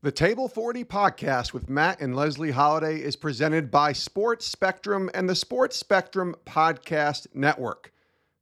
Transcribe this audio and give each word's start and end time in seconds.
The 0.00 0.12
Table 0.12 0.46
40 0.46 0.84
podcast 0.84 1.52
with 1.52 1.68
Matt 1.68 2.00
and 2.00 2.14
Leslie 2.14 2.52
Holliday 2.52 2.98
is 2.98 3.16
presented 3.16 3.68
by 3.68 3.92
Sports 3.92 4.46
Spectrum 4.46 5.10
and 5.12 5.28
the 5.28 5.34
Sports 5.34 5.76
Spectrum 5.76 6.36
Podcast 6.46 7.26
Network. 7.34 7.92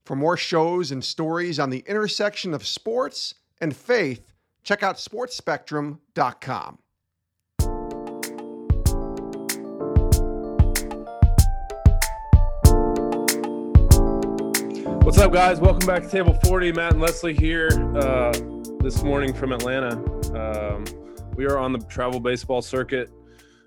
For 0.05 0.15
more 0.15 0.37
shows 0.37 0.91
and 0.93 1.03
stories 1.03 1.59
on 1.59 1.71
the 1.71 1.83
intersection 1.87 2.53
of 2.53 2.67
sports 2.67 3.37
and 3.59 3.75
faith, 3.75 4.35
check 4.65 4.83
out 4.83 4.97
sportsspectrum.com. 4.97 6.79
What's 15.07 15.17
up, 15.17 15.33
guys? 15.33 15.59
Welcome 15.59 15.87
back 15.87 16.03
to 16.03 16.09
Table 16.11 16.35
40. 16.45 16.73
Matt 16.73 16.93
and 16.93 17.01
Leslie 17.01 17.33
here 17.33 17.71
uh, 17.97 18.39
this 18.81 19.03
morning 19.03 19.33
from 19.33 19.53
Atlanta. 19.55 19.97
Um, 20.39 20.85
we 21.37 21.45
are 21.45 21.59
on 21.59 21.73
the 21.73 21.79
travel 21.81 22.19
baseball 22.19 22.63
circuit, 22.63 23.11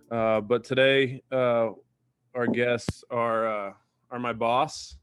uh, 0.10 0.42
but 0.42 0.64
today 0.64 1.22
uh, 1.32 1.70
our 2.34 2.48
guests 2.48 3.04
are 3.12 3.48
uh, 3.70 3.74
are 4.10 4.20
my 4.20 4.34
boss, 4.34 4.98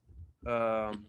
um, 0.47 1.07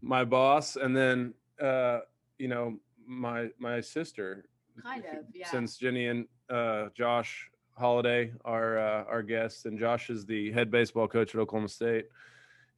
my 0.00 0.24
boss, 0.24 0.74
and 0.74 0.96
then 0.96 1.32
uh, 1.60 2.00
you 2.38 2.48
know 2.48 2.76
my 3.06 3.48
my 3.58 3.80
sister. 3.80 4.44
Kind 4.82 5.04
of, 5.04 5.24
yeah. 5.32 5.48
Since 5.48 5.76
Jenny 5.76 6.08
and 6.08 6.26
uh, 6.50 6.86
Josh 6.94 7.48
Holliday 7.78 8.32
are 8.44 8.78
uh, 8.78 9.04
our 9.04 9.22
guests, 9.22 9.64
and 9.66 9.78
Josh 9.78 10.10
is 10.10 10.26
the 10.26 10.50
head 10.50 10.70
baseball 10.70 11.06
coach 11.06 11.34
at 11.34 11.40
Oklahoma 11.40 11.68
State. 11.68 12.06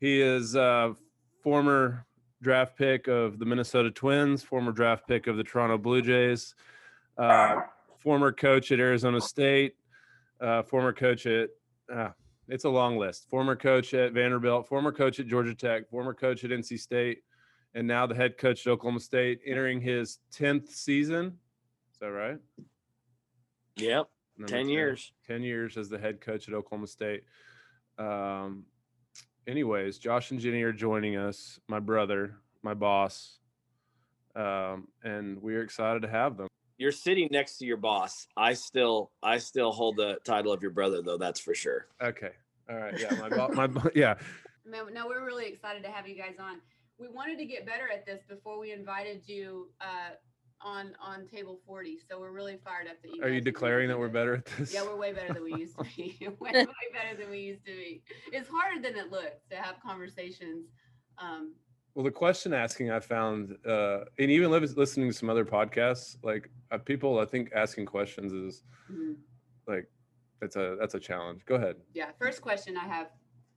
He 0.01 0.21
is 0.21 0.53
former 1.43 2.05
draft 2.43 2.77
pick 2.77 3.09
of 3.09 3.39
the 3.39 3.47
Minnesota 3.47 3.91
Twins, 3.91 4.43
former 4.43 4.73
draft 4.73 5.09
pick 5.09 5.29
of 5.29 5.39
the 5.39 5.45
Toronto 5.45 5.79
Blue 5.79 6.03
Jays, 6.03 6.55
uh, 7.19 7.61
former 7.99 8.33
coach 8.33 8.73
at 8.73 8.81
Arizona 8.81 9.21
State, 9.21 9.75
uh, 10.41 10.63
former 10.63 10.93
coach 10.93 11.27
at 11.27 11.51
uh, 11.93 12.11
it's 12.49 12.65
a 12.65 12.69
long 12.69 12.99
list. 12.99 13.29
Former 13.29 13.57
coach 13.57 13.95
at 13.95 14.13
Vanderbilt, 14.13 14.69
former 14.69 14.93
coach 14.93 15.19
at 15.21 15.27
Georgia 15.27 15.55
Tech, 15.55 15.89
former 15.89 16.15
coach 16.15 16.45
at 16.45 16.51
NC 16.51 16.79
State, 16.79 17.23
and 17.75 17.87
now 17.87 18.07
the 18.07 18.15
head 18.15 18.37
coach 18.37 18.67
at 18.67 18.71
Oklahoma 18.71 19.01
State, 19.01 19.41
entering 19.47 19.81
his 19.81 20.19
tenth 20.31 20.71
season. 20.71 21.39
Is 21.93 21.99
that 22.01 22.13
right? 22.13 22.39
Yep. 23.77 24.09
Number 24.37 24.53
10 24.53 24.69
years. 24.69 25.13
10 25.27 25.43
years 25.43 25.77
as 25.77 25.89
the 25.89 25.99
head 25.99 26.21
coach 26.21 26.49
at 26.49 26.55
Oklahoma 26.55 26.87
State. 26.87 27.23
Um, 27.99 28.65
anyways, 29.47 29.99
Josh 29.99 30.31
and 30.31 30.41
Jenny 30.41 30.63
are 30.63 30.73
joining 30.73 31.17
us, 31.17 31.61
my 31.69 31.81
brother, 31.81 32.37
my 32.63 32.75
boss, 32.75 33.39
um, 34.35 34.89
and 35.03 35.41
we're 35.41 35.63
excited 35.63 36.03
to 36.03 36.09
have 36.09 36.37
them. 36.37 36.49
You're 36.79 36.93
sitting 36.93 37.29
next 37.31 37.59
to 37.59 37.67
your 37.67 37.77
boss. 37.77 38.27
I 38.37 38.55
still 38.55 39.11
I 39.23 39.39
still 39.39 39.73
hold 39.73 39.97
the 39.97 40.19
title 40.25 40.53
of 40.53 40.63
your 40.63 40.73
brother 40.73 41.03
though, 41.03 41.19
that's 41.19 41.41
for 41.41 41.55
sure. 41.55 41.87
Okay. 42.03 42.31
All 42.69 42.77
right. 42.77 42.99
Yeah. 42.99 43.15
My, 43.15 43.29
bo- 43.29 43.49
my, 43.49 43.67
bo- 43.69 43.91
yeah. 43.95 44.15
No, 44.67 44.87
no, 44.87 45.07
we're 45.07 45.25
really 45.25 45.47
excited 45.47 45.83
to 45.85 45.91
have 45.91 46.09
you 46.09 46.17
guys 46.17 46.37
on. 46.41 46.61
We 46.99 47.09
wanted 47.09 47.39
to 47.39 47.45
get 47.45 47.67
better 47.67 47.89
at 47.93 48.07
this 48.07 48.23
before 48.29 48.59
we 48.59 48.73
invited 48.73 49.29
you 49.29 49.69
uh, 49.81 50.15
on 50.61 50.93
on 51.01 51.27
table 51.27 51.61
40. 51.67 51.99
So 52.09 52.19
we're 52.19 52.33
really 52.33 52.59
fired 52.65 52.87
up 52.89 52.97
that 53.03 53.15
you 53.15 53.23
Are 53.23 53.29
you 53.29 53.41
declaring 53.41 53.89
that 53.89 53.99
we're 53.99 54.09
better 54.09 54.37
at 54.37 54.47
this? 54.59 54.73
Yeah, 54.73 54.83
we're 54.83 54.97
way 54.97 55.13
better 55.13 55.33
than 55.33 55.45
we 55.45 55.55
used 55.55 55.77
to 55.79 55.85
be. 55.97 56.17
way, 56.41 56.51
way 56.53 56.65
better 56.93 57.17
than 57.21 57.31
we 57.31 57.41
used 57.41 57.65
to 57.67 57.73
be. 57.73 58.03
It's 58.33 58.49
harder 58.49 58.81
than 58.81 58.97
it 58.97 59.11
looks 59.13 59.45
to 59.51 59.57
have 59.57 59.77
conversations. 59.85 60.67
Um, 61.19 61.55
Well, 61.95 62.05
the 62.05 62.11
question 62.11 62.53
asking 62.53 62.91
I 62.91 62.99
found, 62.99 63.57
uh, 63.67 64.01
and 64.19 64.31
even 64.31 64.51
listening 64.51 65.09
to 65.09 65.13
some 65.13 65.31
other 65.31 65.45
podcasts, 65.45 66.17
like 66.25 66.51
uh, 66.73 66.79
people, 66.79 67.21
I 67.21 67.25
think 67.25 67.53
asking 67.55 67.87
questions 67.87 68.33
is 68.33 68.65
mhm. 68.91 69.15
like, 69.69 69.89
that's 70.41 70.57
a 70.57 70.77
that's 70.79 70.95
a 70.95 71.01
challenge. 71.01 71.45
Go 71.47 71.55
ahead. 71.55 71.77
Yeah, 71.95 72.09
first 72.19 72.43
question 72.43 72.77
I 72.77 72.85
have, 72.87 73.07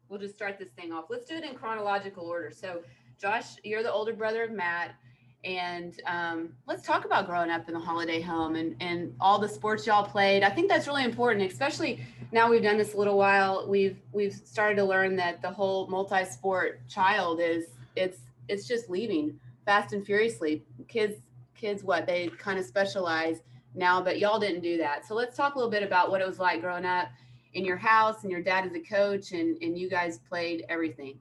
we'll 0.07 0.19
just 0.19 0.35
start 0.35 0.59
this 0.59 0.69
thing 0.69 0.93
off. 0.93 1.05
Let's 1.09 1.25
do 1.25 1.35
it 1.35 1.43
in 1.43 1.55
chronological 1.55 2.25
order. 2.25 2.51
So, 2.51 2.81
Josh, 3.19 3.55
you're 3.63 3.81
the 3.81 3.91
older 3.91 4.13
brother 4.13 4.43
of 4.43 4.51
Matt, 4.51 4.95
and 5.43 5.99
um, 6.05 6.49
let's 6.67 6.83
talk 6.83 7.05
about 7.05 7.25
growing 7.25 7.49
up 7.49 7.67
in 7.67 7.73
the 7.73 7.79
Holliday 7.79 8.21
home 8.21 8.55
and 8.55 8.75
and 8.79 9.15
all 9.19 9.39
the 9.39 9.49
sports 9.49 9.87
y'all 9.87 10.05
played. 10.05 10.43
I 10.43 10.49
think 10.49 10.69
that's 10.69 10.87
really 10.87 11.03
important, 11.03 11.51
especially 11.51 12.05
now 12.31 12.49
we've 12.49 12.63
done 12.63 12.77
this 12.77 12.93
a 12.93 12.97
little 12.97 13.17
while. 13.17 13.67
We've 13.67 13.97
we've 14.11 14.33
started 14.33 14.75
to 14.75 14.85
learn 14.85 15.15
that 15.15 15.41
the 15.41 15.49
whole 15.49 15.87
multi-sport 15.87 16.87
child 16.87 17.41
is 17.41 17.65
it's 17.95 18.19
it's 18.47 18.67
just 18.67 18.89
leaving 18.89 19.39
fast 19.65 19.93
and 19.93 20.05
furiously. 20.05 20.63
Kids 20.87 21.21
kids 21.55 21.83
what 21.83 22.05
they 22.05 22.27
kind 22.37 22.59
of 22.59 22.65
specialize 22.65 23.41
now, 23.73 24.01
but 24.01 24.19
y'all 24.19 24.39
didn't 24.39 24.61
do 24.61 24.77
that. 24.77 25.05
So 25.05 25.15
let's 25.15 25.35
talk 25.35 25.55
a 25.55 25.57
little 25.57 25.71
bit 25.71 25.83
about 25.83 26.11
what 26.11 26.21
it 26.21 26.27
was 26.27 26.39
like 26.39 26.61
growing 26.61 26.85
up 26.85 27.07
in 27.53 27.65
your 27.65 27.77
house 27.77 28.23
and 28.23 28.31
your 28.31 28.41
dad 28.41 28.65
is 28.65 28.73
a 28.75 28.79
coach 28.79 29.31
and 29.31 29.57
and 29.61 29.77
you 29.77 29.89
guys 29.89 30.19
played 30.29 30.65
everything. 30.69 31.19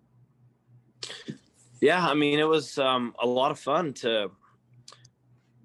Yeah, 1.80 2.06
I 2.06 2.14
mean 2.14 2.38
it 2.38 2.48
was 2.48 2.78
um, 2.78 3.14
a 3.20 3.26
lot 3.26 3.50
of 3.50 3.58
fun 3.58 3.92
to 3.94 4.30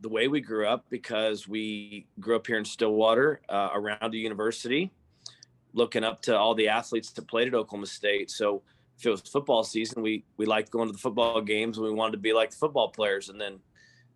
the 0.01 0.09
way 0.09 0.27
we 0.27 0.41
grew 0.41 0.67
up 0.67 0.85
because 0.89 1.47
we 1.47 2.07
grew 2.19 2.35
up 2.35 2.47
here 2.47 2.57
in 2.57 2.65
Stillwater 2.65 3.41
uh, 3.47 3.69
around 3.73 4.11
the 4.11 4.17
university, 4.17 4.91
looking 5.73 6.03
up 6.03 6.21
to 6.23 6.37
all 6.37 6.55
the 6.55 6.67
athletes 6.67 7.11
that 7.11 7.27
played 7.27 7.47
at 7.47 7.53
Oklahoma 7.53 7.85
State. 7.85 8.31
So 8.31 8.63
if 9.01 9.05
it 9.07 9.11
was 9.11 9.21
football 9.21 9.63
season, 9.63 10.01
we 10.01 10.23
we 10.37 10.45
liked 10.45 10.71
going 10.71 10.87
to 10.87 10.93
the 10.93 10.99
football 10.99 11.41
games 11.41 11.77
and 11.77 11.85
we 11.85 11.91
wanted 11.91 12.11
to 12.13 12.17
be 12.17 12.33
like 12.33 12.51
the 12.51 12.57
football 12.57 12.89
players. 12.89 13.29
And 13.29 13.39
then 13.39 13.59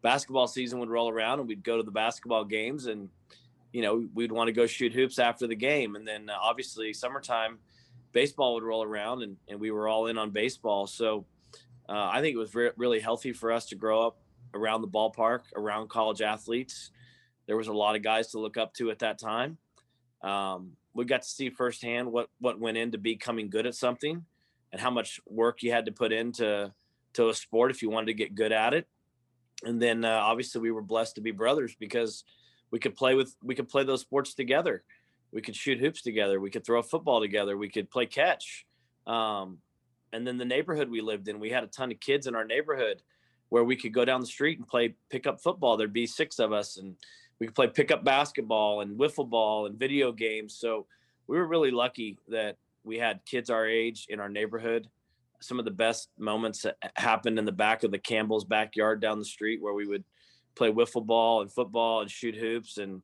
basketball 0.01 0.47
season 0.47 0.79
would 0.79 0.89
roll 0.89 1.09
around 1.09 1.39
and 1.39 1.47
we'd 1.47 1.63
go 1.63 1.77
to 1.77 1.83
the 1.83 1.91
basketball 1.91 2.45
games 2.45 2.85
and 2.85 3.09
you 3.73 3.81
know 3.81 4.07
we'd 4.13 4.31
want 4.31 4.47
to 4.47 4.53
go 4.53 4.67
shoot 4.67 4.93
hoops 4.93 5.19
after 5.19 5.47
the 5.47 5.55
game. 5.55 5.95
And 5.95 6.07
then 6.07 6.29
uh, 6.29 6.35
obviously 6.41 6.93
summertime, 6.93 7.57
baseball 8.11 8.53
would 8.53 8.63
roll 8.63 8.83
around 8.83 9.23
and, 9.23 9.37
and 9.47 9.59
we 9.59 9.71
were 9.71 9.87
all 9.87 10.07
in 10.07 10.17
on 10.17 10.29
baseball. 10.31 10.87
So 10.87 11.25
uh, 11.89 12.09
I 12.11 12.21
think 12.21 12.35
it 12.35 12.39
was 12.39 12.53
re- 12.53 12.71
really 12.77 12.99
healthy 12.99 13.33
for 13.33 13.51
us 13.51 13.65
to 13.67 13.75
grow 13.75 14.05
up 14.05 14.17
around 14.53 14.81
the 14.81 14.87
ballpark, 14.87 15.41
around 15.55 15.89
college 15.89 16.21
athletes. 16.21 16.91
There 17.47 17.57
was 17.57 17.67
a 17.67 17.73
lot 17.73 17.95
of 17.95 18.01
guys 18.01 18.27
to 18.31 18.39
look 18.39 18.57
up 18.57 18.73
to 18.75 18.89
at 18.89 18.99
that 18.99 19.19
time. 19.19 19.57
Um, 20.21 20.71
we 20.93 21.05
got 21.05 21.21
to 21.23 21.27
see 21.27 21.49
firsthand 21.49 22.11
what 22.11 22.29
what 22.39 22.59
went 22.59 22.77
into 22.77 22.97
becoming 22.97 23.49
good 23.49 23.67
at 23.67 23.75
something, 23.75 24.25
and 24.75 24.81
how 24.81 24.89
much 24.89 25.21
work 25.25 25.63
you 25.63 25.71
had 25.71 25.85
to 25.85 25.91
put 25.93 26.11
into 26.11 26.69
to 27.13 27.29
a 27.29 27.33
sport 27.33 27.71
if 27.71 27.81
you 27.81 27.89
wanted 27.89 28.07
to 28.07 28.13
get 28.13 28.35
good 28.35 28.51
at 28.51 28.73
it. 28.73 28.85
And 29.63 29.81
then 29.81 30.03
uh, 30.03 30.19
obviously 30.21 30.59
we 30.59 30.69
were 30.69 30.81
blessed 30.81 31.15
to 31.15 31.21
be 31.21 31.31
brothers 31.31 31.77
because 31.79 32.25
we 32.71 32.79
could 32.79 32.93
play 32.93 33.15
with 33.15 33.33
we 33.41 33.55
could 33.55 33.69
play 33.69 33.85
those 33.85 34.01
sports 34.01 34.33
together. 34.33 34.83
We 35.31 35.41
could 35.41 35.55
shoot 35.55 35.79
hoops 35.79 36.01
together. 36.01 36.41
We 36.41 36.49
could 36.51 36.65
throw 36.65 36.79
a 36.79 36.83
football 36.83 37.21
together. 37.21 37.55
We 37.55 37.69
could 37.69 37.89
play 37.89 38.05
catch. 38.05 38.65
Um, 39.07 39.59
and 40.11 40.27
then 40.27 40.37
the 40.37 40.43
neighborhood 40.43 40.89
we 40.89 40.99
lived 40.99 41.29
in, 41.29 41.39
we 41.39 41.51
had 41.51 41.63
a 41.63 41.67
ton 41.67 41.93
of 41.93 42.01
kids 42.01 42.27
in 42.27 42.35
our 42.35 42.43
neighborhood 42.43 43.01
where 43.47 43.63
we 43.63 43.77
could 43.77 43.93
go 43.93 44.03
down 44.03 44.19
the 44.19 44.27
street 44.27 44.57
and 44.57 44.67
play 44.67 44.95
pickup 45.09 45.41
football. 45.41 45.77
There'd 45.77 45.93
be 45.93 46.05
six 46.05 46.37
of 46.37 46.51
us, 46.51 46.75
and 46.75 46.97
we 47.39 47.47
could 47.47 47.55
play 47.55 47.67
pickup 47.67 48.03
basketball 48.03 48.81
and 48.81 48.99
wiffle 48.99 49.29
ball 49.29 49.67
and 49.67 49.79
video 49.79 50.11
games. 50.11 50.53
So 50.53 50.85
we 51.27 51.37
were 51.37 51.47
really 51.47 51.71
lucky 51.71 52.17
that 52.27 52.57
we 52.85 52.97
had 52.97 53.25
kids 53.25 53.49
our 53.49 53.67
age 53.67 54.05
in 54.09 54.19
our 54.19 54.29
neighborhood. 54.29 54.87
Some 55.41 55.59
of 55.59 55.65
the 55.65 55.71
best 55.71 56.09
moments 56.17 56.65
happened 56.95 57.37
in 57.37 57.45
the 57.45 57.51
back 57.51 57.83
of 57.83 57.91
the 57.91 57.99
Campbell's 57.99 58.45
backyard 58.45 59.01
down 59.01 59.19
the 59.19 59.25
street 59.25 59.61
where 59.61 59.73
we 59.73 59.85
would 59.85 60.03
play 60.55 60.71
wiffle 60.71 61.05
ball 61.05 61.41
and 61.41 61.51
football 61.51 62.01
and 62.01 62.09
shoot 62.09 62.35
hoops. 62.35 62.77
And 62.77 63.01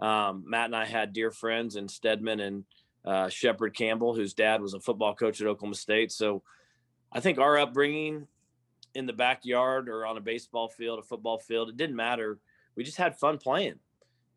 um, 0.00 0.44
Matt 0.46 0.66
and 0.66 0.76
I 0.76 0.86
had 0.86 1.12
dear 1.12 1.30
friends 1.30 1.76
in 1.76 1.88
Stedman 1.88 2.40
and 2.40 2.64
uh, 3.04 3.28
Shepard 3.28 3.76
Campbell, 3.76 4.14
whose 4.14 4.34
dad 4.34 4.60
was 4.60 4.74
a 4.74 4.80
football 4.80 5.14
coach 5.14 5.40
at 5.40 5.46
Oklahoma 5.46 5.76
State. 5.76 6.10
So 6.10 6.42
I 7.12 7.20
think 7.20 7.38
our 7.38 7.58
upbringing 7.58 8.26
in 8.94 9.06
the 9.06 9.12
backyard 9.12 9.88
or 9.88 10.06
on 10.06 10.16
a 10.16 10.20
baseball 10.20 10.68
field, 10.68 10.98
a 10.98 11.02
football 11.02 11.38
field, 11.38 11.68
it 11.68 11.76
didn't 11.76 11.96
matter. 11.96 12.38
We 12.74 12.84
just 12.84 12.96
had 12.96 13.18
fun 13.18 13.38
playing, 13.38 13.78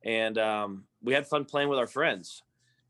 and 0.04 0.38
um, 0.38 0.84
we 1.02 1.14
had 1.14 1.28
fun 1.28 1.46
playing 1.46 1.70
with 1.70 1.80
our 1.80 1.88
friends. 1.88 2.44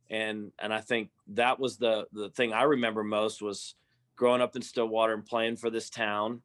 And 0.09 0.51
and 0.59 0.73
I 0.73 0.81
think 0.81 1.09
that 1.35 1.59
was 1.59 1.77
the 1.77 2.07
the 2.13 2.29
thing 2.29 2.53
I 2.53 2.63
remember 2.63 3.03
most 3.03 3.41
was 3.41 3.75
growing 4.15 4.41
up 4.41 4.55
in 4.55 4.61
Stillwater 4.61 5.13
and 5.13 5.25
playing 5.25 5.57
for 5.57 5.69
this 5.69 5.89
town 5.89 6.41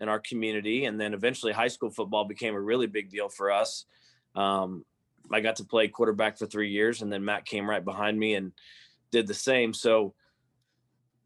and 0.00 0.10
our 0.10 0.20
community. 0.20 0.84
And 0.84 1.00
then 1.00 1.14
eventually, 1.14 1.52
high 1.52 1.68
school 1.68 1.90
football 1.90 2.24
became 2.24 2.54
a 2.54 2.60
really 2.60 2.86
big 2.86 3.10
deal 3.10 3.28
for 3.28 3.50
us. 3.50 3.84
Um, 4.34 4.84
I 5.32 5.40
got 5.40 5.56
to 5.56 5.64
play 5.64 5.88
quarterback 5.88 6.38
for 6.38 6.46
three 6.46 6.70
years, 6.70 7.02
and 7.02 7.12
then 7.12 7.24
Matt 7.24 7.44
came 7.44 7.68
right 7.68 7.84
behind 7.84 8.18
me 8.18 8.34
and 8.34 8.52
did 9.10 9.26
the 9.26 9.34
same. 9.34 9.72
So 9.72 10.14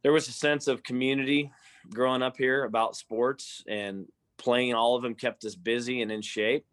there 0.03 0.13
was 0.13 0.29
a 0.29 0.33
sense 0.33 0.69
of 0.69 0.83
community 0.83 1.51
growing 1.91 2.23
up 2.23 2.37
here 2.37 2.65
about 2.65 2.97
sports, 2.97 3.63
and 3.69 4.07
playing 4.39 4.75
all 4.75 4.97
of 4.97 5.03
them 5.03 5.15
kept 5.15 5.45
us 5.45 5.55
busy 5.55 6.01
and 6.03 6.11
in 6.11 6.23
shape. 6.23 6.65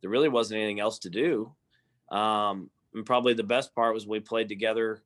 There 0.00 0.10
really 0.10 0.28
wasn't 0.28 0.58
anything 0.58 0.80
else 0.80 0.98
to 1.00 1.10
do. 1.10 1.54
Um, 2.10 2.70
and 2.94 3.06
probably 3.06 3.34
the 3.34 3.44
best 3.44 3.74
part 3.74 3.94
was 3.94 4.06
we 4.06 4.20
played 4.20 4.48
together. 4.48 5.02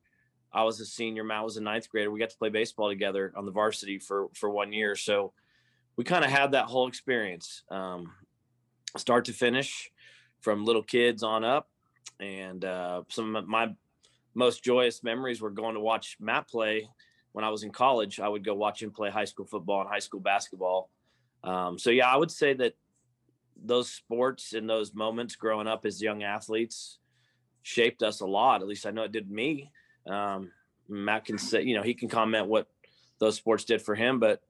I 0.53 0.63
was 0.63 0.79
a 0.79 0.85
senior, 0.85 1.23
Matt 1.23 1.43
was 1.43 1.57
a 1.57 1.61
ninth 1.61 1.89
grader. 1.89 2.11
We 2.11 2.19
got 2.19 2.29
to 2.31 2.37
play 2.37 2.49
baseball 2.49 2.89
together 2.89 3.33
on 3.35 3.45
the 3.45 3.51
varsity 3.51 3.99
for 3.99 4.29
for 4.35 4.49
one 4.49 4.73
year. 4.73 4.95
So 4.95 5.33
we 5.95 6.03
kind 6.03 6.25
of 6.25 6.31
had 6.31 6.51
that 6.51 6.65
whole 6.65 6.87
experience, 6.87 7.63
um, 7.69 8.11
start 8.97 9.25
to 9.25 9.33
finish, 9.33 9.91
from 10.41 10.65
little 10.65 10.83
kids 10.83 11.23
on 11.23 11.43
up. 11.43 11.69
and 12.19 12.63
uh, 12.65 13.03
some 13.09 13.35
of 13.35 13.47
my 13.47 13.73
most 14.33 14.63
joyous 14.63 15.03
memories 15.03 15.41
were 15.41 15.49
going 15.49 15.73
to 15.73 15.81
watch 15.81 16.17
Matt 16.19 16.47
play 16.47 16.87
when 17.33 17.43
I 17.43 17.49
was 17.49 17.63
in 17.63 17.71
college. 17.71 18.19
I 18.19 18.27
would 18.27 18.45
go 18.45 18.53
watch 18.53 18.81
him 18.81 18.91
play 18.91 19.09
high 19.09 19.25
school 19.25 19.45
football 19.45 19.81
and 19.81 19.89
high 19.89 19.99
school 19.99 20.19
basketball. 20.19 20.89
Um, 21.43 21.77
so 21.77 21.89
yeah, 21.89 22.07
I 22.07 22.15
would 22.15 22.31
say 22.31 22.53
that 22.53 22.73
those 23.63 23.89
sports 23.89 24.53
and 24.53 24.69
those 24.69 24.93
moments 24.93 25.35
growing 25.35 25.67
up 25.67 25.85
as 25.85 26.01
young 26.01 26.23
athletes 26.23 26.99
shaped 27.63 28.03
us 28.03 28.21
a 28.21 28.25
lot. 28.25 28.61
At 28.61 28.67
least 28.67 28.85
I 28.85 28.91
know 28.91 29.03
it 29.03 29.11
did 29.11 29.29
me. 29.29 29.71
Um, 30.07 30.51
Matt 30.89 31.25
can 31.25 31.37
say, 31.37 31.63
you 31.63 31.75
know, 31.75 31.83
he 31.83 31.93
can 31.93 32.09
comment 32.09 32.47
what 32.47 32.67
those 33.19 33.35
sports 33.35 33.63
did 33.63 33.81
for 33.81 33.95
him, 33.95 34.19
but 34.19 34.41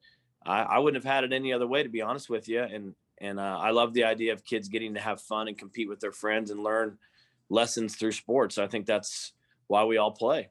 I, 0.44 0.62
I 0.62 0.78
wouldn't 0.78 1.02
have 1.02 1.12
had 1.12 1.24
it 1.24 1.32
any 1.32 1.52
other 1.52 1.66
way, 1.66 1.82
to 1.82 1.88
be 1.88 2.02
honest 2.02 2.28
with 2.30 2.48
you. 2.48 2.62
And 2.62 2.94
and 3.18 3.38
uh, 3.38 3.58
I 3.60 3.70
love 3.70 3.92
the 3.94 4.04
idea 4.04 4.32
of 4.32 4.44
kids 4.44 4.68
getting 4.68 4.94
to 4.94 5.00
have 5.00 5.20
fun 5.20 5.46
and 5.46 5.56
compete 5.56 5.88
with 5.88 6.00
their 6.00 6.10
friends 6.10 6.50
and 6.50 6.60
learn 6.60 6.98
lessons 7.50 7.94
through 7.94 8.12
sports. 8.12 8.58
I 8.58 8.66
think 8.66 8.86
that's 8.86 9.32
why 9.68 9.84
we 9.84 9.96
all 9.98 10.10
play. 10.10 10.48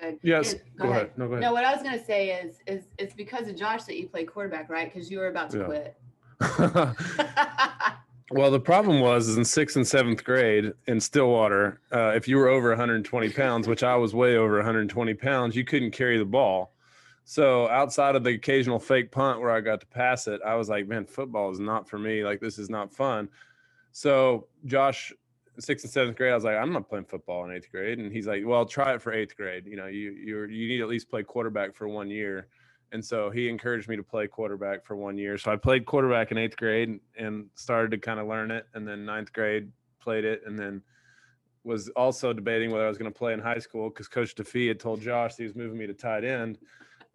Good. 0.00 0.18
Yes. 0.22 0.52
And- 0.52 0.62
Go 0.78 0.90
ahead. 0.90 1.10
No, 1.16 1.26
go 1.26 1.32
ahead. 1.34 1.42
No, 1.42 1.52
what 1.52 1.64
I 1.64 1.72
was 1.72 1.82
gonna 1.82 2.04
say 2.04 2.30
is, 2.30 2.56
is 2.66 2.84
it's 2.98 3.14
because 3.14 3.48
of 3.48 3.56
Josh 3.56 3.84
that 3.84 3.96
you 3.98 4.08
play 4.08 4.24
quarterback, 4.24 4.68
right? 4.68 4.92
Because 4.92 5.10
you 5.10 5.18
were 5.18 5.28
about 5.28 5.50
to 5.50 5.58
Yeah. 5.58 5.64
quit. 5.64 5.96
well, 8.30 8.50
the 8.50 8.60
problem 8.60 9.00
was 9.00 9.28
is 9.28 9.36
in 9.36 9.44
sixth 9.44 9.76
and 9.76 9.86
seventh 9.86 10.22
grade 10.22 10.72
in 10.86 11.00
Stillwater, 11.00 11.80
uh, 11.92 12.12
if 12.14 12.28
you 12.28 12.36
were 12.36 12.48
over 12.48 12.68
120 12.68 13.30
pounds, 13.30 13.66
which 13.66 13.82
I 13.82 13.96
was 13.96 14.14
way 14.14 14.36
over 14.36 14.56
120 14.56 15.14
pounds, 15.14 15.56
you 15.56 15.64
couldn't 15.64 15.90
carry 15.90 16.16
the 16.16 16.24
ball. 16.24 16.72
So 17.24 17.68
outside 17.68 18.16
of 18.16 18.24
the 18.24 18.30
occasional 18.30 18.78
fake 18.78 19.10
punt 19.10 19.40
where 19.40 19.50
I 19.50 19.60
got 19.60 19.80
to 19.80 19.86
pass 19.86 20.26
it, 20.26 20.40
I 20.44 20.54
was 20.54 20.68
like, 20.68 20.86
man, 20.86 21.06
football 21.06 21.50
is 21.50 21.60
not 21.60 21.88
for 21.88 21.98
me. 21.98 22.24
Like 22.24 22.40
this 22.40 22.58
is 22.58 22.70
not 22.70 22.92
fun. 22.92 23.28
So 23.92 24.46
Josh, 24.64 25.12
sixth 25.58 25.84
and 25.84 25.92
seventh 25.92 26.16
grade, 26.16 26.32
I 26.32 26.34
was 26.36 26.44
like, 26.44 26.56
I'm 26.56 26.72
not 26.72 26.88
playing 26.88 27.06
football 27.06 27.44
in 27.44 27.52
eighth 27.52 27.70
grade, 27.70 27.98
and 27.98 28.12
he's 28.12 28.26
like, 28.26 28.42
well, 28.46 28.64
try 28.64 28.94
it 28.94 29.02
for 29.02 29.12
eighth 29.12 29.36
grade. 29.36 29.66
You 29.66 29.76
know, 29.76 29.86
you 29.86 30.12
you 30.12 30.44
you 30.44 30.68
need 30.68 30.80
at 30.80 30.88
least 30.88 31.10
play 31.10 31.22
quarterback 31.24 31.74
for 31.74 31.88
one 31.88 32.10
year. 32.10 32.46
And 32.92 33.04
so 33.04 33.30
he 33.30 33.48
encouraged 33.48 33.88
me 33.88 33.96
to 33.96 34.02
play 34.02 34.26
quarterback 34.26 34.84
for 34.84 34.96
one 34.96 35.16
year. 35.16 35.38
So 35.38 35.52
I 35.52 35.56
played 35.56 35.86
quarterback 35.86 36.32
in 36.32 36.38
eighth 36.38 36.56
grade 36.56 36.98
and, 37.16 37.46
started 37.54 37.90
to 37.92 37.98
kind 37.98 38.18
of 38.18 38.26
learn 38.26 38.50
it. 38.50 38.66
And 38.74 38.86
then 38.86 39.04
ninth 39.04 39.32
grade 39.32 39.70
played 40.00 40.24
it, 40.24 40.42
and 40.46 40.58
then 40.58 40.82
was 41.62 41.88
also 41.90 42.32
debating 42.32 42.70
whether 42.70 42.84
I 42.84 42.88
was 42.88 42.98
going 42.98 43.12
to 43.12 43.16
play 43.16 43.32
in 43.32 43.38
high 43.38 43.58
school 43.58 43.90
because 43.90 44.08
Coach 44.08 44.34
DeFee 44.34 44.68
had 44.68 44.80
told 44.80 45.00
Josh 45.02 45.36
he 45.36 45.44
was 45.44 45.54
moving 45.54 45.78
me 45.78 45.86
to 45.86 45.94
tight 45.94 46.24
end. 46.24 46.58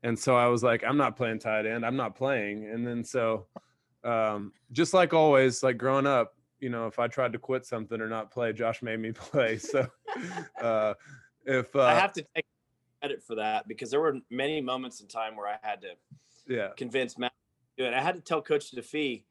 And 0.04 0.18
so 0.18 0.36
I 0.36 0.48
was 0.48 0.62
like, 0.64 0.84
I'm 0.84 0.98
not 0.98 1.16
playing 1.16 1.40
tight 1.40 1.66
end. 1.66 1.86
I'm 1.86 1.96
not 1.96 2.16
playing. 2.16 2.70
And 2.70 2.86
then 2.86 3.04
so, 3.04 3.48
um, 4.04 4.54
just 4.72 4.94
like 4.94 5.14
always, 5.14 5.64
like 5.64 5.78
growing 5.78 6.06
up, 6.06 6.36
you 6.60 6.70
know, 6.70 6.86
if 6.86 7.00
I 7.00 7.08
tried 7.08 7.34
to 7.34 7.40
quit 7.40 7.66
something 7.66 8.00
or 8.00 8.08
not 8.08 8.32
play, 8.32 8.54
Josh 8.54 8.84
made 8.84 9.00
me 9.00 9.12
play. 9.14 9.58
So 9.58 9.88
uh, 10.62 10.94
if 11.46 11.76
uh, 11.76 11.82
I 11.82 11.96
have 11.96 12.14
to 12.14 12.26
take 12.36 12.46
credit 13.06 13.24
for 13.24 13.36
that 13.36 13.68
because 13.68 13.92
there 13.92 14.02
were 14.02 14.18
many 14.30 14.62
moments 14.62 15.00
in 15.02 15.08
time 15.08 15.36
where 15.36 15.48
I 15.48 15.58
had 15.62 15.82
to 15.82 15.90
yeah, 16.48 16.70
convince 16.76 17.18
Matt 17.18 17.34
to 17.78 17.84
do 17.84 17.88
it. 17.88 17.94
I 17.94 18.02
had 18.02 18.16
to 18.16 18.22
tell 18.22 18.42
Coach 18.42 18.72
DeFee, 18.72 19.24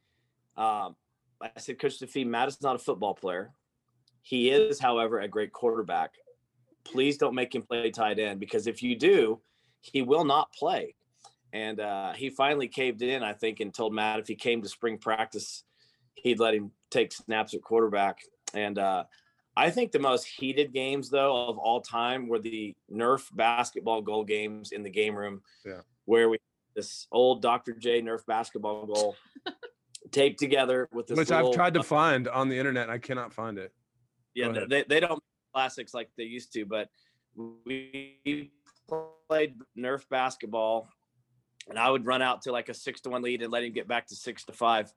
um, 0.56 0.94
I 1.40 1.50
said, 1.58 1.78
Coach 1.78 2.00
DeFee, 2.00 2.26
Matt 2.26 2.48
is 2.48 2.62
not 2.62 2.76
a 2.76 2.78
football 2.78 3.14
player. 3.14 3.50
He 4.22 4.50
is, 4.50 4.78
however, 4.78 5.20
a 5.20 5.28
great 5.28 5.52
quarterback. 5.52 6.12
Please 6.84 7.18
don't 7.18 7.34
make 7.34 7.54
him 7.54 7.62
play 7.62 7.90
tight 7.90 8.18
end 8.18 8.40
because 8.40 8.66
if 8.66 8.82
you 8.82 8.96
do, 8.96 9.40
he 9.80 10.02
will 10.02 10.24
not 10.24 10.52
play. 10.52 10.94
And 11.52 11.80
uh, 11.80 12.12
he 12.12 12.30
finally 12.30 12.68
caved 12.68 13.02
in, 13.02 13.22
I 13.22 13.32
think, 13.32 13.60
and 13.60 13.72
told 13.72 13.92
Matt 13.92 14.20
if 14.20 14.28
he 14.28 14.34
came 14.34 14.62
to 14.62 14.68
spring 14.68 14.98
practice, 14.98 15.64
he'd 16.14 16.40
let 16.40 16.54
him 16.54 16.70
take 16.90 17.12
snaps 17.12 17.54
at 17.54 17.62
quarterback. 17.62 18.20
And 18.54 18.78
uh, 18.78 19.04
I 19.56 19.70
think 19.70 19.92
the 19.92 19.98
most 19.98 20.24
heated 20.24 20.72
games, 20.72 21.10
though, 21.10 21.48
of 21.48 21.58
all 21.58 21.80
time 21.80 22.28
were 22.28 22.40
the 22.40 22.74
Nerf 22.92 23.34
basketball 23.34 24.02
goal 24.02 24.24
games 24.24 24.72
in 24.72 24.82
the 24.82 24.90
game 24.90 25.14
room, 25.14 25.42
Yeah. 25.64 25.80
where 26.06 26.28
we 26.28 26.38
this 26.74 27.06
old 27.12 27.40
Dr. 27.40 27.72
J 27.72 28.02
Nerf 28.02 28.26
basketball 28.26 28.86
goal 28.86 29.16
taped 30.10 30.40
together 30.40 30.88
with 30.92 31.06
this 31.06 31.16
which 31.16 31.30
little, 31.30 31.50
I've 31.50 31.54
tried 31.54 31.74
to 31.74 31.80
uh, 31.80 31.84
find 31.84 32.26
on 32.26 32.48
the 32.48 32.58
internet. 32.58 32.90
I 32.90 32.98
cannot 32.98 33.32
find 33.32 33.58
it. 33.58 33.72
yeah, 34.34 34.64
they, 34.68 34.82
they 34.82 34.98
don't 34.98 35.22
classics 35.54 35.94
like 35.94 36.10
they 36.16 36.24
used 36.24 36.52
to, 36.54 36.66
but 36.66 36.88
we 37.64 38.50
played 39.28 39.54
Nerf 39.78 40.08
basketball, 40.08 40.88
and 41.68 41.78
I 41.78 41.88
would 41.90 42.04
run 42.06 42.22
out 42.22 42.42
to 42.42 42.52
like 42.52 42.68
a 42.68 42.74
six 42.74 43.00
to 43.02 43.10
one 43.10 43.22
lead 43.22 43.40
and 43.42 43.52
let 43.52 43.62
him 43.62 43.72
get 43.72 43.86
back 43.86 44.08
to 44.08 44.16
six 44.16 44.44
to 44.46 44.52
five, 44.52 44.92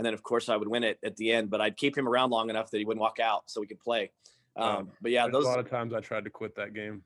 and 0.00 0.06
then 0.06 0.14
of 0.14 0.22
course 0.22 0.48
I 0.48 0.56
would 0.56 0.66
win 0.66 0.82
it 0.82 0.98
at 1.04 1.14
the 1.18 1.30
end. 1.30 1.50
But 1.50 1.60
I'd 1.60 1.76
keep 1.76 1.96
him 1.96 2.08
around 2.08 2.30
long 2.30 2.48
enough 2.48 2.70
that 2.70 2.78
he 2.78 2.86
wouldn't 2.86 3.02
walk 3.02 3.20
out, 3.20 3.42
so 3.46 3.60
we 3.60 3.66
could 3.66 3.78
play. 3.80 4.10
Wow. 4.56 4.78
Um, 4.78 4.92
but 5.02 5.10
yeah, 5.10 5.24
There's 5.24 5.32
those 5.34 5.44
a 5.44 5.48
lot 5.48 5.58
of 5.58 5.68
times 5.68 5.92
I 5.92 6.00
tried 6.00 6.24
to 6.24 6.30
quit 6.30 6.54
that 6.56 6.72
game. 6.72 7.02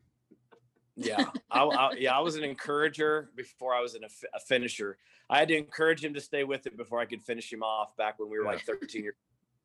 yeah, 0.97 1.25
I, 1.51 1.65
I, 1.65 1.93
yeah, 1.99 2.17
I 2.17 2.21
was 2.21 2.37
an 2.37 2.45
encourager 2.45 3.31
before 3.35 3.75
I 3.75 3.81
was 3.81 3.97
an, 3.97 4.03
a 4.05 4.39
finisher. 4.41 4.97
I 5.29 5.41
had 5.41 5.49
to 5.49 5.57
encourage 5.57 6.05
him 6.05 6.15
to 6.15 6.21
stay 6.21 6.45
with 6.45 6.67
it 6.69 6.77
before 6.77 7.01
I 7.01 7.07
could 7.07 7.23
finish 7.25 7.53
him 7.53 7.65
off. 7.65 7.97
Back 7.97 8.21
when 8.21 8.31
we 8.31 8.39
were 8.39 8.45
Yeah. 8.45 8.51
like 8.53 8.65
13 8.65 9.03
years. 9.03 9.15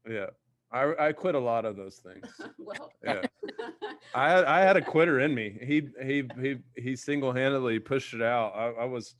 Yeah, 0.09 0.27
I 0.71 1.07
I 1.07 1.11
quit 1.11 1.35
a 1.35 1.39
lot 1.39 1.65
of 1.65 1.75
those 1.75 1.97
things. 1.97 2.25
well, 2.57 2.91
Yeah, 3.03 3.21
I 4.15 4.29
had 4.31 4.45
I 4.45 4.59
had 4.61 4.75
a 4.77 4.81
quitter 4.81 5.19
in 5.19 5.35
me. 5.35 5.55
He 5.61 5.87
he 6.03 6.27
he 6.41 6.57
he 6.75 6.95
single 6.95 7.31
handedly 7.31 7.77
pushed 7.79 8.13
it 8.15 8.21
out. 8.23 8.53
I, 8.55 8.81
I 8.81 8.85
was. 8.85 9.13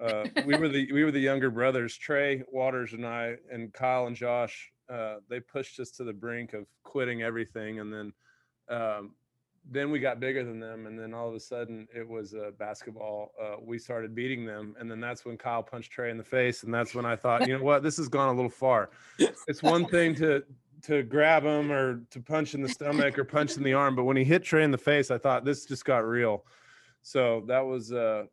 Uh, 0.00 0.24
we 0.44 0.56
were 0.56 0.68
the 0.68 0.90
we 0.92 1.04
were 1.04 1.10
the 1.10 1.18
younger 1.18 1.50
brothers, 1.50 1.96
Trey 1.96 2.42
Waters 2.50 2.92
and 2.92 3.06
I, 3.06 3.36
and 3.50 3.72
Kyle 3.72 4.06
and 4.06 4.16
Josh. 4.16 4.70
Uh, 4.88 5.16
they 5.28 5.40
pushed 5.40 5.80
us 5.80 5.90
to 5.92 6.04
the 6.04 6.12
brink 6.12 6.52
of 6.52 6.66
quitting 6.84 7.22
everything, 7.22 7.80
and 7.80 7.92
then 7.92 8.12
um, 8.68 9.12
then 9.68 9.90
we 9.90 9.98
got 9.98 10.20
bigger 10.20 10.44
than 10.44 10.60
them, 10.60 10.86
and 10.86 10.98
then 10.98 11.12
all 11.12 11.28
of 11.28 11.34
a 11.34 11.40
sudden 11.40 11.88
it 11.94 12.06
was 12.06 12.34
uh, 12.34 12.50
basketball. 12.58 13.32
Uh, 13.42 13.56
we 13.60 13.78
started 13.78 14.14
beating 14.14 14.44
them, 14.44 14.76
and 14.78 14.90
then 14.90 15.00
that's 15.00 15.24
when 15.24 15.36
Kyle 15.36 15.62
punched 15.62 15.90
Trey 15.90 16.10
in 16.10 16.18
the 16.18 16.24
face, 16.24 16.62
and 16.62 16.72
that's 16.72 16.94
when 16.94 17.04
I 17.04 17.16
thought, 17.16 17.46
you 17.48 17.56
know 17.56 17.64
what, 17.64 17.82
this 17.82 17.96
has 17.96 18.08
gone 18.08 18.28
a 18.28 18.32
little 18.32 18.50
far. 18.50 18.90
It's 19.18 19.62
one 19.62 19.86
thing 19.86 20.14
to 20.16 20.44
to 20.82 21.02
grab 21.02 21.42
him 21.42 21.72
or 21.72 22.02
to 22.10 22.20
punch 22.20 22.54
in 22.54 22.62
the 22.62 22.68
stomach 22.68 23.18
or 23.18 23.24
punch 23.24 23.56
in 23.56 23.62
the 23.62 23.72
arm, 23.72 23.96
but 23.96 24.04
when 24.04 24.16
he 24.16 24.24
hit 24.24 24.44
Trey 24.44 24.62
in 24.62 24.70
the 24.70 24.78
face, 24.78 25.10
I 25.10 25.18
thought 25.18 25.44
this 25.44 25.64
just 25.64 25.84
got 25.84 26.06
real. 26.06 26.44
So 27.02 27.44
that 27.48 27.60
was 27.64 27.92
uh, 27.92 28.24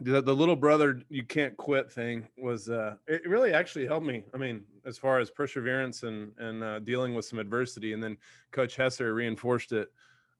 the, 0.00 0.22
the 0.22 0.34
little 0.34 0.56
brother 0.56 1.02
you 1.08 1.24
can't 1.24 1.56
quit 1.56 1.90
thing 1.90 2.26
was 2.38 2.70
uh, 2.70 2.94
it 3.06 3.28
really 3.28 3.52
actually 3.52 3.86
helped 3.86 4.06
me. 4.06 4.24
I 4.34 4.38
mean, 4.38 4.62
as 4.86 4.96
far 4.96 5.18
as 5.18 5.30
perseverance 5.30 6.02
and 6.02 6.32
and 6.38 6.62
uh, 6.62 6.78
dealing 6.80 7.14
with 7.14 7.24
some 7.24 7.38
adversity, 7.38 7.92
and 7.92 8.02
then 8.02 8.16
Coach 8.50 8.76
Hesser 8.76 9.14
reinforced 9.14 9.72
it 9.72 9.92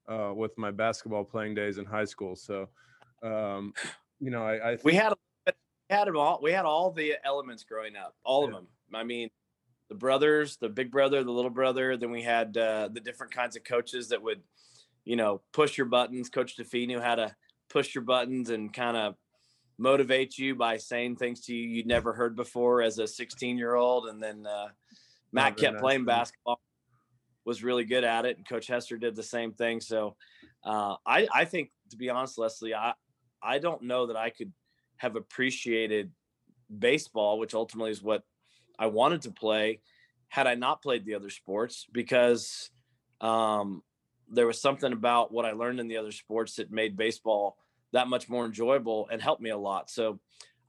uh, 0.07 0.33
with 0.35 0.57
my 0.57 0.71
basketball 0.71 1.23
playing 1.23 1.55
days 1.55 1.77
in 1.77 1.85
high 1.85 2.05
school. 2.05 2.35
So, 2.35 2.69
um, 3.21 3.73
you 4.19 4.31
know, 4.31 4.43
I, 4.43 4.71
I 4.71 4.77
We 4.83 4.95
had 4.95 5.13
we 5.45 5.53
had 5.89 6.07
them 6.07 6.17
all. 6.17 6.39
We 6.41 6.51
had 6.51 6.65
all 6.65 6.91
the 6.91 7.15
elements 7.23 7.63
growing 7.63 7.95
up, 7.95 8.15
all 8.23 8.45
of 8.45 8.51
them. 8.51 8.67
I 8.93 9.03
mean, 9.03 9.29
the 9.89 9.95
brothers, 9.95 10.57
the 10.57 10.69
big 10.69 10.91
brother, 10.91 11.23
the 11.23 11.31
little 11.31 11.51
brother. 11.51 11.97
Then 11.97 12.11
we 12.11 12.23
had 12.23 12.57
uh, 12.57 12.89
the 12.91 12.99
different 12.99 13.33
kinds 13.33 13.55
of 13.55 13.63
coaches 13.63 14.09
that 14.09 14.21
would, 14.21 14.41
you 15.05 15.15
know, 15.15 15.41
push 15.51 15.77
your 15.77 15.85
buttons. 15.85 16.29
Coach 16.29 16.57
DeFee 16.57 16.87
knew 16.87 16.99
how 16.99 17.15
to 17.15 17.35
push 17.69 17.93
your 17.93 18.03
buttons 18.03 18.49
and 18.49 18.73
kind 18.73 18.97
of 18.97 19.15
motivate 19.81 20.37
you 20.37 20.53
by 20.55 20.77
saying 20.77 21.15
things 21.15 21.41
to 21.41 21.55
you 21.55 21.67
you'd 21.67 21.87
never 21.87 22.13
heard 22.13 22.35
before 22.35 22.83
as 22.83 22.99
a 22.99 23.07
16 23.07 23.57
year 23.57 23.73
old. 23.73 24.07
And 24.07 24.21
then 24.21 24.45
uh, 24.45 24.67
Matt 25.31 25.57
kept 25.57 25.79
playing 25.79 26.05
basketball, 26.05 26.61
was 27.45 27.63
really 27.63 27.83
good 27.83 28.03
at 28.03 28.25
it, 28.25 28.37
and 28.37 28.47
Coach 28.47 28.67
Hester 28.67 28.97
did 28.97 29.15
the 29.15 29.23
same 29.23 29.53
thing. 29.53 29.81
So 29.81 30.15
uh, 30.63 30.95
I, 31.05 31.27
I 31.33 31.45
think, 31.45 31.71
to 31.89 31.97
be 31.97 32.09
honest, 32.09 32.37
Leslie, 32.37 32.75
I, 32.75 32.93
I 33.41 33.57
don't 33.57 33.81
know 33.83 34.07
that 34.07 34.15
I 34.15 34.29
could 34.29 34.53
have 34.97 35.15
appreciated 35.15 36.11
baseball, 36.77 37.39
which 37.39 37.55
ultimately 37.55 37.91
is 37.91 38.03
what 38.03 38.23
I 38.77 38.85
wanted 38.85 39.23
to 39.23 39.31
play, 39.31 39.81
had 40.29 40.45
I 40.45 40.53
not 40.53 40.83
played 40.83 41.05
the 41.05 41.15
other 41.15 41.31
sports, 41.31 41.87
because 41.91 42.69
um, 43.19 43.81
there 44.29 44.45
was 44.45 44.61
something 44.61 44.93
about 44.93 45.31
what 45.31 45.45
I 45.45 45.53
learned 45.53 45.79
in 45.79 45.87
the 45.87 45.97
other 45.97 46.11
sports 46.11 46.57
that 46.57 46.71
made 46.71 46.95
baseball 46.95 47.57
that 47.93 48.07
much 48.07 48.29
more 48.29 48.45
enjoyable 48.45 49.07
and 49.11 49.21
helped 49.21 49.41
me 49.41 49.49
a 49.49 49.57
lot. 49.57 49.89
So 49.89 50.19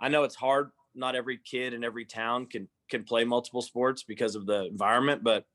I 0.00 0.08
know 0.08 0.24
it's 0.24 0.34
hard. 0.34 0.70
Not 0.94 1.14
every 1.16 1.38
kid 1.38 1.72
in 1.74 1.84
every 1.84 2.04
town 2.04 2.46
can 2.46 2.68
can 2.90 3.04
play 3.04 3.24
multiple 3.24 3.62
sports 3.62 4.02
because 4.02 4.34
of 4.34 4.44
the 4.46 4.66
environment, 4.66 5.22
but 5.24 5.46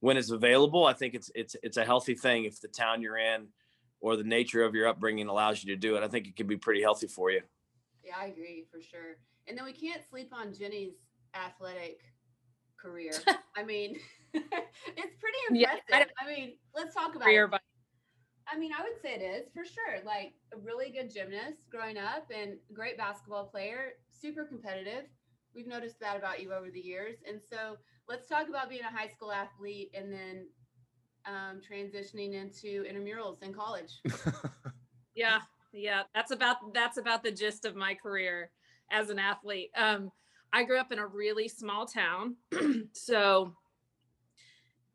when 0.00 0.16
it's 0.16 0.30
available, 0.30 0.86
I 0.86 0.92
think 0.94 1.14
it's 1.14 1.30
it's 1.34 1.56
it's 1.62 1.76
a 1.76 1.84
healthy 1.84 2.14
thing 2.14 2.44
if 2.44 2.60
the 2.60 2.68
town 2.68 3.02
you're 3.02 3.18
in 3.18 3.48
or 4.00 4.16
the 4.16 4.24
nature 4.24 4.62
of 4.64 4.74
your 4.74 4.88
upbringing 4.88 5.28
allows 5.28 5.62
you 5.62 5.74
to 5.74 5.76
do 5.80 5.96
it. 5.96 6.02
I 6.02 6.08
think 6.08 6.26
it 6.26 6.36
can 6.36 6.46
be 6.46 6.56
pretty 6.56 6.82
healthy 6.82 7.06
for 7.06 7.30
you. 7.30 7.42
yeah, 8.02 8.14
I 8.18 8.26
agree 8.26 8.66
for 8.70 8.80
sure. 8.80 9.18
And 9.46 9.56
then 9.56 9.64
we 9.64 9.72
can't 9.72 10.02
sleep 10.08 10.32
on 10.32 10.54
Jenny's 10.54 10.94
athletic 11.34 12.00
career. 12.76 13.12
I 13.56 13.62
mean, 13.62 13.98
it's 14.32 15.16
pretty 15.20 15.38
Yeah, 15.50 15.72
impressive. 15.88 16.12
I 16.20 16.24
I, 16.24 16.26
mean, 16.28 16.52
let's 16.74 16.94
talk 16.94 17.14
about 17.14 17.24
career, 17.24 17.44
it. 17.44 17.60
But 18.50 18.56
I 18.56 18.58
mean, 18.58 18.72
I 18.72 18.82
would 18.82 19.00
say 19.02 19.14
it 19.14 19.22
is 19.22 19.48
for 19.52 19.64
sure. 19.64 20.04
Like 20.04 20.34
a 20.54 20.58
really 20.58 20.90
good 20.90 21.12
gymnast 21.12 21.70
growing 21.70 21.98
up 21.98 22.30
and 22.34 22.56
great 22.72 22.96
basketball 22.96 23.46
player, 23.46 23.92
super 24.10 24.44
competitive. 24.44 25.04
We've 25.54 25.66
noticed 25.66 25.98
that 26.00 26.16
about 26.16 26.42
you 26.42 26.52
over 26.52 26.70
the 26.70 26.80
years. 26.80 27.16
And 27.28 27.40
so 27.40 27.76
let's 28.08 28.28
talk 28.28 28.48
about 28.48 28.68
being 28.68 28.82
a 28.82 28.96
high 28.96 29.08
school 29.08 29.32
athlete 29.32 29.90
and 29.94 30.12
then 30.12 30.46
um, 31.26 31.60
transitioning 31.60 32.34
into 32.34 32.84
intramurals 32.84 33.42
in 33.42 33.52
college. 33.52 34.00
Yeah, 35.14 35.40
yeah, 35.72 36.02
that's 36.14 36.30
about 36.30 36.72
that's 36.72 36.96
about 36.96 37.22
the 37.22 37.32
gist 37.32 37.64
of 37.64 37.74
my 37.74 37.94
career 37.94 38.50
as 38.90 39.10
an 39.10 39.18
athlete. 39.18 39.70
Um, 39.76 40.10
I 40.52 40.64
grew 40.64 40.78
up 40.78 40.92
in 40.92 40.98
a 40.98 41.06
really 41.06 41.48
small 41.48 41.84
town, 41.84 42.36
so 42.92 43.52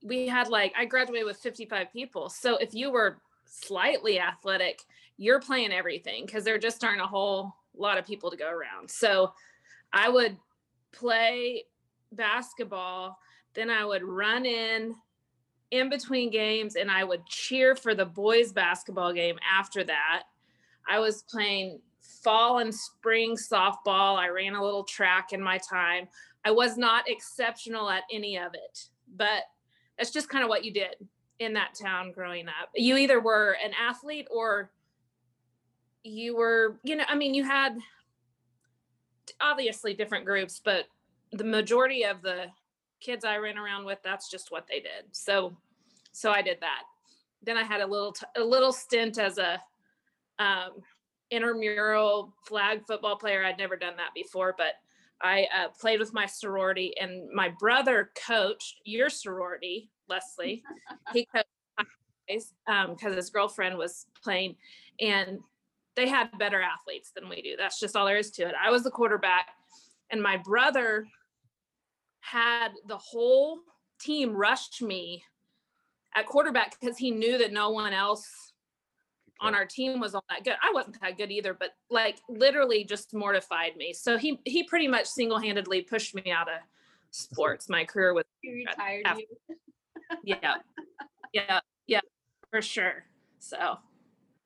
we 0.04 0.28
had 0.28 0.48
like 0.48 0.74
I 0.78 0.86
graduated 0.86 1.26
with 1.26 1.38
55 1.38 1.92
people. 1.92 2.30
So 2.30 2.58
if 2.58 2.74
you 2.74 2.92
were 2.92 3.20
slightly 3.46 4.20
athletic, 4.20 4.84
you're 5.18 5.40
playing 5.40 5.72
everything 5.72 6.25
because 6.25 6.44
there 6.44 6.58
just 6.58 6.84
aren't 6.84 7.02
a 7.02 7.08
whole 7.08 7.54
lot 7.78 7.98
of 7.98 8.06
people 8.06 8.32
to 8.32 8.38
go 8.38 8.50
around. 8.50 8.90
So 8.90 9.34
I 9.94 10.10
would 10.10 10.38
play 10.92 11.64
basketball, 12.12 13.18
then 13.54 13.70
I 13.70 13.86
would 13.86 14.04
run 14.04 14.46
in 14.46 14.96
in 15.72 15.90
between 15.90 16.30
games 16.30 16.75
and 16.75 16.92
I 16.92 17.04
would 17.04 17.25
cheer 17.25 17.75
for 17.75 17.96
the 17.96 18.06
boys 18.06 18.52
basketball 18.52 19.14
game 19.14 19.38
after 19.58 19.84
that. 19.84 20.24
I 20.88 21.00
was 21.00 21.24
playing 21.24 21.82
fall 22.00 22.60
and 22.60 22.74
spring 22.74 23.36
softball. 23.36 24.18
I 24.18 24.30
ran 24.30 24.56
a 24.56 24.64
little 24.64 24.84
track 24.84 25.34
in 25.34 25.42
my 25.42 25.58
time. 25.58 26.08
I 26.46 26.52
was 26.52 26.78
not 26.78 27.10
exceptional 27.10 27.90
at 27.90 28.04
any 28.12 28.38
of 28.38 28.54
it, 28.54 28.88
but 29.16 29.44
that's 29.98 30.12
just 30.12 30.30
kind 30.30 30.44
of 30.44 30.50
what 30.50 30.64
you 30.64 30.72
did 30.72 30.96
in 31.39 31.54
that 31.54 31.75
town 31.75 32.12
growing 32.12 32.48
up. 32.48 32.70
You 32.74 32.98
either 32.98 33.20
were 33.20 33.58
an 33.63 33.72
athlete 33.80 34.27
or 34.32 34.72
you 36.04 36.36
were, 36.36 36.80
you 36.84 36.96
know, 36.96 37.04
I 37.08 37.15
mean, 37.15 37.34
you 37.34 37.44
had 37.44 37.77
obviously 39.42 39.94
different 39.94 40.25
groups, 40.25 40.62
but 40.63 40.86
the 41.32 41.44
majority 41.44 42.06
of 42.06 42.22
the 42.22 42.46
kids 43.01 43.25
I 43.25 43.38
ran 43.38 43.58
around 43.58 43.86
with, 43.86 44.00
that's 44.04 44.30
just 44.30 44.51
what 44.51 44.68
they 44.68 44.80
did. 44.80 45.06
So, 45.12 45.56
so 46.12 46.32
I 46.32 46.42
did 46.42 46.60
that. 46.62 46.84
Then 47.44 47.58
I 47.58 47.63
had 47.63 47.82
a 47.82 47.88
little, 47.88 48.13
t- 48.13 48.25
a 48.38 48.44
little 48.44 48.72
stint 48.72 49.18
as 49.18 49.38
a 49.38 49.62
um, 50.39 50.82
intramural 51.32 52.34
flag 52.46 52.86
football 52.86 53.18
player. 53.18 53.44
I'd 53.44 53.58
never 53.58 53.75
done 53.75 53.98
that 53.98 54.13
before, 54.13 54.56
but 54.58 54.75
I 55.22 55.48
uh, 55.56 55.70
played 55.80 56.00
with 56.00 56.13
my 56.13 56.25
sorority, 56.25 56.94
and 57.00 57.30
my 57.32 57.50
brother 57.60 58.12
coached 58.27 58.82
your 58.84 59.10
sorority, 59.10 59.89
Leslie. 60.10 60.64
he 61.14 61.26
coached 61.26 61.48
because 62.28 62.54
um, 62.68 62.96
his 63.14 63.30
girlfriend 63.30 63.78
was 63.78 64.08
playing, 64.24 64.56
and 65.00 65.40
they 65.96 66.08
had 66.08 66.30
better 66.40 66.62
athletes 66.62 67.12
than 67.16 67.30
we 67.30 67.42
do. 67.42 67.56
That's 67.58 67.80
just 67.80 67.96
all 67.96 68.06
there 68.06 68.18
is 68.18 68.32
to 68.32 68.48
it. 68.48 68.56
I 68.62 68.72
was 68.72 68.84
the 68.84 68.92
quarterback, 68.92 69.48
and 70.12 70.22
my 70.22 70.38
brother 70.38 71.08
had 72.22 72.70
the 72.88 72.98
whole 72.98 73.60
team 74.02 74.34
rush 74.36 74.82
me 74.82 75.24
at 76.16 76.26
quarterback 76.26 76.80
because 76.80 76.98
he 76.98 77.12
knew 77.12 77.38
that 77.38 77.54
no 77.54 77.70
one 77.70 77.94
else 77.94 78.54
on 79.42 79.54
our 79.54 79.66
team 79.66 80.00
was 80.00 80.16
all 80.16 80.24
that 80.30 80.44
good. 80.44 80.56
I 80.64 80.72
wasn't 80.74 81.00
that 81.02 81.18
good 81.18 81.32
either, 81.32 81.54
but 81.54 81.72
like 81.90 82.18
literally 82.30 82.84
just 82.86 83.14
mortified 83.14 83.76
me. 83.76 83.94
So 83.94 84.18
he 84.18 84.40
he 84.46 84.64
pretty 84.64 84.88
much 84.88 85.06
single-handedly 85.06 85.82
pushed 85.84 86.16
me 86.16 86.32
out 86.32 86.48
of 86.48 86.60
sports. 87.12 87.70
My 87.70 87.84
career 87.84 88.14
was 88.14 88.24
He 88.42 88.66
retired 88.66 89.04
after- 89.06 89.22
you. 89.22 89.56
yeah. 90.24 90.56
Yeah, 91.34 91.60
yeah, 91.88 92.02
for 92.50 92.62
sure. 92.62 93.06
So 93.40 93.78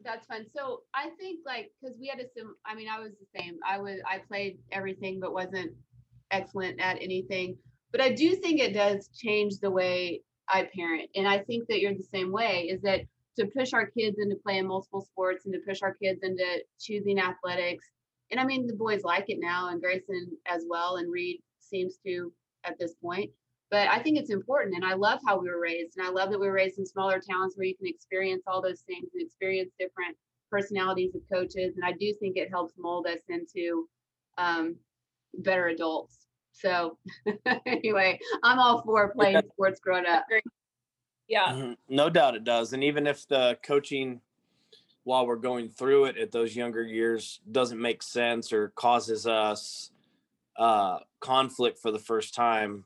That's 0.04 0.26
fun. 0.26 0.46
So 0.56 0.82
I 0.94 1.10
think 1.20 1.42
like 1.46 1.72
because 1.80 1.98
we 2.00 2.08
had 2.08 2.20
a 2.20 2.28
sim. 2.36 2.56
I 2.66 2.76
mean, 2.76 2.88
I 2.90 3.00
was 3.00 3.12
the 3.12 3.40
same. 3.40 3.60
I 3.68 3.80
was 3.80 4.00
I 4.10 4.20
played 4.28 4.60
everything, 4.72 5.20
but 5.20 5.34
wasn't 5.34 5.74
excellent 6.32 6.80
at 6.82 6.98
anything. 7.02 7.58
But 7.92 8.02
I 8.02 8.14
do 8.14 8.36
think 8.36 8.60
it 8.60 8.74
does 8.74 9.10
change 9.16 9.60
the 9.60 9.72
way 9.72 10.22
I 10.48 10.68
parent, 10.76 11.10
and 11.16 11.28
I 11.28 11.40
think 11.40 11.68
that 11.68 11.80
you're 11.80 11.94
the 11.94 12.04
same 12.04 12.32
way. 12.32 12.70
Is 12.72 12.82
that 12.82 13.02
to 13.40 13.48
push 13.48 13.74
our 13.74 13.88
kids 13.88 14.18
into 14.20 14.36
playing 14.36 14.68
multiple 14.68 15.02
sports 15.02 15.46
and 15.46 15.54
to 15.54 15.60
push 15.68 15.82
our 15.82 15.94
kids 15.94 16.20
into 16.24 16.46
choosing 16.80 17.20
athletics. 17.20 17.86
And 18.32 18.40
I 18.40 18.46
mean, 18.46 18.68
the 18.68 18.74
boys 18.74 19.04
like 19.04 19.26
it 19.28 19.38
now, 19.40 19.70
and 19.70 19.82
Grayson 19.82 20.32
as 20.46 20.66
well, 20.68 20.98
and 20.98 21.12
Reed 21.12 21.42
seems 21.60 21.98
to 22.06 22.32
at 22.66 22.78
this 22.78 22.94
point. 23.02 23.32
But 23.72 23.88
I 23.88 24.00
think 24.02 24.18
it's 24.18 24.32
important, 24.32 24.76
and 24.76 24.84
I 24.84 24.96
love 24.96 25.20
how 25.26 25.40
we 25.40 25.48
were 25.48 25.60
raised, 25.60 25.98
and 25.98 26.06
I 26.06 26.10
love 26.10 26.32
that 26.32 26.40
we 26.40 26.48
were 26.48 26.54
raised 26.54 26.80
in 26.80 26.86
smaller 26.86 27.20
towns 27.20 27.54
where 27.56 27.68
you 27.68 27.76
can 27.76 27.88
experience 27.88 28.44
all 28.48 28.62
those 28.62 28.82
things 28.82 29.10
and 29.14 29.22
experience 29.22 29.72
different 29.80 30.18
personalities 30.50 31.14
of 31.14 31.22
coaches. 31.32 31.76
And 31.76 31.86
I 31.86 31.92
do 31.92 32.14
think 32.20 32.36
it 32.36 32.50
helps 32.50 32.74
mold 32.78 33.06
us 33.06 33.20
into 33.30 33.88
um, 34.38 34.76
better 35.36 35.68
adults. 35.68 36.26
So 36.52 36.98
anyway, 37.66 38.20
I'm 38.44 38.60
all 38.60 38.82
for 38.82 39.10
playing 39.16 39.44
sports 39.54 39.80
growing 39.80 40.06
up. 40.08 40.26
yeah. 41.28 41.50
Mhm. 41.50 41.78
No 41.88 42.10
doubt 42.10 42.36
it 42.36 42.44
does. 42.44 42.74
And 42.74 42.84
even 42.84 43.06
if 43.06 43.28
the 43.28 43.58
coaching 43.64 44.22
while 45.04 45.26
we're 45.26 45.38
going 45.38 45.70
through 45.70 46.06
it 46.06 46.18
at 46.18 46.32
those 46.32 46.56
younger 46.56 46.84
years 46.84 47.40
doesn't 47.52 47.82
make 47.82 48.04
sense 48.04 48.52
or 48.52 48.70
causes 48.70 49.26
us 49.26 49.92
uh, 50.58 51.00
conflict 51.20 51.80
for 51.80 51.90
the 51.92 52.00
first 52.00 52.36
time, 52.36 52.86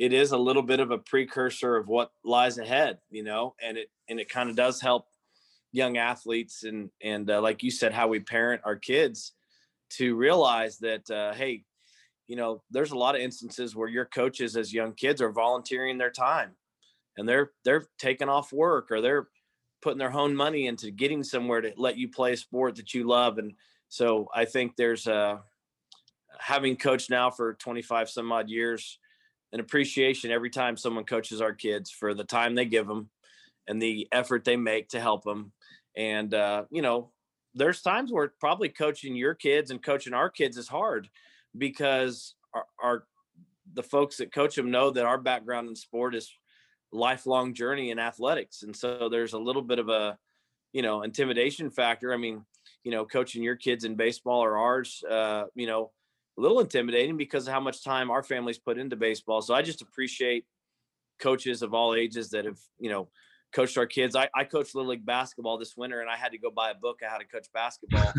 it 0.00 0.14
is 0.14 0.32
a 0.32 0.38
little 0.38 0.62
bit 0.62 0.80
of 0.80 0.90
a 0.90 0.96
precursor 0.96 1.76
of 1.76 1.86
what 1.86 2.10
lies 2.24 2.56
ahead, 2.56 2.96
you 3.10 3.22
know, 3.22 3.54
and 3.62 3.76
it 3.76 3.90
and 4.08 4.18
it 4.18 4.30
kind 4.30 4.48
of 4.48 4.56
does 4.56 4.80
help 4.80 5.04
young 5.72 5.98
athletes 5.98 6.64
and 6.64 6.88
and 7.02 7.30
uh, 7.30 7.42
like 7.42 7.62
you 7.62 7.70
said, 7.70 7.92
how 7.92 8.08
we 8.08 8.18
parent 8.18 8.62
our 8.64 8.76
kids 8.76 9.32
to 9.90 10.16
realize 10.16 10.78
that 10.78 11.08
uh, 11.10 11.34
hey, 11.34 11.64
you 12.26 12.34
know, 12.34 12.62
there's 12.70 12.92
a 12.92 12.98
lot 12.98 13.14
of 13.14 13.20
instances 13.20 13.76
where 13.76 13.90
your 13.90 14.06
coaches 14.06 14.56
as 14.56 14.72
young 14.72 14.94
kids 14.94 15.20
are 15.20 15.32
volunteering 15.32 15.98
their 15.98 16.10
time 16.10 16.52
and 17.18 17.28
they're 17.28 17.50
they're 17.66 17.86
taking 17.98 18.30
off 18.30 18.54
work 18.54 18.90
or 18.90 19.02
they're 19.02 19.28
putting 19.82 19.98
their 19.98 20.14
own 20.14 20.34
money 20.34 20.66
into 20.66 20.90
getting 20.90 21.22
somewhere 21.22 21.60
to 21.60 21.74
let 21.76 21.98
you 21.98 22.08
play 22.08 22.32
a 22.32 22.36
sport 22.38 22.76
that 22.76 22.94
you 22.94 23.06
love. 23.06 23.36
And 23.36 23.52
so 23.90 24.28
i 24.34 24.46
think 24.46 24.76
there's 24.76 25.06
uh 25.06 25.36
having 26.38 26.76
coached 26.76 27.10
now 27.10 27.28
for 27.28 27.52
25 27.54 28.08
some 28.08 28.32
odd 28.32 28.48
years 28.48 28.98
an 29.52 29.60
appreciation 29.60 30.30
every 30.30 30.50
time 30.50 30.76
someone 30.76 31.04
coaches 31.04 31.40
our 31.40 31.52
kids 31.52 31.90
for 31.90 32.14
the 32.14 32.24
time 32.24 32.54
they 32.54 32.64
give 32.64 32.86
them 32.86 33.10
and 33.68 33.80
the 33.80 34.08
effort 34.12 34.44
they 34.44 34.56
make 34.56 34.88
to 34.88 35.00
help 35.00 35.24
them 35.24 35.52
and 35.96 36.34
uh 36.34 36.64
you 36.70 36.82
know 36.82 37.10
there's 37.54 37.82
times 37.82 38.12
where 38.12 38.32
probably 38.38 38.68
coaching 38.68 39.16
your 39.16 39.34
kids 39.34 39.70
and 39.70 39.82
coaching 39.82 40.14
our 40.14 40.30
kids 40.30 40.56
is 40.56 40.68
hard 40.68 41.08
because 41.56 42.34
our, 42.54 42.64
our 42.82 43.04
the 43.74 43.82
folks 43.82 44.16
that 44.16 44.32
coach 44.32 44.56
them 44.56 44.70
know 44.70 44.90
that 44.90 45.06
our 45.06 45.18
background 45.18 45.68
in 45.68 45.76
sport 45.76 46.14
is 46.14 46.32
lifelong 46.92 47.54
journey 47.54 47.90
in 47.90 47.98
athletics. 47.98 48.62
And 48.62 48.74
so 48.74 49.08
there's 49.08 49.32
a 49.32 49.38
little 49.38 49.62
bit 49.62 49.78
of 49.78 49.88
a 49.88 50.18
you 50.72 50.82
know 50.82 51.02
intimidation 51.02 51.70
factor. 51.70 52.12
I 52.12 52.16
mean 52.16 52.44
you 52.84 52.90
know 52.90 53.04
coaching 53.04 53.42
your 53.42 53.56
kids 53.56 53.84
in 53.84 53.94
baseball 53.94 54.42
or 54.42 54.56
ours 54.56 55.02
uh 55.10 55.44
you 55.54 55.66
know 55.66 55.90
a 56.38 56.40
little 56.40 56.60
intimidating 56.60 57.16
because 57.16 57.46
of 57.46 57.52
how 57.52 57.60
much 57.60 57.84
time 57.84 58.10
our 58.10 58.22
families 58.22 58.58
put 58.58 58.78
into 58.78 58.96
baseball 58.96 59.42
so 59.42 59.54
i 59.54 59.62
just 59.62 59.82
appreciate 59.82 60.44
coaches 61.20 61.62
of 61.62 61.74
all 61.74 61.94
ages 61.94 62.30
that 62.30 62.44
have 62.44 62.58
you 62.78 62.90
know 62.90 63.08
coached 63.52 63.76
our 63.76 63.86
kids 63.86 64.16
i, 64.16 64.28
I 64.34 64.44
coached 64.44 64.74
little 64.74 64.90
league 64.90 65.04
basketball 65.04 65.58
this 65.58 65.76
winter 65.76 66.00
and 66.00 66.08
i 66.10 66.16
had 66.16 66.32
to 66.32 66.38
go 66.38 66.50
buy 66.50 66.70
a 66.70 66.74
book 66.74 67.00
on 67.02 67.10
how 67.10 67.18
to 67.18 67.26
coach 67.26 67.46
basketball 67.52 68.12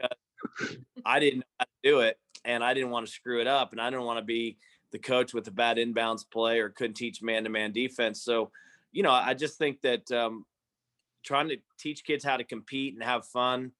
because 0.00 0.76
i 1.04 1.20
didn't 1.20 1.40
know 1.40 1.44
how 1.60 1.64
to 1.64 1.90
do 1.90 2.00
it 2.00 2.18
and 2.44 2.64
i 2.64 2.74
didn't 2.74 2.90
want 2.90 3.06
to 3.06 3.12
screw 3.12 3.40
it 3.40 3.46
up 3.46 3.72
and 3.72 3.80
i 3.80 3.90
didn't 3.90 4.06
want 4.06 4.18
to 4.18 4.24
be 4.24 4.56
the 4.92 4.98
coach 4.98 5.34
with 5.34 5.46
a 5.48 5.50
bad 5.50 5.76
inbounds 5.76 6.24
play 6.28 6.58
or 6.60 6.70
couldn't 6.70 6.94
teach 6.94 7.22
man-to-man 7.22 7.72
defense. 7.72 8.22
So, 8.22 8.50
you 8.92 9.02
know, 9.02 9.10
I 9.10 9.34
just 9.34 9.58
think 9.58 9.80
that 9.82 10.10
um, 10.10 10.44
trying 11.24 11.48
to 11.48 11.56
teach 11.78 12.04
kids 12.04 12.24
how 12.24 12.36
to 12.36 12.44
compete 12.44 12.94
and 12.94 13.02
have 13.02 13.26
fun 13.26 13.72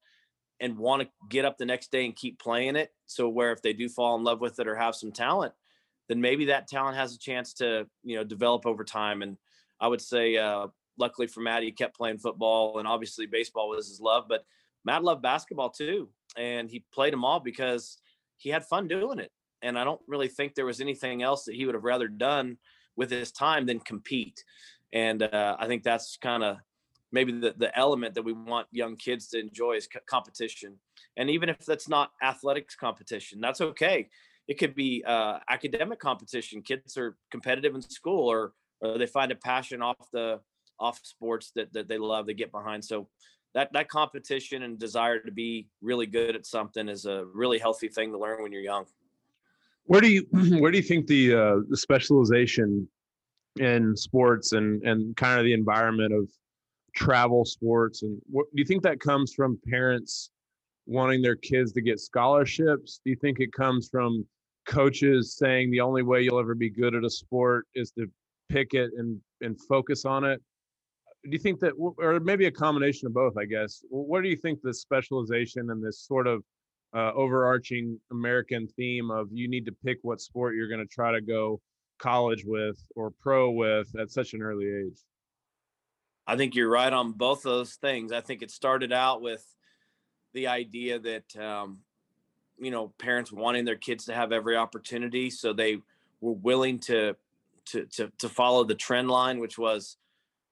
and 0.61 0.79
want 0.79 1.03
to 1.03 1.09
get 1.29 1.45
up 1.45 1.59
the 1.59 1.67
next 1.67 1.91
day 1.91 2.05
and 2.05 2.17
keep 2.17 2.39
playing 2.39 2.77
it. 2.77 2.93
So 3.07 3.29
where 3.29 3.53
if 3.53 3.63
they 3.63 3.73
do 3.73 3.89
fall 3.89 4.17
in 4.17 4.25
love 4.25 4.41
with 4.41 4.59
it 4.59 4.67
or 4.67 4.75
have 4.75 4.95
some 4.95 5.13
talent, 5.13 5.53
then 6.09 6.21
maybe 6.21 6.47
that 6.47 6.69
talent 6.69 6.97
has 6.97 7.15
a 7.15 7.19
chance 7.19 7.53
to, 7.55 7.87
you 8.03 8.17
know, 8.17 8.25
develop 8.25 8.67
over 8.67 8.85
time. 8.85 9.23
And 9.23 9.37
I 9.81 9.89
would 9.89 10.01
say, 10.01 10.37
uh, 10.37 10.69
luckily 10.99 11.27
for 11.27 11.41
Matt, 11.41 11.63
he 11.63 11.73
kept 11.73 11.97
playing 11.97 12.19
football 12.19 12.79
and 12.79 12.89
obviously 12.89 13.27
baseball 13.27 13.69
was 13.69 13.89
his 13.89 14.01
love, 14.01 14.25
but 14.29 14.45
Matt 14.85 15.05
loved 15.05 15.23
basketball 15.23 15.71
too. 15.71 16.09
And 16.37 16.71
he 16.71 16.85
played 16.93 17.13
them 17.13 17.25
all 17.25 17.41
because 17.41 17.99
he 18.39 18.51
had 18.51 18.65
fun 18.65 18.89
doing 18.89 19.19
it 19.19 19.31
and 19.63 19.79
I 19.79 19.85
don't 19.85 20.01
really 20.07 20.29
think 20.29 20.55
there 20.55 20.67
was 20.67 20.81
anything 20.81 21.23
else 21.23 21.45
that 21.45 21.55
he 21.55 21.67
would 21.67 21.75
have 21.75 21.85
rather 21.85 22.09
done 22.09 22.59
with 22.97 23.11
his 23.11 23.33
time 23.33 23.67
than 23.67 23.81
compete. 23.81 24.45
And 24.93 25.23
uh, 25.23 25.57
I 25.59 25.67
think 25.67 25.83
that's 25.83 26.17
kind 26.17 26.45
of 26.45 26.59
maybe 27.17 27.33
the, 27.33 27.55
the 27.57 27.77
element 27.79 28.15
that 28.15 28.23
we 28.23 28.35
want 28.35 28.67
young 28.73 28.95
kids 28.95 29.29
to 29.29 29.41
enjoy 29.41 29.73
is 29.73 29.87
co- 29.87 30.01
competition. 30.07 30.75
And 31.17 31.31
even 31.31 31.49
if 31.49 31.65
that's 31.65 31.89
not 31.89 32.11
athletics 32.23 32.77
competition, 32.77 33.41
that's 33.41 33.63
okay. 33.63 34.09
It 34.49 34.59
could 34.59 34.75
be 34.75 35.03
uh, 35.07 35.39
academic 35.49 35.99
competition. 35.99 36.61
Kids 36.61 36.99
are 36.99 37.17
competitive 37.31 37.75
in 37.75 37.81
school, 37.81 38.29
or 38.29 38.53
or 38.83 38.99
they 38.99 39.07
find 39.07 39.33
a 39.33 39.35
passion 39.35 39.81
off 39.81 40.11
the 40.13 40.41
off 40.79 41.01
sports 41.03 41.53
that, 41.57 41.73
that 41.73 41.89
they 41.89 41.97
love, 41.97 42.27
they 42.27 42.35
get 42.35 42.53
behind. 42.53 42.85
So 42.85 43.09
that 43.55 43.73
that 43.73 43.89
competition 43.89 44.63
and 44.63 44.79
desire 44.79 45.19
to 45.19 45.33
be 45.33 45.69
really 45.81 46.07
good 46.07 46.37
at 46.37 46.45
something 46.45 46.87
is 46.87 47.07
a 47.07 47.25
really 47.33 47.59
healthy 47.59 47.89
thing 47.89 48.13
to 48.13 48.19
learn 48.19 48.43
when 48.43 48.53
you're 48.53 48.69
young. 48.75 48.85
Where 49.85 50.03
do 50.03 50.09
you 50.09 50.27
where 50.61 50.71
do 50.71 50.77
you 50.77 50.85
think 50.85 51.07
the 51.07 51.35
uh, 51.35 51.57
the 51.71 51.79
specialization 51.79 52.87
in 53.59 53.97
sports 53.97 54.53
and 54.53 54.83
and 54.83 55.17
kind 55.17 55.41
of 55.41 55.47
the 55.47 55.55
environment 55.55 56.13
of 56.13 56.29
travel 56.97 57.45
sports 57.45 58.03
and 58.03 58.21
what 58.31 58.47
do 58.47 58.61
you 58.61 58.65
think 58.65 58.83
that 58.83 58.99
comes 58.99 59.35
from 59.35 59.61
parents 59.69 60.31
wanting 60.87 61.21
their 61.21 61.37
kids 61.37 61.73
to 61.73 61.83
get 61.83 62.01
scholarships? 62.01 63.01
Do 63.05 63.11
you 63.11 63.17
think 63.17 63.39
it 63.39 63.53
comes 63.53 63.89
from 63.89 64.25
coaches 64.67 65.37
saying 65.37 65.71
the 65.71 65.81
only 65.81 66.03
way 66.03 66.23
you'll 66.23 66.41
ever 66.41 66.55
be 66.55 66.71
good 66.71 66.95
at 66.95 67.05
a 67.05 67.11
sport 67.11 67.67
is 67.75 67.93
to 67.93 68.11
pick 68.49 68.75
it 68.75 68.91
and 68.97 69.21
and 69.43 69.61
focus 69.69 70.05
on 70.05 70.25
it? 70.25 70.41
Do 71.25 71.31
you 71.31 71.39
think 71.39 71.61
that 71.61 71.73
or 71.99 72.19
maybe 72.21 72.47
a 72.47 72.51
combination 72.51 73.07
of 73.07 73.15
both 73.15 73.37
i 73.37 73.45
guess. 73.45 73.83
What 73.91 74.23
do 74.23 74.29
you 74.29 74.37
think 74.37 74.61
the 74.63 74.73
specialization 74.73 75.71
and 75.71 75.85
this 75.85 76.01
sort 76.01 76.27
of 76.27 76.43
uh, 76.95 77.13
overarching 77.15 78.01
american 78.13 78.67
theme 78.69 79.11
of 79.11 79.27
you 79.31 79.49
need 79.49 79.67
to 79.67 79.73
pick 79.85 79.99
what 80.03 80.21
sport 80.21 80.55
you're 80.55 80.69
going 80.69 80.81
to 80.81 80.87
try 80.87 81.13
to 81.13 81.21
go 81.21 81.61
college 81.99 82.45
with 82.47 82.79
or 82.95 83.11
pro 83.21 83.51
with 83.51 83.89
at 83.99 84.11
such 84.11 84.35
an 84.35 84.41
early 84.41 84.67
age 84.67 84.99
i 86.27 86.37
think 86.37 86.55
you're 86.55 86.71
right 86.71 86.93
on 86.93 87.13
both 87.13 87.39
of 87.39 87.53
those 87.53 87.75
things. 87.75 88.13
I 88.13 88.21
think 88.21 88.43
it 88.43 88.51
started 88.51 88.93
out 88.93 89.23
with 89.23 89.45
the 90.35 90.49
idea 90.49 90.99
that 90.99 91.37
um, 91.37 91.79
you 92.59 92.71
know 92.71 92.93
parents 92.99 93.33
wanting 93.33 93.65
their 93.65 93.77
kids 93.77 94.07
to 94.07 94.15
have 94.15 94.33
every 94.33 94.57
opportunity 94.57 95.31
so 95.31 95.53
they 95.53 95.79
were 96.21 96.33
willing 96.33 96.79
to 96.81 97.17
to 97.67 97.87
to, 97.87 98.13
to 98.19 98.29
follow 98.29 98.65
the 98.65 98.75
trend 98.75 99.09
line 99.11 99.39
which 99.39 99.59
was 99.59 99.97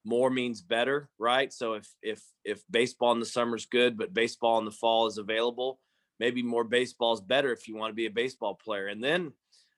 more 0.05 0.31
means 0.31 0.61
better 0.61 1.09
right? 1.19 1.53
So 1.53 1.75
if 1.75 1.89
if 2.03 2.23
if 2.45 2.63
baseball 2.71 3.13
in 3.13 3.21
the 3.21 3.27
summer 3.27 3.57
is 3.57 3.67
good 3.67 3.99
but 3.99 4.15
baseball 4.15 4.59
in 4.59 4.65
the 4.65 4.71
fall 4.71 5.07
is 5.07 5.19
available 5.19 5.81
maybe 6.21 6.43
more 6.43 6.65
baseball 6.65 7.13
is 7.13 7.21
better 7.21 7.53
if 7.53 7.67
you 7.67 7.77
want 7.77 7.91
to 7.91 7.95
be 7.95 8.07
a 8.07 8.11
baseball 8.11 8.55
player. 8.55 8.87
And 8.87 9.03
then 9.03 9.33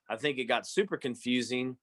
i 0.09 0.15
think 0.15 0.37
it 0.37 0.45
got 0.45 0.65
super 0.67 0.95
confusing 0.95 1.75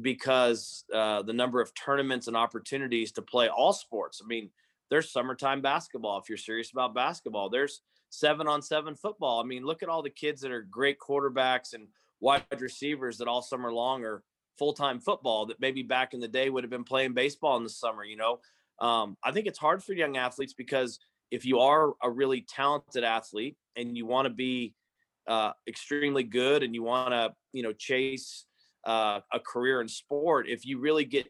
because 0.00 0.84
uh, 0.94 1.22
the 1.22 1.32
number 1.32 1.60
of 1.60 1.72
tournaments 1.74 2.26
and 2.26 2.36
opportunities 2.36 3.12
to 3.12 3.22
play 3.22 3.48
all 3.48 3.72
sports 3.72 4.20
i 4.24 4.26
mean 4.26 4.50
there's 4.90 5.10
summertime 5.10 5.60
basketball 5.60 6.18
if 6.18 6.28
you're 6.28 6.38
serious 6.38 6.72
about 6.72 6.94
basketball 6.94 7.50
there's 7.50 7.82
seven 8.12 8.46
on 8.46 8.62
seven 8.62 8.94
football. 8.94 9.40
I 9.40 9.44
mean, 9.44 9.64
look 9.64 9.82
at 9.82 9.88
all 9.88 10.02
the 10.02 10.10
kids 10.10 10.42
that 10.42 10.52
are 10.52 10.62
great 10.62 10.98
quarterbacks 10.98 11.72
and 11.72 11.88
wide 12.20 12.44
receivers 12.60 13.18
that 13.18 13.26
all 13.26 13.42
summer 13.42 13.72
long 13.72 14.04
are 14.04 14.22
full 14.58 14.74
time 14.74 15.00
football 15.00 15.46
that 15.46 15.60
maybe 15.60 15.82
back 15.82 16.14
in 16.14 16.20
the 16.20 16.28
day 16.28 16.50
would 16.50 16.62
have 16.62 16.70
been 16.70 16.84
playing 16.84 17.14
baseball 17.14 17.56
in 17.56 17.64
the 17.64 17.70
summer. 17.70 18.04
You 18.04 18.16
know, 18.16 18.40
um, 18.78 19.16
I 19.24 19.32
think 19.32 19.46
it's 19.46 19.58
hard 19.58 19.82
for 19.82 19.94
young 19.94 20.16
athletes 20.16 20.52
because 20.52 21.00
if 21.30 21.46
you 21.46 21.60
are 21.60 21.94
a 22.02 22.10
really 22.10 22.42
talented 22.42 23.02
athlete 23.02 23.56
and 23.76 23.96
you 23.96 24.04
want 24.04 24.26
to 24.26 24.32
be 24.32 24.74
uh, 25.26 25.52
extremely 25.66 26.22
good 26.22 26.62
and 26.62 26.74
you 26.74 26.82
want 26.82 27.12
to, 27.12 27.32
you 27.54 27.62
know, 27.62 27.72
chase 27.72 28.44
uh, 28.84 29.20
a 29.32 29.40
career 29.40 29.80
in 29.80 29.88
sport, 29.88 30.48
if 30.48 30.66
you 30.66 30.78
really 30.78 31.04
get 31.04 31.26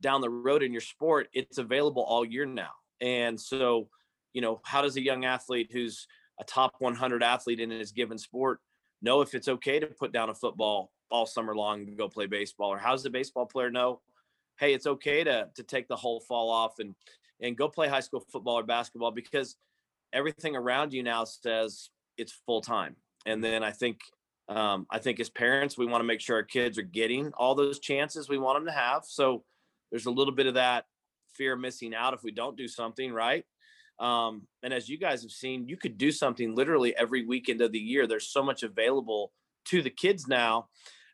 down 0.00 0.20
the 0.20 0.30
road 0.30 0.62
in 0.62 0.72
your 0.72 0.80
sport, 0.80 1.28
it's 1.32 1.58
available 1.58 2.02
all 2.02 2.24
year 2.24 2.46
now. 2.46 2.70
And 3.00 3.40
so, 3.40 3.88
you 4.32 4.40
know, 4.40 4.60
how 4.64 4.82
does 4.82 4.96
a 4.96 5.02
young 5.02 5.24
athlete 5.24 5.70
who's 5.72 6.06
a 6.40 6.44
top 6.44 6.74
100 6.78 7.22
athlete 7.22 7.60
in 7.60 7.70
his 7.70 7.92
given 7.92 8.18
sport 8.18 8.60
know 9.02 9.20
if 9.20 9.34
it's 9.34 9.48
okay 9.48 9.78
to 9.78 9.86
put 9.86 10.12
down 10.12 10.30
a 10.30 10.34
football 10.34 10.90
all 11.10 11.26
summer 11.26 11.54
long 11.54 11.86
to 11.86 11.92
go 11.92 12.08
play 12.08 12.26
baseball? 12.26 12.72
Or 12.72 12.78
how 12.78 12.92
does 12.92 13.02
the 13.02 13.10
baseball 13.10 13.46
player 13.46 13.70
know, 13.70 14.00
hey, 14.58 14.74
it's 14.74 14.86
okay 14.86 15.24
to 15.24 15.48
to 15.54 15.62
take 15.62 15.88
the 15.88 15.96
whole 15.96 16.20
fall 16.20 16.50
off 16.50 16.78
and 16.78 16.94
and 17.40 17.56
go 17.56 17.68
play 17.68 17.88
high 17.88 18.00
school 18.00 18.24
football 18.32 18.58
or 18.58 18.62
basketball 18.62 19.10
because 19.10 19.56
everything 20.12 20.56
around 20.56 20.92
you 20.92 21.02
now 21.02 21.24
says 21.24 21.90
it's 22.16 22.32
full 22.46 22.60
time. 22.60 22.96
And 23.26 23.42
then 23.42 23.62
I 23.62 23.72
think 23.72 24.00
um, 24.48 24.86
I 24.90 24.98
think 24.98 25.18
as 25.18 25.28
parents, 25.28 25.76
we 25.76 25.86
want 25.86 26.02
to 26.02 26.06
make 26.06 26.20
sure 26.20 26.36
our 26.36 26.42
kids 26.42 26.78
are 26.78 26.82
getting 26.82 27.32
all 27.36 27.54
those 27.54 27.78
chances 27.78 28.28
we 28.28 28.38
want 28.38 28.58
them 28.58 28.66
to 28.66 28.72
have. 28.72 29.04
So 29.04 29.44
there's 29.90 30.06
a 30.06 30.10
little 30.10 30.34
bit 30.34 30.46
of 30.46 30.54
that 30.54 30.84
fear 31.34 31.54
of 31.54 31.60
missing 31.60 31.94
out 31.94 32.14
if 32.14 32.22
we 32.22 32.30
don't 32.30 32.56
do 32.56 32.68
something 32.68 33.12
right. 33.12 33.44
Um, 33.98 34.46
and 34.62 34.72
as 34.72 34.88
you 34.88 34.98
guys 34.98 35.22
have 35.22 35.32
seen, 35.32 35.68
you 35.68 35.76
could 35.76 35.98
do 35.98 36.12
something 36.12 36.54
literally 36.54 36.96
every 36.96 37.24
weekend 37.24 37.60
of 37.60 37.72
the 37.72 37.78
year. 37.78 38.06
There's 38.06 38.28
so 38.28 38.42
much 38.42 38.62
available 38.62 39.32
to 39.66 39.82
the 39.82 39.90
kids 39.90 40.28
now. 40.28 40.68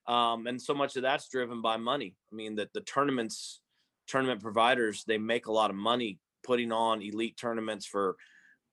Um, 0.07 0.47
and 0.47 0.61
so 0.61 0.75
much 0.75 0.97
of 0.97 1.03
that's 1.03 1.29
driven 1.29 1.63
by 1.63 1.77
money. 1.77 2.17
I 2.33 2.35
mean, 2.35 2.57
that 2.57 2.73
the 2.73 2.81
tournaments, 2.81 3.61
tournament 4.09 4.43
providers, 4.43 5.05
they 5.07 5.19
make 5.19 5.47
a 5.47 5.53
lot 5.53 5.71
of 5.71 5.77
money 5.77 6.19
putting 6.43 6.73
on 6.73 7.03
elite 7.03 7.37
tournaments 7.37 7.87
for 7.87 8.17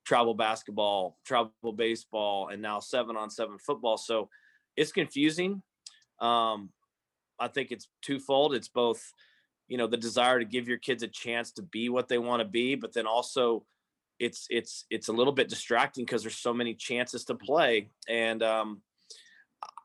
travel 0.05 0.33
basketball, 0.33 1.17
travel 1.25 1.51
baseball, 1.75 2.49
and 2.49 2.61
now 2.61 2.79
seven 2.79 3.15
on 3.15 3.29
seven 3.29 3.59
football. 3.59 3.97
So 3.97 4.29
it's 4.79 4.93
confusing. 4.93 5.61
Um, 6.21 6.69
I 7.37 7.49
think 7.49 7.71
it's 7.71 7.89
twofold. 8.01 8.53
It's 8.53 8.69
both, 8.69 9.13
you 9.67 9.77
know, 9.77 9.87
the 9.87 9.97
desire 9.97 10.39
to 10.39 10.45
give 10.45 10.69
your 10.69 10.77
kids 10.77 11.03
a 11.03 11.07
chance 11.07 11.51
to 11.53 11.61
be 11.61 11.89
what 11.89 12.07
they 12.07 12.17
want 12.17 12.41
to 12.41 12.47
be, 12.47 12.75
but 12.75 12.93
then 12.93 13.05
also 13.05 13.65
it's 14.19 14.47
it's 14.49 14.85
it's 14.89 15.09
a 15.09 15.13
little 15.13 15.33
bit 15.33 15.49
distracting 15.49 16.05
because 16.05 16.23
there's 16.23 16.37
so 16.37 16.53
many 16.53 16.73
chances 16.73 17.25
to 17.25 17.35
play. 17.35 17.89
And 18.07 18.41
um, 18.41 18.81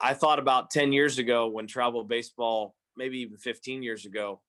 I 0.00 0.14
thought 0.14 0.38
about 0.38 0.70
10 0.70 0.92
years 0.92 1.18
ago 1.18 1.48
when 1.48 1.66
travel 1.66 2.04
baseball, 2.04 2.76
maybe 2.96 3.18
even 3.18 3.36
15 3.36 3.82
years 3.82 4.06
ago, 4.06 4.42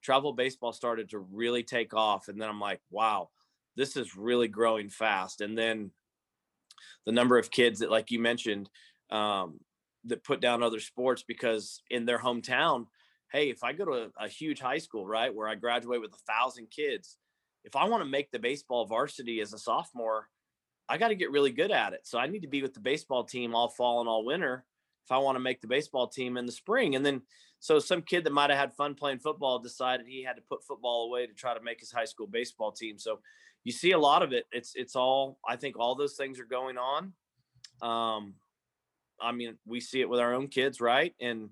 travel 0.00 0.32
baseball 0.32 0.72
started 0.72 1.10
to 1.10 1.18
really 1.18 1.64
take 1.64 1.92
off. 1.92 2.28
And 2.28 2.40
then 2.40 2.48
I'm 2.48 2.60
like, 2.60 2.80
wow, 2.92 3.30
this 3.76 3.96
is 3.96 4.16
really 4.16 4.46
growing 4.46 4.90
fast. 4.90 5.40
And 5.40 5.58
then 5.58 5.90
the 7.04 7.12
number 7.12 7.36
of 7.36 7.50
kids 7.50 7.80
that, 7.80 7.90
like 7.90 8.12
you 8.12 8.20
mentioned, 8.20 8.70
um, 9.10 9.58
that 10.04 10.24
put 10.24 10.40
down 10.40 10.62
other 10.62 10.80
sports 10.80 11.24
because 11.26 11.82
in 11.90 12.06
their 12.06 12.18
hometown, 12.18 12.86
hey, 13.32 13.50
if 13.50 13.62
I 13.62 13.72
go 13.72 13.84
to 13.84 13.92
a, 13.92 14.24
a 14.24 14.28
huge 14.28 14.60
high 14.60 14.78
school, 14.78 15.06
right, 15.06 15.34
where 15.34 15.48
I 15.48 15.54
graduate 15.54 16.00
with 16.00 16.12
a 16.12 16.32
thousand 16.32 16.70
kids, 16.70 17.16
if 17.64 17.76
I 17.76 17.88
want 17.88 18.02
to 18.02 18.08
make 18.08 18.30
the 18.30 18.38
baseball 18.38 18.86
varsity 18.86 19.40
as 19.40 19.52
a 19.52 19.58
sophomore, 19.58 20.28
I 20.88 20.96
got 20.96 21.08
to 21.08 21.14
get 21.14 21.30
really 21.30 21.50
good 21.50 21.70
at 21.70 21.92
it. 21.92 22.00
So 22.04 22.18
I 22.18 22.26
need 22.26 22.40
to 22.40 22.48
be 22.48 22.62
with 22.62 22.74
the 22.74 22.80
baseball 22.80 23.24
team 23.24 23.54
all 23.54 23.68
fall 23.68 24.00
and 24.00 24.08
all 24.08 24.24
winter 24.24 24.64
if 25.04 25.12
I 25.12 25.18
want 25.18 25.36
to 25.36 25.40
make 25.40 25.60
the 25.60 25.68
baseball 25.68 26.06
team 26.08 26.36
in 26.36 26.46
the 26.46 26.52
spring. 26.52 26.94
And 26.94 27.04
then, 27.04 27.22
so 27.60 27.78
some 27.78 28.02
kid 28.02 28.24
that 28.24 28.32
might 28.32 28.50
have 28.50 28.58
had 28.58 28.74
fun 28.74 28.94
playing 28.94 29.18
football 29.18 29.58
decided 29.58 30.06
he 30.06 30.22
had 30.22 30.36
to 30.36 30.42
put 30.48 30.64
football 30.64 31.06
away 31.06 31.26
to 31.26 31.32
try 31.32 31.54
to 31.54 31.62
make 31.62 31.80
his 31.80 31.90
high 31.90 32.04
school 32.04 32.26
baseball 32.26 32.72
team. 32.72 32.98
So 32.98 33.20
you 33.64 33.72
see 33.72 33.92
a 33.92 33.98
lot 33.98 34.22
of 34.22 34.32
it. 34.32 34.46
It's 34.52 34.72
it's 34.74 34.96
all 34.96 35.38
I 35.46 35.56
think 35.56 35.78
all 35.78 35.94
those 35.94 36.14
things 36.14 36.38
are 36.38 36.44
going 36.44 36.76
on. 36.78 37.12
Um, 37.82 38.34
I 39.20 39.32
mean, 39.32 39.56
we 39.66 39.80
see 39.80 40.00
it 40.00 40.08
with 40.08 40.20
our 40.20 40.34
own 40.34 40.48
kids, 40.48 40.80
right? 40.80 41.14
And 41.20 41.50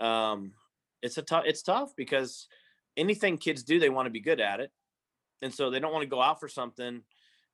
um, 0.00 0.52
it's 1.02 1.18
a 1.18 1.22
tough. 1.22 1.44
It's 1.46 1.62
tough 1.62 1.92
because 1.96 2.48
anything 2.96 3.38
kids 3.38 3.62
do, 3.62 3.78
they 3.78 3.88
want 3.88 4.06
to 4.06 4.10
be 4.10 4.20
good 4.20 4.40
at 4.40 4.60
it 4.60 4.70
and 5.42 5.52
so 5.52 5.70
they 5.70 5.80
don't 5.80 5.92
want 5.92 6.02
to 6.02 6.08
go 6.08 6.22
out 6.22 6.40
for 6.40 6.48
something 6.48 7.02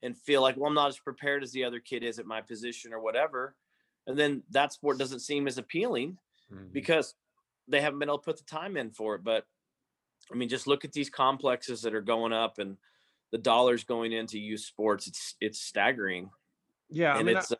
and 0.02 0.16
feel 0.16 0.42
like 0.42 0.56
well 0.56 0.68
i'm 0.68 0.74
not 0.74 0.88
as 0.88 0.98
prepared 0.98 1.42
as 1.42 1.52
the 1.52 1.64
other 1.64 1.80
kid 1.80 2.02
is 2.02 2.18
at 2.18 2.26
my 2.26 2.40
position 2.40 2.92
or 2.92 3.00
whatever 3.00 3.54
and 4.06 4.18
then 4.18 4.42
that 4.50 4.72
sport 4.72 4.98
doesn't 4.98 5.20
seem 5.20 5.46
as 5.46 5.58
appealing 5.58 6.16
mm-hmm. 6.52 6.66
because 6.72 7.14
they 7.68 7.80
haven't 7.80 7.98
been 7.98 8.08
able 8.08 8.18
to 8.18 8.24
put 8.24 8.36
the 8.36 8.44
time 8.44 8.76
in 8.76 8.90
for 8.90 9.14
it 9.14 9.24
but 9.24 9.44
i 10.32 10.36
mean 10.36 10.48
just 10.48 10.66
look 10.66 10.84
at 10.84 10.92
these 10.92 11.10
complexes 11.10 11.82
that 11.82 11.94
are 11.94 12.02
going 12.02 12.32
up 12.32 12.58
and 12.58 12.76
the 13.30 13.38
dollars 13.38 13.84
going 13.84 14.12
into 14.12 14.38
youth 14.38 14.60
sports 14.60 15.06
it's 15.06 15.36
it's 15.40 15.60
staggering 15.60 16.30
yeah 16.90 17.12
and 17.12 17.20
I 17.20 17.22
mean, 17.22 17.36
it's 17.36 17.52
I, 17.52 17.56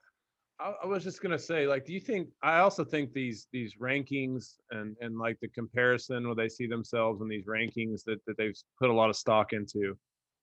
I 0.83 0.87
was 0.87 1.03
just 1.05 1.21
gonna 1.21 1.39
say, 1.39 1.67
like, 1.67 1.85
do 1.85 1.93
you 1.93 2.01
think? 2.01 2.29
I 2.43 2.59
also 2.59 2.85
think 2.85 3.13
these 3.13 3.49
these 3.53 3.75
rankings 3.77 4.57
and 4.71 4.97
and 5.01 5.19
like 5.19 5.39
the 5.41 5.49
comparison 5.49 6.27
where 6.27 6.37
they 6.37 6.49
see 6.49 6.67
themselves 6.67 7.21
in 7.21 7.29
these 7.29 7.47
rankings 7.47 8.05
that 8.05 8.25
that 8.27 8.37
they've 8.37 8.57
put 8.79 8.91
a 8.91 8.95
lot 8.95 9.11
of 9.11 9.17
stock 9.17 9.53
into 9.53 9.97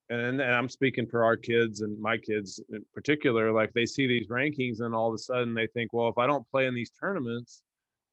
and, 0.09 0.41
and 0.41 0.41
I'm 0.41 0.69
speaking 0.69 1.05
for 1.05 1.23
our 1.23 1.37
kids 1.37 1.81
and 1.81 1.99
my 1.99 2.17
kids 2.17 2.59
in 2.73 2.83
particular, 2.93 3.51
like 3.51 3.71
they 3.73 3.85
see 3.85 4.07
these 4.07 4.27
rankings 4.27 4.81
and 4.81 4.95
all 4.95 5.09
of 5.09 5.13
a 5.13 5.19
sudden 5.19 5.53
they 5.53 5.67
think, 5.67 5.93
well, 5.93 6.09
if 6.09 6.17
I 6.17 6.25
don't 6.25 6.49
play 6.49 6.65
in 6.65 6.73
these 6.73 6.91
tournaments, 6.99 7.61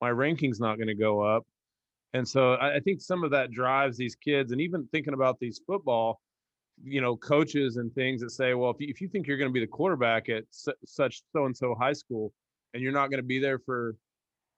my 0.01 0.11
ranking's 0.11 0.61
not 0.61 0.77
going 0.77 0.89
to 0.89 0.95
go 0.95 1.21
up. 1.23 1.45
And 2.13 2.29
so 2.29 2.55
I, 2.55 2.77
I 2.77 2.81
think 2.81 3.01
some 3.01 3.25
of 3.25 3.31
that 3.31 3.51
drives 3.51 3.97
these 3.97 4.15
kids, 4.15 4.53
and 4.53 4.61
even 4.61 4.87
thinking 4.93 5.15
about 5.15 5.39
these 5.41 5.61
football, 5.67 6.21
you 6.83 7.01
know, 7.01 7.17
coaches 7.17 7.77
and 7.77 7.93
things 7.95 8.21
that 8.21 8.31
say, 8.31 8.55
well, 8.55 8.71
if 8.71 8.81
you, 8.81 8.89
if 8.89 9.01
you 9.01 9.09
think 9.09 9.27
you're 9.27 9.39
going 9.39 9.51
to 9.51 9.53
be 9.53 9.61
the 9.61 9.67
quarterback 9.67 10.29
at 10.29 10.45
su- 10.51 10.73
such 10.85 11.23
so 11.33 11.47
and 11.47 11.57
so 11.57 11.75
high 11.75 11.93
school, 11.93 12.33
and 12.75 12.83
you're 12.83 12.93
not 12.93 13.09
going 13.09 13.21
to 13.21 13.27
be 13.27 13.39
there 13.39 13.59
for, 13.59 13.97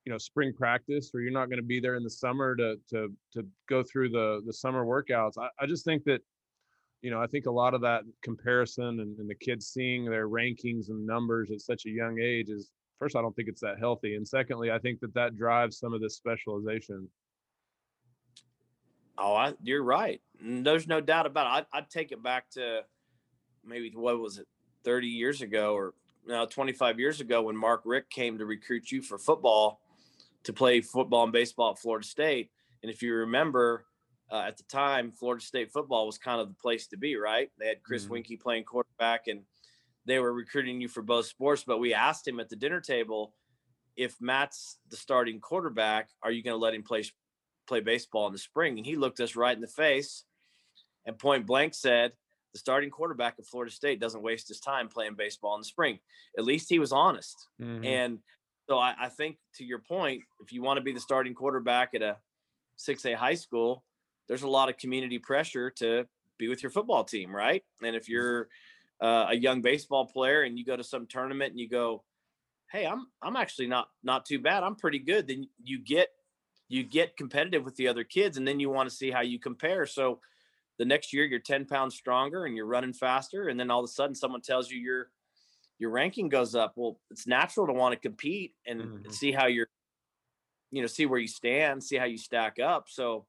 you 0.05 0.13
know, 0.13 0.19
spring 0.19 0.53
practice, 0.53 1.11
or 1.15 1.21
you're 1.21 1.33
not 1.33 1.49
going 1.49 1.59
to 1.59 1.67
be 1.67 1.81
there 1.81 1.97
in 1.97 2.03
the 2.03 2.11
summer 2.11 2.57
to 2.57 2.77
to 2.91 3.13
to 3.35 3.47
go 3.69 3.83
through 3.83 4.09
the 4.11 4.43
the 4.47 4.53
summer 4.53 4.85
workouts, 4.85 5.39
I, 5.39 5.49
I 5.61 5.67
just 5.67 5.85
think 5.85 6.05
that 6.05 6.23
you 7.03 7.11
know, 7.11 7.23
I 7.23 7.27
think 7.27 7.47
a 7.47 7.51
lot 7.51 7.75
of 7.75 7.81
that 7.83 8.03
comparison 8.23 9.01
and, 9.01 9.19
and, 9.19 9.31
the 9.31 9.35
kids 9.35 9.69
seeing 9.69 10.05
their 10.05 10.29
rankings 10.29 10.89
and 10.89 11.07
numbers 11.07 11.51
at 11.53 11.61
such 11.61 11.87
a 11.87 11.91
young 11.91 12.19
age 12.21 12.49
is 12.49 12.71
first, 12.99 13.17
I 13.17 13.23
don't 13.23 13.35
think 13.37 13.49
it's 13.49 13.61
that 13.61 13.79
healthy. 13.79 14.17
And 14.17 14.27
secondly, 14.27 14.71
I 14.71 14.79
think 14.79 15.01
that 15.01 15.15
that 15.15 15.37
drives 15.37 15.79
some 15.79 15.95
of 15.95 16.01
this 16.01 16.17
specialization. 16.17 17.09
Oh, 19.19 19.35
I, 19.35 19.55
you're 19.63 19.83
right. 19.83 20.21
There's 20.41 20.87
no 20.87 21.01
doubt 21.01 21.27
about 21.27 21.47
it. 21.47 21.67
I'd, 21.73 21.79
I'd, 21.79 21.91
take 21.91 22.13
it 22.13 22.23
back 22.23 22.51
to 22.51 22.83
maybe 23.65 23.91
what 23.95 24.19
was 24.21 24.39
it, 24.39 24.47
30 24.85 25.09
years 25.09 25.43
ago 25.43 25.75
or 25.75 25.95
no, 26.27 26.47
25 26.47 27.01
years 27.01 27.21
ago 27.21 27.43
when 27.43 27.57
Mark 27.57 27.83
Richt 27.85 28.11
came 28.11 28.39
to 28.39 28.47
recruit 28.47 28.93
you 28.93 29.03
for 29.03 29.19
football 29.19 29.81
to 30.45 30.53
play 30.53 30.81
football 30.81 31.25
and 31.25 31.33
baseball 31.33 31.73
at 31.73 31.79
Florida 31.79 32.07
State. 32.07 32.51
And 32.83 32.91
if 32.91 33.03
you 33.03 33.15
remember, 33.15 33.87
uh, 34.31 34.45
at 34.47 34.57
the 34.57 34.63
time, 34.65 35.11
Florida 35.11 35.43
State 35.43 35.73
football 35.73 36.07
was 36.07 36.19
kind 36.19 36.41
of 36.41 36.49
the 36.49 36.55
place 36.55 36.87
to 36.89 36.97
be, 36.97 37.17
right? 37.17 37.51
They 37.59 37.67
had 37.67 37.83
Chris 37.83 38.07
Mhm. 38.07 38.25
Weinke 38.25 38.41
playing 38.41 38.65
quarterback, 38.65 39.27
and 39.27 39.45
they 40.05 40.19
were 40.19 40.33
recruiting 40.33 40.81
you 40.81 40.89
for 40.89 41.03
both 41.03 41.27
sports. 41.27 41.65
But 41.65 41.79
we 41.79 41.95
asked 41.95 42.29
him 42.29 42.39
at 42.41 42.49
the 42.49 42.57
dinner 42.57 42.81
table, 42.81 43.35
if 43.97 44.21
Matt's 44.21 44.79
the 44.91 44.97
starting 44.97 45.41
quarterback, 45.41 46.11
are 46.23 46.31
you 46.31 46.43
going 46.43 46.55
to 46.55 46.63
let 46.63 46.75
him 46.75 46.83
play 46.83 47.03
play 47.69 47.81
baseball 47.81 48.27
in 48.27 48.33
the 48.33 48.39
spring? 48.39 48.79
And 48.79 48.87
he 48.87 48.97
looked 48.97 49.21
us 49.21 49.37
right 49.37 49.55
in 49.55 49.61
the 49.61 49.69
face 49.69 50.25
and 51.07 51.19
point 51.19 51.47
blank 51.47 51.75
said, 51.75 52.13
"The 52.53 52.59
starting 52.59 52.91
quarterback 52.91 53.39
of 53.39 53.47
Florida 53.47 53.73
State 53.73 54.01
doesn't 54.01 54.23
waste 54.23 54.49
his 54.49 54.61
time 54.61 54.89
playing 54.89 55.15
baseball 55.15 55.55
in 55.55 55.61
the 55.61 55.65
spring." 55.67 56.01
At 56.37 56.45
least 56.45 56.69
he 56.69 56.79
was 56.79 56.93
honest. 56.93 57.37
Mhm. 57.61 57.87
And 57.87 58.19
so 58.69 58.79
I, 58.79 58.95
I 58.99 59.09
think 59.09 59.39
to 59.55 59.65
your 59.65 59.79
point, 59.79 60.23
if 60.41 60.53
you 60.53 60.63
want 60.63 60.79
to 60.79 60.83
be 60.83 60.93
the 60.93 61.01
starting 61.01 61.35
quarterback 61.35 61.95
at 61.95 62.03
a 62.03 62.19
6A 62.77 63.15
high 63.15 63.35
school, 63.35 63.85
there's 64.29 64.43
a 64.43 64.49
lot 64.49 64.69
of 64.69 64.77
community 64.77 65.19
pressure 65.19 65.71
to 65.71 66.07
be 66.39 66.49
with 66.49 66.63
your 66.63 66.71
football 66.71 67.05
team, 67.05 67.35
right? 67.35 67.65
And 67.83 67.97
if 67.97 68.09
you're 68.09 68.49
uh, 69.01 69.27
a 69.31 69.35
young 69.35 69.63
baseball 69.63 70.07
player 70.07 70.43
and 70.43 70.59
you 70.59 70.65
go 70.65 70.77
to 70.77 70.85
some 70.85 71.07
tournament 71.07 71.51
and 71.53 71.61
you 71.61 71.69
go, 71.69 72.05
"Hey, 72.71 72.87
I'm 72.87 73.07
I'm 73.23 73.37
actually 73.37 73.69
not 73.69 73.89
not 74.03 74.27
too 74.27 74.39
bad. 74.39 74.63
I'm 74.63 74.77
pretty 74.77 74.99
good," 74.99 75.27
then 75.29 75.49
you 75.63 75.79
get 75.79 76.09
you 76.69 76.85
get 76.85 77.17
competitive 77.17 77.65
with 77.65 77.77
the 77.77 77.89
other 77.89 78.05
kids, 78.05 78.37
and 78.37 78.47
then 78.47 78.61
you 78.61 78.71
want 78.71 78.89
to 78.89 78.95
see 78.95 79.11
how 79.11 79.21
you 79.23 79.39
compare. 79.39 79.87
So 79.87 80.21
the 80.79 80.87
next 80.87 81.13
year 81.13 81.25
you're 81.25 81.41
10 81.41 81.67
pounds 81.67 81.95
stronger 81.97 82.47
and 82.47 82.57
you're 82.57 82.67
running 82.67 82.95
faster, 82.95 83.49
and 83.49 83.61
then 83.61 83.71
all 83.71 83.81
of 83.81 83.85
a 83.85 83.89
sudden 83.93 84.15
someone 84.15 84.43
tells 84.43 84.71
you 84.71 84.81
your 84.81 85.11
your 85.79 85.91
ranking 85.91 86.29
goes 86.29 86.55
up. 86.55 86.75
Well, 86.77 87.01
it's 87.11 87.27
natural 87.27 87.67
to 87.67 87.73
want 87.73 87.95
to 87.95 88.01
compete 88.01 88.57
and 88.67 88.91
Mhm. 88.91 89.11
see 89.11 89.33
how 89.33 89.47
you're, 89.47 89.69
you 90.71 90.83
know, 90.83 90.87
see 90.87 91.07
where 91.07 91.19
you 91.19 91.29
stand, 91.29 91.83
see 91.83 91.97
how 91.97 92.05
you 92.05 92.19
stack 92.19 92.59
up. 92.59 92.89
So 92.89 93.27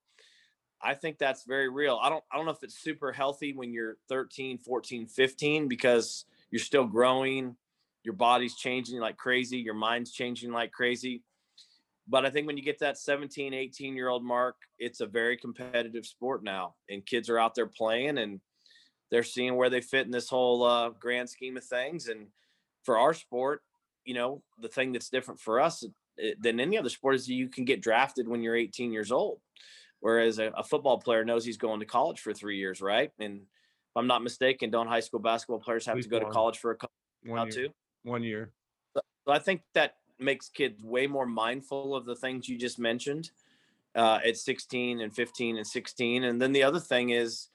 I 0.82 0.96
think 0.96 1.20
that's 1.20 1.46
very 1.46 1.70
real. 1.70 2.00
I 2.02 2.10
don't 2.10 2.26
I 2.32 2.38
don't 2.38 2.46
know 2.46 2.54
if 2.54 2.64
it's 2.64 2.80
super 2.80 3.14
healthy 3.14 3.54
when 3.54 3.74
you're 3.74 3.98
13, 4.10 4.60
14, 4.60 5.08
15 5.08 5.68
because 5.70 6.26
you're 6.52 6.60
still 6.62 6.86
growing, 6.88 7.58
your 8.04 8.16
body's 8.16 8.58
changing 8.58 9.00
like 9.00 9.18
crazy, 9.18 9.60
your 9.60 9.76
mind's 9.76 10.12
changing 10.12 10.52
like 10.52 10.72
crazy. 10.74 11.24
But 12.10 12.26
I 12.26 12.30
think 12.32 12.48
when 12.48 12.58
you 12.58 12.64
get 12.64 12.80
that 12.80 12.98
17, 12.98 13.54
18 13.54 13.96
year 13.96 14.10
old 14.10 14.24
mark, 14.24 14.56
it's 14.80 15.00
a 15.00 15.06
very 15.06 15.38
competitive 15.38 16.06
sport 16.06 16.44
now 16.44 16.76
and 16.90 17.06
kids 17.06 17.30
are 17.30 17.40
out 17.40 17.56
there 17.56 17.68
playing 17.68 18.18
and 18.18 18.42
they're 19.12 19.24
seeing 19.24 19.56
where 19.56 19.70
they 19.70 19.82
fit 19.82 20.06
in 20.06 20.12
this 20.12 20.30
whole 20.30 20.64
uh, 20.64 20.90
grand 20.90 21.30
scheme 21.30 21.58
of 21.58 21.64
things 21.64 22.08
and 22.08 22.28
for 22.84 22.98
our 22.98 23.14
sport, 23.14 23.62
you 24.06 24.14
know, 24.14 24.42
the 24.60 24.68
thing 24.68 24.92
that's 24.92 25.10
different 25.10 25.40
for 25.40 25.60
us 25.60 25.84
eh, 26.20 26.34
than 26.40 26.60
any 26.60 26.78
other 26.78 26.90
sport 26.90 27.16
is 27.16 27.28
you 27.28 27.50
can 27.50 27.66
get 27.66 27.82
drafted 27.82 28.28
when 28.28 28.42
you're 28.42 28.56
18 28.56 28.92
years 28.92 29.12
old 29.12 29.40
whereas 30.00 30.40
a, 30.40 30.52
a 30.58 30.64
football 30.64 30.98
player 30.98 31.26
knows 31.26 31.46
he's 31.46 31.58
going 31.58 31.80
to 31.80 31.86
college 31.86 32.20
for 32.20 32.34
three 32.34 32.58
years, 32.58 32.82
right? 32.82 33.12
And 33.20 33.42
if 33.42 33.96
I'm 33.96 34.08
not 34.08 34.24
mistaken, 34.24 34.70
don't 34.70 34.88
high 34.88 35.00
school 35.00 35.20
basketball 35.20 35.60
players 35.60 35.86
have 35.86 36.00
to 36.00 36.08
go 36.08 36.18
least 36.18 36.28
to 36.28 36.34
college 36.34 36.58
for 36.58 36.72
a 36.72 36.76
couple 36.76 36.94
One 37.26 37.36
now 37.36 37.44
year. 37.44 37.52
too? 37.52 37.70
One 38.04 38.24
year. 38.24 38.52
So 38.96 39.02
I 39.28 39.40
think 39.40 39.62
that 39.74 39.96
makes 40.20 40.50
kids 40.50 40.84
way 40.84 41.08
more 41.08 41.26
mindful 41.26 41.96
of 41.96 42.06
the 42.06 42.16
things 42.16 42.48
you 42.48 42.58
just 42.58 42.80
mentioned 42.80 43.32
uh, 43.96 44.20
at 44.26 44.38
16 44.38 45.02
and 45.02 45.14
15 45.14 45.58
and 45.58 45.68
16. 45.68 46.24
And 46.24 46.42
then 46.42 46.52
the 46.52 46.64
other 46.64 46.80
thing 46.80 47.10
is 47.10 47.50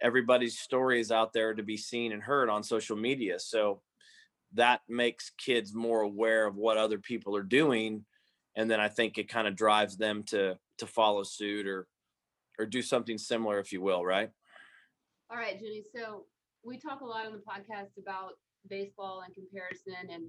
everybody's 0.00 0.58
story 0.58 1.00
is 1.00 1.12
out 1.12 1.32
there 1.32 1.54
to 1.54 1.62
be 1.62 1.76
seen 1.76 2.12
and 2.12 2.22
heard 2.22 2.48
on 2.48 2.62
social 2.62 2.96
media. 2.96 3.38
So 3.38 3.82
that 4.54 4.80
makes 4.88 5.30
kids 5.38 5.74
more 5.74 6.00
aware 6.00 6.46
of 6.46 6.56
what 6.56 6.76
other 6.76 6.98
people 6.98 7.36
are 7.36 7.42
doing. 7.42 8.04
And 8.56 8.70
then 8.70 8.80
I 8.80 8.88
think 8.88 9.16
it 9.16 9.28
kind 9.28 9.46
of 9.46 9.56
drives 9.56 9.96
them 9.96 10.24
to 10.24 10.58
to 10.78 10.86
follow 10.86 11.22
suit 11.22 11.66
or 11.66 11.86
or 12.58 12.66
do 12.66 12.82
something 12.82 13.16
similar, 13.16 13.58
if 13.58 13.72
you 13.72 13.80
will, 13.80 14.04
right? 14.04 14.30
All 15.30 15.36
right, 15.36 15.58
Jenny. 15.58 15.84
So 15.94 16.24
we 16.64 16.78
talk 16.78 17.00
a 17.00 17.04
lot 17.04 17.26
on 17.26 17.32
the 17.32 17.38
podcast 17.38 17.96
about 17.98 18.32
baseball 18.68 19.22
and 19.24 19.34
comparison 19.34 20.10
and 20.10 20.24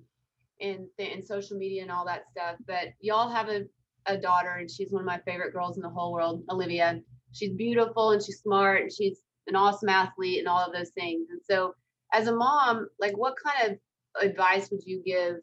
and 0.61 1.25
social 1.25 1.57
media 1.57 1.81
and 1.81 1.91
all 1.91 2.05
that 2.05 2.23
stuff. 2.31 2.55
But 2.67 2.89
y'all 2.99 3.29
have 3.29 3.49
a, 3.49 3.63
a 4.05 4.17
daughter, 4.17 4.55
and 4.59 4.69
she's 4.69 4.91
one 4.91 5.01
of 5.01 5.07
my 5.07 5.19
favorite 5.25 5.53
girls 5.53 5.77
in 5.77 5.83
the 5.83 5.89
whole 5.89 6.13
world, 6.13 6.43
Olivia. 6.49 7.01
She's 7.33 7.53
beautiful 7.53 8.11
and 8.11 8.21
she's 8.21 8.39
smart 8.39 8.81
and 8.81 8.91
she's 8.91 9.19
an 9.47 9.55
awesome 9.55 9.89
athlete 9.89 10.39
and 10.39 10.47
all 10.47 10.59
of 10.59 10.73
those 10.73 10.89
things. 10.89 11.29
And 11.31 11.39
so, 11.49 11.73
as 12.13 12.27
a 12.27 12.35
mom, 12.35 12.87
like, 12.99 13.17
what 13.17 13.35
kind 13.43 13.71
of 13.71 14.23
advice 14.23 14.69
would 14.69 14.81
you 14.85 15.01
give 15.05 15.37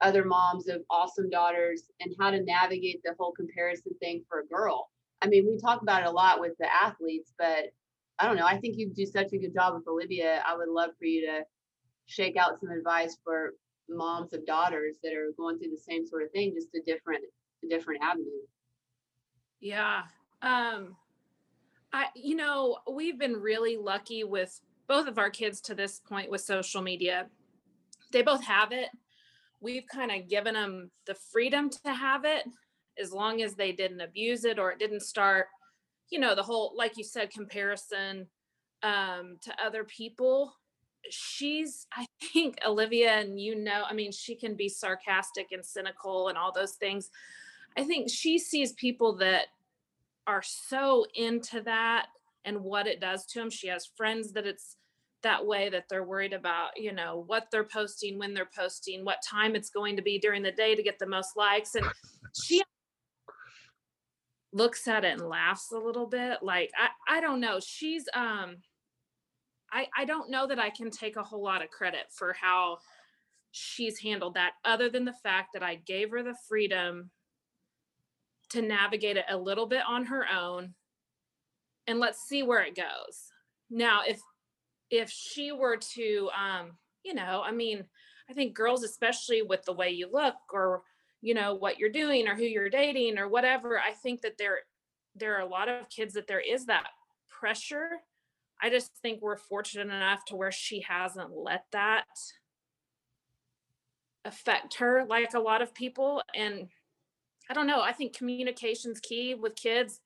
other 0.00 0.24
moms 0.24 0.68
of 0.68 0.82
awesome 0.90 1.30
daughters 1.30 1.84
and 2.00 2.14
how 2.18 2.30
to 2.30 2.42
navigate 2.42 3.00
the 3.04 3.14
whole 3.18 3.32
comparison 3.32 3.92
thing 4.00 4.24
for 4.28 4.40
a 4.40 4.46
girl? 4.46 4.90
I 5.22 5.28
mean, 5.28 5.46
we 5.46 5.58
talk 5.58 5.82
about 5.82 6.02
it 6.02 6.08
a 6.08 6.10
lot 6.10 6.40
with 6.40 6.52
the 6.58 6.72
athletes, 6.74 7.32
but 7.38 7.66
I 8.18 8.26
don't 8.26 8.36
know. 8.36 8.46
I 8.46 8.58
think 8.58 8.76
you 8.78 8.90
do 8.90 9.04
such 9.04 9.32
a 9.32 9.38
good 9.38 9.54
job 9.54 9.74
with 9.74 9.88
Olivia. 9.88 10.42
I 10.46 10.56
would 10.56 10.68
love 10.68 10.90
for 10.98 11.04
you 11.04 11.26
to 11.26 11.44
shake 12.06 12.36
out 12.36 12.60
some 12.60 12.70
advice 12.70 13.16
for 13.24 13.54
moms 13.88 14.32
of 14.32 14.46
daughters 14.46 14.96
that 15.02 15.14
are 15.14 15.32
going 15.36 15.58
through 15.58 15.70
the 15.70 15.76
same 15.76 16.06
sort 16.06 16.22
of 16.22 16.30
thing, 16.30 16.54
just 16.54 16.74
a 16.74 16.80
different, 16.86 17.22
a 17.64 17.68
different 17.68 18.02
avenue. 18.02 18.26
Yeah. 19.60 20.02
Um 20.42 20.96
I 21.92 22.06
you 22.14 22.36
know, 22.36 22.78
we've 22.90 23.18
been 23.18 23.34
really 23.34 23.76
lucky 23.76 24.24
with 24.24 24.60
both 24.88 25.08
of 25.08 25.18
our 25.18 25.30
kids 25.30 25.60
to 25.62 25.74
this 25.74 26.00
point 26.00 26.30
with 26.30 26.40
social 26.40 26.82
media. 26.82 27.26
They 28.12 28.22
both 28.22 28.44
have 28.44 28.72
it. 28.72 28.88
We've 29.60 29.86
kind 29.86 30.10
of 30.10 30.28
given 30.28 30.54
them 30.54 30.90
the 31.06 31.14
freedom 31.14 31.70
to 31.84 31.92
have 31.92 32.24
it 32.24 32.44
as 32.98 33.12
long 33.12 33.42
as 33.42 33.54
they 33.54 33.72
didn't 33.72 34.00
abuse 34.00 34.44
it 34.44 34.58
or 34.58 34.70
it 34.70 34.78
didn't 34.78 35.00
start, 35.00 35.46
you 36.10 36.18
know, 36.18 36.34
the 36.34 36.42
whole 36.42 36.72
like 36.76 36.96
you 36.96 37.04
said 37.04 37.30
comparison 37.30 38.26
um 38.82 39.38
to 39.42 39.54
other 39.64 39.84
people. 39.84 40.54
She's 41.10 41.86
I 41.92 42.06
think 42.20 42.58
Olivia 42.66 43.12
and 43.12 43.40
you 43.40 43.54
know, 43.54 43.84
I 43.88 43.94
mean, 43.94 44.12
she 44.12 44.34
can 44.34 44.54
be 44.54 44.68
sarcastic 44.68 45.48
and 45.52 45.64
cynical 45.64 46.28
and 46.28 46.38
all 46.38 46.52
those 46.52 46.72
things. 46.72 47.10
I 47.76 47.84
think 47.84 48.10
she 48.10 48.38
sees 48.38 48.72
people 48.72 49.16
that 49.18 49.46
are 50.26 50.42
so 50.42 51.06
into 51.14 51.60
that 51.62 52.06
and 52.44 52.60
what 52.62 52.86
it 52.86 53.00
does 53.00 53.26
to 53.26 53.38
them. 53.38 53.50
She 53.50 53.68
has 53.68 53.90
friends 53.96 54.32
that 54.32 54.46
it's 54.46 54.76
that 55.22 55.44
way 55.44 55.68
that 55.68 55.88
they're 55.88 56.04
worried 56.04 56.32
about, 56.32 56.70
you 56.76 56.92
know, 56.92 57.24
what 57.26 57.48
they're 57.50 57.64
posting, 57.64 58.18
when 58.18 58.32
they're 58.32 58.50
posting, 58.56 59.04
what 59.04 59.18
time 59.28 59.56
it's 59.56 59.70
going 59.70 59.96
to 59.96 60.02
be 60.02 60.18
during 60.18 60.42
the 60.42 60.52
day 60.52 60.74
to 60.74 60.82
get 60.82 60.98
the 60.98 61.06
most 61.06 61.36
likes. 61.36 61.74
And 61.74 61.86
she 62.40 62.62
looks 64.52 64.86
at 64.86 65.04
it 65.04 65.18
and 65.18 65.28
laughs 65.28 65.72
a 65.72 65.78
little 65.78 66.06
bit. 66.06 66.38
Like, 66.42 66.70
I, 66.78 67.16
I 67.18 67.20
don't 67.20 67.40
know. 67.40 67.58
She's, 67.60 68.04
um, 68.14 68.56
I, 69.72 69.86
I 69.96 70.04
don't 70.04 70.30
know 70.30 70.46
that 70.46 70.58
I 70.58 70.70
can 70.70 70.90
take 70.90 71.16
a 71.16 71.22
whole 71.22 71.42
lot 71.42 71.62
of 71.62 71.70
credit 71.70 72.04
for 72.10 72.32
how 72.32 72.78
she's 73.50 73.98
handled 73.98 74.34
that, 74.34 74.52
other 74.64 74.88
than 74.88 75.04
the 75.04 75.14
fact 75.22 75.50
that 75.54 75.62
I 75.62 75.76
gave 75.76 76.10
her 76.10 76.22
the 76.22 76.36
freedom 76.48 77.10
to 78.50 78.62
navigate 78.62 79.16
it 79.16 79.24
a 79.28 79.36
little 79.36 79.66
bit 79.66 79.82
on 79.88 80.06
her 80.06 80.24
own 80.32 80.74
and 81.88 81.98
let's 81.98 82.22
see 82.22 82.42
where 82.42 82.62
it 82.62 82.76
goes. 82.76 83.32
Now 83.70 84.02
if 84.06 84.20
if 84.90 85.10
she 85.10 85.52
were 85.52 85.76
to 85.76 86.30
um 86.38 86.72
you 87.02 87.14
know 87.14 87.42
i 87.44 87.50
mean 87.50 87.84
i 88.30 88.32
think 88.32 88.54
girls 88.54 88.84
especially 88.84 89.42
with 89.42 89.64
the 89.64 89.72
way 89.72 89.90
you 89.90 90.08
look 90.12 90.34
or 90.52 90.82
you 91.22 91.34
know 91.34 91.54
what 91.54 91.78
you're 91.78 91.90
doing 91.90 92.28
or 92.28 92.34
who 92.34 92.44
you're 92.44 92.70
dating 92.70 93.18
or 93.18 93.28
whatever 93.28 93.78
i 93.78 93.92
think 93.92 94.20
that 94.20 94.38
there 94.38 94.58
there 95.14 95.36
are 95.36 95.40
a 95.40 95.48
lot 95.48 95.68
of 95.68 95.88
kids 95.88 96.14
that 96.14 96.26
there 96.26 96.40
is 96.40 96.66
that 96.66 96.86
pressure 97.28 97.88
i 98.62 98.70
just 98.70 98.90
think 99.02 99.20
we're 99.22 99.36
fortunate 99.36 99.94
enough 99.94 100.24
to 100.24 100.36
where 100.36 100.52
she 100.52 100.80
hasn't 100.88 101.30
let 101.36 101.64
that 101.72 102.04
affect 104.24 104.78
her 104.78 105.04
like 105.08 105.34
a 105.34 105.40
lot 105.40 105.62
of 105.62 105.72
people 105.74 106.20
and 106.34 106.68
I 107.48 107.54
don't 107.54 107.66
know. 107.66 107.80
I 107.80 107.92
think 107.92 108.16
communication's 108.16 109.00
key 109.00 109.34
with 109.34 109.54
kids, 109.56 110.00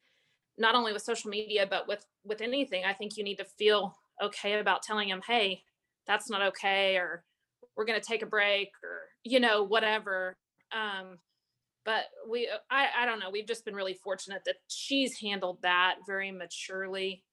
not 0.58 0.74
only 0.74 0.92
with 0.92 1.02
social 1.02 1.30
media, 1.30 1.66
but 1.68 1.88
with 1.88 2.04
with 2.24 2.40
anything. 2.40 2.84
I 2.84 2.92
think 2.92 3.16
you 3.16 3.24
need 3.24 3.38
to 3.38 3.44
feel 3.44 3.96
okay 4.22 4.58
about 4.58 4.82
telling 4.82 5.08
them, 5.08 5.22
"Hey, 5.26 5.62
that's 6.06 6.28
not 6.28 6.42
okay," 6.42 6.96
or 6.96 7.24
"We're 7.76 7.86
to 7.86 8.00
take 8.00 8.22
a 8.22 8.26
break," 8.26 8.70
or 8.82 9.08
you 9.24 9.40
know, 9.40 9.62
whatever. 9.62 10.36
Um, 10.72 11.18
but 11.84 12.04
we, 12.28 12.48
I, 12.70 12.88
I 13.00 13.06
don't 13.06 13.20
know. 13.20 13.30
We've 13.30 13.46
just 13.46 13.64
been 13.64 13.74
really 13.74 13.94
fortunate 13.94 14.42
that 14.46 14.56
she's 14.68 15.18
handled 15.18 15.62
that 15.62 15.96
very 16.06 16.30
maturely, 16.30 17.24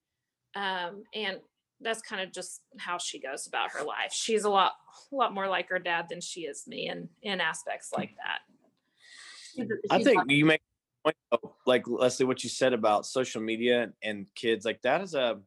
um, 0.57 1.03
and 1.13 1.37
that's 1.79 2.01
kind 2.01 2.21
of 2.21 2.33
just 2.33 2.61
how 2.77 2.97
she 2.97 3.19
goes 3.19 3.45
about 3.45 3.71
her 3.71 3.83
life. 3.83 4.11
She's 4.11 4.43
a 4.43 4.49
lot, 4.49 4.73
a 5.11 5.15
lot 5.15 5.33
more 5.33 5.47
like 5.47 5.69
her 5.69 5.77
dad 5.77 6.07
than 6.09 6.21
she 6.21 6.41
is 6.41 6.65
me, 6.67 6.89
in 6.89 7.07
in 7.21 7.39
aspects 7.39 7.91
like 7.95 8.15
that. 8.17 9.67
I 9.91 10.03
think 10.03 10.23
you 10.27 10.45
make 10.45 10.61
a 10.61 11.09
point, 11.09 11.17
though, 11.31 11.55
like 11.65 11.87
Leslie, 11.87 12.25
what 12.25 12.43
you 12.43 12.49
said 12.49 12.73
about 12.73 13.05
social 13.05 13.41
media 13.41 13.91
and 14.03 14.27
kids, 14.33 14.65
like 14.65 14.81
that 14.81 15.01
is 15.01 15.13
a 15.13 15.39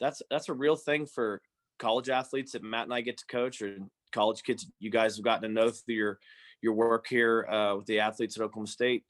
that's 0.00 0.22
that's 0.30 0.48
a 0.48 0.54
real 0.54 0.76
thing 0.76 1.06
for 1.06 1.42
college 1.78 2.08
athletes 2.08 2.52
that 2.52 2.62
Matt 2.62 2.84
and 2.84 2.94
I 2.94 3.00
get 3.00 3.18
to 3.18 3.26
coach, 3.26 3.60
or 3.60 3.78
college 4.12 4.44
kids 4.44 4.70
you 4.78 4.90
guys 4.90 5.16
have 5.16 5.24
gotten 5.24 5.42
to 5.42 5.48
know 5.48 5.70
through 5.70 5.96
your 5.96 6.18
your 6.62 6.74
work 6.74 7.06
here 7.08 7.46
uh, 7.50 7.76
with 7.76 7.86
the 7.86 7.98
athletes 7.98 8.36
at 8.36 8.44
Oklahoma 8.44 8.68
State. 8.68 9.04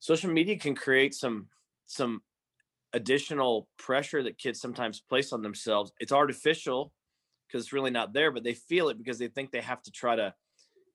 Social 0.00 0.30
media 0.30 0.58
can 0.58 0.74
create 0.74 1.14
some 1.14 1.48
some 1.86 2.22
additional 2.92 3.68
pressure 3.78 4.22
that 4.22 4.38
kids 4.38 4.60
sometimes 4.60 5.00
place 5.00 5.32
on 5.32 5.42
themselves. 5.42 5.92
It's 6.00 6.12
artificial 6.12 6.92
because 7.46 7.64
it's 7.64 7.72
really 7.72 7.90
not 7.90 8.12
there, 8.12 8.30
but 8.30 8.44
they 8.44 8.54
feel 8.54 8.88
it 8.88 8.98
because 8.98 9.18
they 9.18 9.28
think 9.28 9.50
they 9.50 9.60
have 9.60 9.82
to 9.82 9.90
try 9.90 10.16
to, 10.16 10.34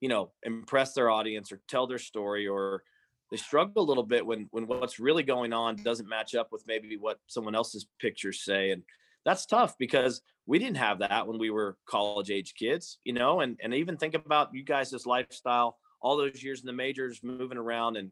you 0.02 0.10
know, 0.10 0.32
impress 0.44 0.94
their 0.94 1.10
audience 1.10 1.52
or 1.52 1.62
tell 1.68 1.88
their 1.88 1.98
story 1.98 2.48
or 2.48 2.84
they 3.32 3.38
struggle 3.38 3.84
a 3.84 3.86
little 3.86 4.04
bit 4.04 4.26
when 4.26 4.48
when 4.52 4.68
what's 4.68 5.00
really 5.00 5.24
going 5.24 5.54
on 5.54 5.76
doesn't 5.78 6.08
match 6.08 6.36
up 6.36 6.52
with 6.52 6.64
maybe 6.68 6.98
what 6.98 7.20
someone 7.28 7.56
else's 7.56 7.88
pictures 8.00 8.44
say 8.44 8.72
and 8.72 8.84
that's 9.26 9.46
tough 9.46 9.76
because 9.78 10.22
we 10.46 10.60
didn't 10.60 10.78
have 10.78 11.00
that 11.00 11.28
when 11.28 11.38
we 11.38 11.50
were 11.50 11.78
college 11.90 12.32
age 12.32 12.54
kids 12.58 13.00
you 13.04 13.14
know 13.14 13.42
and 13.42 13.60
and 13.62 13.74
even 13.74 13.98
think 13.98 14.14
about 14.14 14.54
you 14.54 14.64
guys' 14.64 15.06
lifestyle 15.06 15.78
all 16.02 16.16
those 16.16 16.42
years 16.44 16.62
in 16.62 16.68
the 16.68 16.74
majors 16.74 17.22
moving 17.24 17.58
around 17.58 17.98
and 17.98 18.12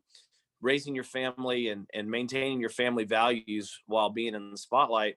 raising 0.61 0.95
your 0.95 1.03
family 1.03 1.69
and 1.69 1.87
and 1.93 2.09
maintaining 2.09 2.59
your 2.59 2.69
family 2.69 3.03
values 3.03 3.79
while 3.85 4.09
being 4.09 4.35
in 4.35 4.51
the 4.51 4.57
spotlight 4.57 5.15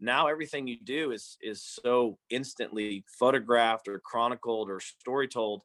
now 0.00 0.26
everything 0.26 0.66
you 0.66 0.78
do 0.82 1.12
is 1.12 1.36
is 1.40 1.62
so 1.62 2.18
instantly 2.30 3.04
photographed 3.18 3.88
or 3.88 3.98
chronicled 4.00 4.70
or 4.70 4.80
story 4.80 5.28
told 5.28 5.62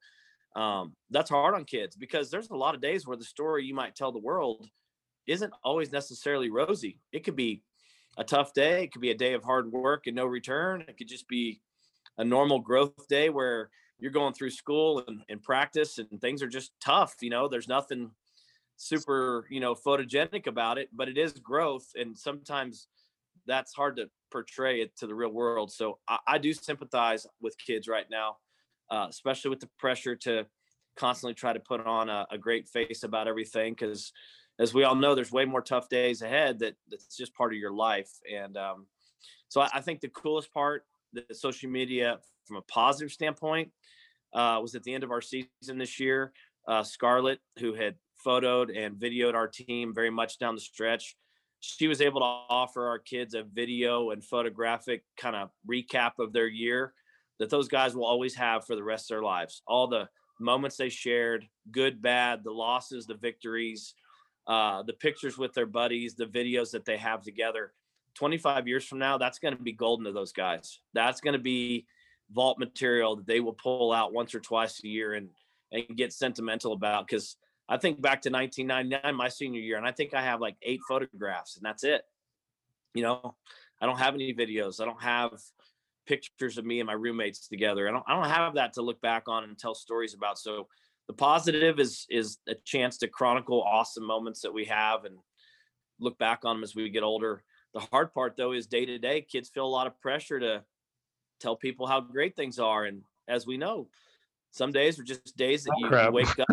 um, 0.55 0.95
that's 1.09 1.29
hard 1.29 1.55
on 1.55 1.65
kids 1.65 1.95
because 1.95 2.31
there's 2.31 2.49
a 2.49 2.55
lot 2.55 2.75
of 2.75 2.81
days 2.81 3.05
where 3.05 3.17
the 3.17 3.23
story 3.23 3.65
you 3.65 3.75
might 3.75 3.95
tell 3.95 4.11
the 4.11 4.19
world 4.19 4.67
isn't 5.27 5.53
always 5.63 5.91
necessarily 5.91 6.49
rosy. 6.49 6.99
It 7.11 7.23
could 7.23 7.35
be 7.35 7.63
a 8.17 8.23
tough 8.23 8.53
day. 8.53 8.83
It 8.83 8.91
could 8.91 9.01
be 9.01 9.11
a 9.11 9.17
day 9.17 9.33
of 9.33 9.43
hard 9.43 9.71
work 9.71 10.07
and 10.07 10.15
no 10.15 10.25
return. 10.25 10.83
It 10.87 10.97
could 10.97 11.07
just 11.07 11.27
be 11.27 11.61
a 12.17 12.23
normal 12.25 12.59
growth 12.59 13.07
day 13.07 13.29
where 13.29 13.69
you're 13.99 14.11
going 14.11 14.33
through 14.33 14.49
school 14.49 15.03
and, 15.07 15.21
and 15.29 15.41
practice 15.41 15.99
and 15.99 16.19
things 16.19 16.41
are 16.41 16.47
just 16.47 16.71
tough. 16.81 17.15
You 17.21 17.29
know, 17.29 17.47
there's 17.47 17.67
nothing 17.67 18.11
super, 18.79 19.45
you 19.49 19.59
know, 19.59 19.75
photogenic 19.75 20.47
about 20.47 20.77
it, 20.77 20.89
but 20.93 21.09
it 21.09 21.17
is 21.17 21.33
growth. 21.33 21.87
And 21.95 22.17
sometimes 22.17 22.87
that's 23.45 23.73
hard 23.73 23.97
to 23.97 24.09
portray 24.31 24.81
it 24.81 24.95
to 24.97 25.07
the 25.07 25.15
real 25.15 25.31
world. 25.31 25.71
So 25.71 25.99
I, 26.07 26.17
I 26.27 26.37
do 26.37 26.53
sympathize 26.53 27.27
with 27.41 27.55
kids 27.57 27.87
right 27.87 28.05
now 28.09 28.37
uh, 28.89 29.07
especially 29.09 29.49
with 29.49 29.59
the 29.59 29.69
pressure 29.77 30.15
to 30.15 30.45
constantly 30.95 31.33
try 31.33 31.53
to 31.53 31.59
put 31.59 31.85
on 31.85 32.09
a, 32.09 32.27
a 32.31 32.37
great 32.37 32.67
face 32.67 33.03
about 33.03 33.27
everything. 33.27 33.73
Because 33.73 34.11
as 34.59 34.73
we 34.73 34.83
all 34.83 34.95
know, 34.95 35.15
there's 35.15 35.31
way 35.31 35.45
more 35.45 35.61
tough 35.61 35.89
days 35.89 36.21
ahead 36.21 36.59
that 36.59 36.75
that's 36.89 37.15
just 37.15 37.33
part 37.35 37.53
of 37.53 37.59
your 37.59 37.71
life. 37.71 38.09
And 38.31 38.57
um, 38.57 38.87
so 39.47 39.61
I, 39.61 39.69
I, 39.75 39.81
think 39.81 40.01
the 40.01 40.09
coolest 40.09 40.53
part, 40.53 40.83
the 41.13 41.23
social 41.31 41.69
media 41.69 42.19
from 42.45 42.57
a 42.57 42.61
positive 42.63 43.11
standpoint, 43.11 43.71
uh, 44.33 44.59
was 44.61 44.75
at 44.75 44.83
the 44.83 44.93
end 44.93 45.03
of 45.03 45.11
our 45.11 45.21
season 45.21 45.77
this 45.77 45.99
year. 45.99 46.33
Uh, 46.67 46.83
Scarlett, 46.83 47.39
who 47.59 47.73
had 47.73 47.95
photoed 48.25 48.75
and 48.77 48.95
videoed 48.95 49.33
our 49.33 49.47
team 49.47 49.93
very 49.93 50.09
much 50.09 50.39
down 50.39 50.55
the 50.55 50.61
stretch, 50.61 51.15
she 51.59 51.87
was 51.87 52.01
able 52.01 52.21
to 52.21 52.25
offer 52.25 52.87
our 52.87 52.99
kids 52.99 53.33
a 53.33 53.43
video 53.43 54.11
and 54.11 54.23
photographic 54.23 55.03
kind 55.17 55.35
of 55.35 55.49
recap 55.69 56.11
of 56.19 56.31
their 56.31 56.47
year 56.47 56.93
that 57.39 57.49
those 57.49 57.67
guys 57.67 57.95
will 57.95 58.05
always 58.05 58.35
have 58.35 58.65
for 58.65 58.75
the 58.75 58.83
rest 58.83 59.09
of 59.09 59.15
their 59.15 59.23
lives. 59.23 59.61
All 59.67 59.87
the 59.87 60.07
moments 60.39 60.77
they 60.77 60.89
shared, 60.89 61.45
good, 61.71 62.01
bad, 62.01 62.43
the 62.43 62.51
losses, 62.51 63.05
the 63.05 63.15
victories, 63.15 63.93
uh, 64.47 64.83
the 64.83 64.93
pictures 64.93 65.37
with 65.37 65.53
their 65.53 65.65
buddies, 65.65 66.15
the 66.15 66.25
videos 66.25 66.71
that 66.71 66.85
they 66.85 66.97
have 66.97 67.21
together. 67.21 67.73
25 68.15 68.67
years 68.67 68.85
from 68.85 68.99
now, 68.99 69.17
that's 69.17 69.39
going 69.39 69.55
to 69.55 69.61
be 69.61 69.71
golden 69.71 70.05
to 70.05 70.11
those 70.11 70.31
guys. 70.31 70.79
That's 70.93 71.21
going 71.21 71.33
to 71.33 71.39
be 71.39 71.85
vault 72.31 72.59
material 72.59 73.15
that 73.17 73.27
they 73.27 73.39
will 73.39 73.53
pull 73.53 73.91
out 73.91 74.13
once 74.13 74.33
or 74.35 74.39
twice 74.39 74.81
a 74.83 74.87
year 74.87 75.13
and 75.13 75.29
and 75.71 75.85
get 75.95 76.11
sentimental 76.11 76.73
about. 76.73 77.07
Because 77.07 77.37
I 77.69 77.77
think 77.77 78.01
back 78.01 78.23
to 78.23 78.31
1999, 78.31 79.15
my 79.15 79.29
senior 79.29 79.61
year, 79.61 79.77
and 79.77 79.85
I 79.85 79.91
think 79.91 80.15
I 80.15 80.23
have 80.23 80.41
like 80.41 80.55
eight 80.63 80.81
photographs, 80.87 81.55
and 81.55 81.63
that's 81.63 81.83
it. 81.83 82.01
You 82.95 83.03
know, 83.03 83.35
I 83.79 83.85
don't 83.85 83.99
have 83.99 84.15
any 84.15 84.33
videos. 84.33 84.81
I 84.81 84.85
don't 84.85 85.01
have 85.01 85.33
pictures 86.07 86.57
of 86.57 86.65
me 86.65 86.79
and 86.79 86.87
my 86.87 86.93
roommates 86.93 87.47
together. 87.47 87.87
I 87.87 87.91
don't 87.91 88.03
I 88.07 88.15
don't 88.15 88.29
have 88.29 88.55
that 88.55 88.73
to 88.73 88.81
look 88.81 88.99
back 89.01 89.27
on 89.27 89.43
and 89.43 89.57
tell 89.57 89.75
stories 89.75 90.15
about. 90.15 90.39
So 90.39 90.67
the 91.07 91.13
positive 91.13 91.79
is 91.79 92.07
is 92.09 92.39
a 92.47 92.55
chance 92.65 92.97
to 92.97 93.07
chronicle 93.07 93.61
awesome 93.61 94.05
moments 94.05 94.41
that 94.41 94.53
we 94.53 94.65
have 94.65 95.05
and 95.05 95.15
look 95.99 96.17
back 96.17 96.45
on 96.45 96.57
them 96.57 96.63
as 96.63 96.75
we 96.75 96.89
get 96.89 97.03
older. 97.03 97.43
The 97.75 97.81
hard 97.81 98.11
part 98.15 98.35
though 98.35 98.53
is 98.53 98.65
day 98.65 98.85
to 98.87 98.97
day 98.97 99.21
kids 99.21 99.49
feel 99.49 99.65
a 99.65 99.67
lot 99.67 99.85
of 99.85 100.01
pressure 100.01 100.39
to 100.39 100.63
tell 101.39 101.55
people 101.55 101.85
how 101.85 102.01
great 102.01 102.35
things 102.35 102.57
are 102.57 102.85
and 102.85 103.03
as 103.27 103.45
we 103.45 103.57
know 103.57 103.87
some 104.51 104.71
days 104.71 104.99
are 104.99 105.03
just 105.03 105.37
days 105.37 105.63
that 105.63 105.73
oh, 105.77 105.79
you, 105.79 106.05
you 106.05 106.11
wake 106.11 106.39
up 106.39 106.47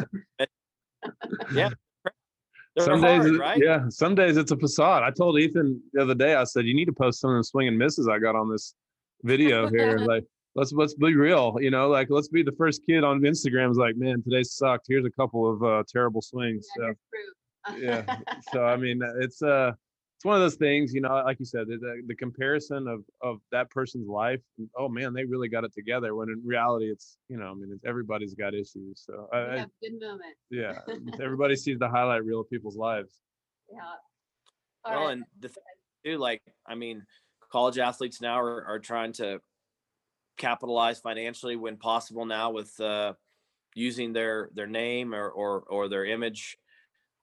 yeah 1.53 1.71
some 2.79 3.01
hard, 3.01 3.23
days, 3.23 3.39
right? 3.39 3.59
yeah. 3.63 3.89
Some 3.89 4.15
days 4.15 4.37
it's 4.37 4.53
a 4.53 4.57
facade. 4.57 5.03
I 5.03 5.11
told 5.11 5.39
Ethan 5.39 5.81
the 5.93 6.03
other 6.03 6.15
day. 6.15 6.35
I 6.35 6.45
said, 6.45 6.67
"You 6.67 6.75
need 6.75 6.85
to 6.87 6.93
post 6.93 7.21
some 7.21 7.31
of 7.31 7.39
the 7.39 7.45
swing 7.45 7.69
and 7.69 7.79
misses 7.79 8.09
I 8.09 8.19
got 8.19 8.37
on 8.37 8.51
this 8.51 8.75
video 9.23 9.69
here. 9.71 9.99
like, 9.99 10.25
let's 10.55 10.73
let's 10.73 10.95
be 10.95 11.15
real. 11.15 11.57
You 11.61 11.71
know, 11.71 11.89
like 11.89 12.09
let's 12.11 12.29
be 12.29 12.43
the 12.43 12.53
first 12.53 12.83
kid 12.87 13.05
on 13.05 13.21
Instagram 13.21 13.71
is 13.71 13.77
like, 13.77 13.97
man, 13.97 14.23
today 14.23 14.43
sucked. 14.43 14.87
Here's 14.89 15.07
a 15.07 15.11
couple 15.11 15.51
of 15.51 15.63
uh, 15.63 15.83
terrible 15.91 16.23
swings. 16.23 16.67
Yeah, 16.79 16.93
so, 17.69 17.77
yeah. 17.77 18.17
So 18.53 18.65
I 18.65 18.77
mean, 18.77 19.01
it's 19.21 19.43
uh, 19.43 19.73
it's 20.17 20.25
one 20.25 20.35
of 20.35 20.41
those 20.41 20.55
things. 20.55 20.95
You 20.95 21.03
know, 21.03 21.23
like 21.25 21.39
you 21.39 21.45
said, 21.45 21.67
the, 21.67 22.03
the 22.07 22.15
comparison 22.15 22.89
of 22.89 23.05
of 23.23 23.41
that 23.53 23.71
person's 23.71 24.09
life. 24.09 24.41
Oh 24.77 24.89
man, 24.89 25.13
they 25.13 25.25
really 25.25 25.49
got 25.49 25.65
it 25.65 25.75
together. 25.75 26.15
When 26.15 26.31
in 26.31 26.43
reality, 26.45 26.91
it's 26.91 27.19
you 27.29 27.37
know, 27.37 27.51
I 27.51 27.55
mean, 27.55 27.71
it's, 27.73 27.85
everybody's 27.85 28.35
got 28.35 28.55
issues. 28.55 29.05
So 29.05 29.29
I, 29.33 29.39
I 29.39 29.67
good 29.83 30.01
moment. 30.01 30.35
Yeah, 30.51 30.79
everybody 31.23 31.55
sees 31.55 31.79
the 31.79 31.89
highlight 31.89 32.25
reel 32.25 32.41
of 32.41 32.49
people's 32.49 32.77
lives. 32.77 33.21
Yeah. 33.71 33.81
All 34.85 34.93
well, 34.93 35.05
right. 35.07 35.13
and 35.13 35.25
the 35.41 35.49
thing 35.49 35.63
too, 36.05 36.19
like, 36.19 36.41
I 36.67 36.77
mean 36.77 37.05
college 37.53 37.79
athletes 37.79 38.21
now 38.21 38.41
are, 38.41 38.65
are 38.65 38.79
trying 38.79 39.13
to 39.15 39.41
capitalize 40.37 40.99
financially 40.99 41.57
when 41.57 41.77
possible 41.77 42.25
now 42.25 42.51
with 42.51 42.79
uh, 42.81 43.13
using 43.75 44.15
their 44.15 44.49
their 44.55 44.67
name 44.67 45.15
or 45.15 45.29
or, 45.29 45.61
or 45.61 45.89
their 45.89 46.07
image 46.07 46.57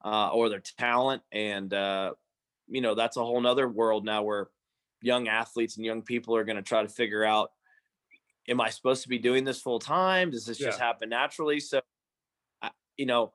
uh, 0.05 0.29
or 0.29 0.49
their 0.49 0.61
talent 0.77 1.23
and 1.31 1.73
uh, 1.73 2.11
you 2.67 2.81
know 2.81 2.95
that's 2.95 3.17
a 3.17 3.23
whole 3.23 3.41
nother 3.41 3.67
world 3.67 4.05
now 4.05 4.23
where 4.23 4.49
young 5.01 5.27
athletes 5.27 5.77
and 5.77 5.85
young 5.85 6.01
people 6.01 6.35
are 6.35 6.45
going 6.45 6.55
to 6.55 6.61
try 6.61 6.81
to 6.81 6.89
figure 6.89 7.23
out 7.23 7.51
am 8.47 8.61
i 8.61 8.69
supposed 8.69 9.03
to 9.03 9.09
be 9.09 9.17
doing 9.17 9.43
this 9.43 9.61
full 9.61 9.79
time? 9.79 10.31
Does 10.31 10.45
this 10.45 10.59
yeah. 10.59 10.67
just 10.67 10.79
happen 10.79 11.09
naturally? 11.09 11.59
So 11.59 11.81
you 12.97 13.05
know 13.05 13.33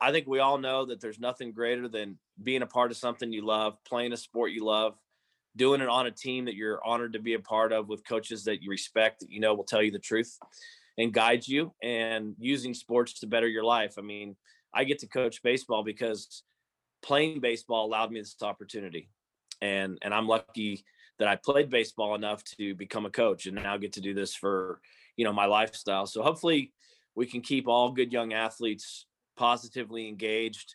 i 0.00 0.10
think 0.12 0.26
we 0.26 0.38
all 0.38 0.58
know 0.58 0.84
that 0.84 1.00
there's 1.00 1.18
nothing 1.18 1.52
greater 1.52 1.88
than 1.88 2.18
being 2.42 2.62
a 2.62 2.66
part 2.66 2.90
of 2.90 2.96
something 2.96 3.32
you 3.32 3.44
love 3.44 3.76
playing 3.84 4.12
a 4.12 4.16
sport 4.16 4.52
you 4.52 4.64
love 4.64 4.96
doing 5.56 5.80
it 5.80 5.88
on 5.88 6.06
a 6.06 6.10
team 6.10 6.44
that 6.44 6.54
you're 6.54 6.84
honored 6.84 7.12
to 7.12 7.18
be 7.18 7.34
a 7.34 7.40
part 7.40 7.72
of 7.72 7.88
with 7.88 8.06
coaches 8.06 8.44
that 8.44 8.62
you 8.62 8.70
respect 8.70 9.20
that 9.20 9.30
you 9.30 9.40
know 9.40 9.54
will 9.54 9.64
tell 9.64 9.82
you 9.82 9.90
the 9.90 9.98
truth 9.98 10.38
and 10.98 11.12
guide 11.12 11.46
you 11.46 11.72
and 11.82 12.34
using 12.38 12.74
sports 12.74 13.20
to 13.20 13.26
better 13.26 13.48
your 13.48 13.64
life. 13.64 13.94
I 13.98 14.02
mean 14.02 14.36
i 14.72 14.84
get 14.84 15.00
to 15.00 15.08
coach 15.08 15.42
baseball 15.42 15.82
because 15.82 16.44
playing 17.02 17.40
baseball 17.40 17.86
allowed 17.86 18.10
me 18.10 18.20
this 18.20 18.36
opportunity 18.42 19.08
and 19.60 19.98
and 20.02 20.14
i'm 20.14 20.26
lucky 20.26 20.84
that 21.18 21.28
i 21.28 21.36
played 21.36 21.70
baseball 21.70 22.14
enough 22.14 22.42
to 22.44 22.74
become 22.74 23.06
a 23.06 23.10
coach 23.10 23.46
and 23.46 23.56
now 23.56 23.76
get 23.76 23.92
to 23.92 24.00
do 24.00 24.14
this 24.14 24.34
for 24.34 24.80
you 25.16 25.24
know 25.24 25.32
my 25.32 25.46
lifestyle 25.46 26.06
so 26.06 26.22
hopefully 26.22 26.72
we 27.14 27.26
can 27.26 27.40
keep 27.40 27.68
all 27.68 27.92
good 27.92 28.12
young 28.12 28.32
athletes 28.32 29.06
positively 29.36 30.08
engaged 30.08 30.74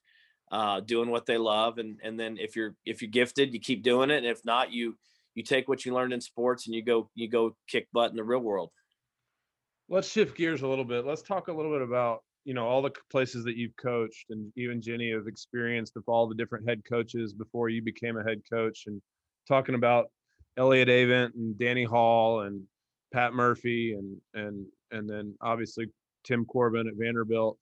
uh, 0.52 0.80
doing 0.80 1.10
what 1.10 1.26
they 1.26 1.38
love, 1.38 1.78
and 1.78 2.00
and 2.04 2.20
then 2.20 2.38
if 2.38 2.56
you're 2.56 2.76
if 2.86 3.02
you're 3.02 3.12
gifted, 3.12 3.54
you 3.54 3.60
keep 3.60 3.84
doing 3.84 4.10
it, 4.10 4.18
and 4.18 4.26
if 4.26 4.44
not, 4.46 4.72
you 4.72 4.98
you 5.34 5.44
take 5.44 5.68
what 5.68 5.86
you 5.86 5.94
learned 5.94 6.14
in 6.14 6.22
sports 6.22 6.66
and 6.66 6.76
you 6.76 6.84
go 6.84 7.10
you 7.16 7.28
go 7.28 7.56
kick 7.68 7.88
butt 7.92 8.12
in 8.12 8.16
the 8.16 8.24
real 8.24 8.40
world. 8.40 8.72
Let's 9.90 10.10
shift 10.10 10.38
gears 10.38 10.62
a 10.62 10.68
little 10.68 10.86
bit. 10.86 11.06
Let's 11.06 11.22
talk 11.22 11.48
a 11.48 11.54
little 11.54 11.72
bit 11.72 11.82
about 11.82 12.24
you 12.46 12.54
know 12.54 12.66
all 12.66 12.82
the 12.82 12.92
places 13.12 13.44
that 13.44 13.58
you've 13.58 13.76
coached, 13.76 14.28
and 14.30 14.52
even 14.56 14.82
Jenny 14.82 15.12
have 15.12 15.28
experienced 15.28 15.98
of 15.98 16.04
all 16.08 16.28
the 16.28 16.36
different 16.36 16.68
head 16.68 16.82
coaches 16.88 17.34
before 17.34 17.70
you 17.70 17.82
became 17.82 18.18
a 18.18 18.24
head 18.24 18.42
coach, 18.50 18.84
and 18.88 19.02
talking 19.48 19.76
about 19.76 20.06
Elliot 20.58 20.88
Avent 20.88 21.34
and 21.34 21.58
Danny 21.58 21.84
Hall 21.84 22.42
and 22.42 22.62
Pat 23.12 23.34
Murphy 23.34 23.94
and 23.94 24.18
and 24.36 24.66
and 24.92 25.10
then 25.10 25.36
obviously 25.42 25.88
Tim 26.24 26.46
Corbin 26.46 26.88
at 26.88 26.94
Vanderbilt. 26.98 27.58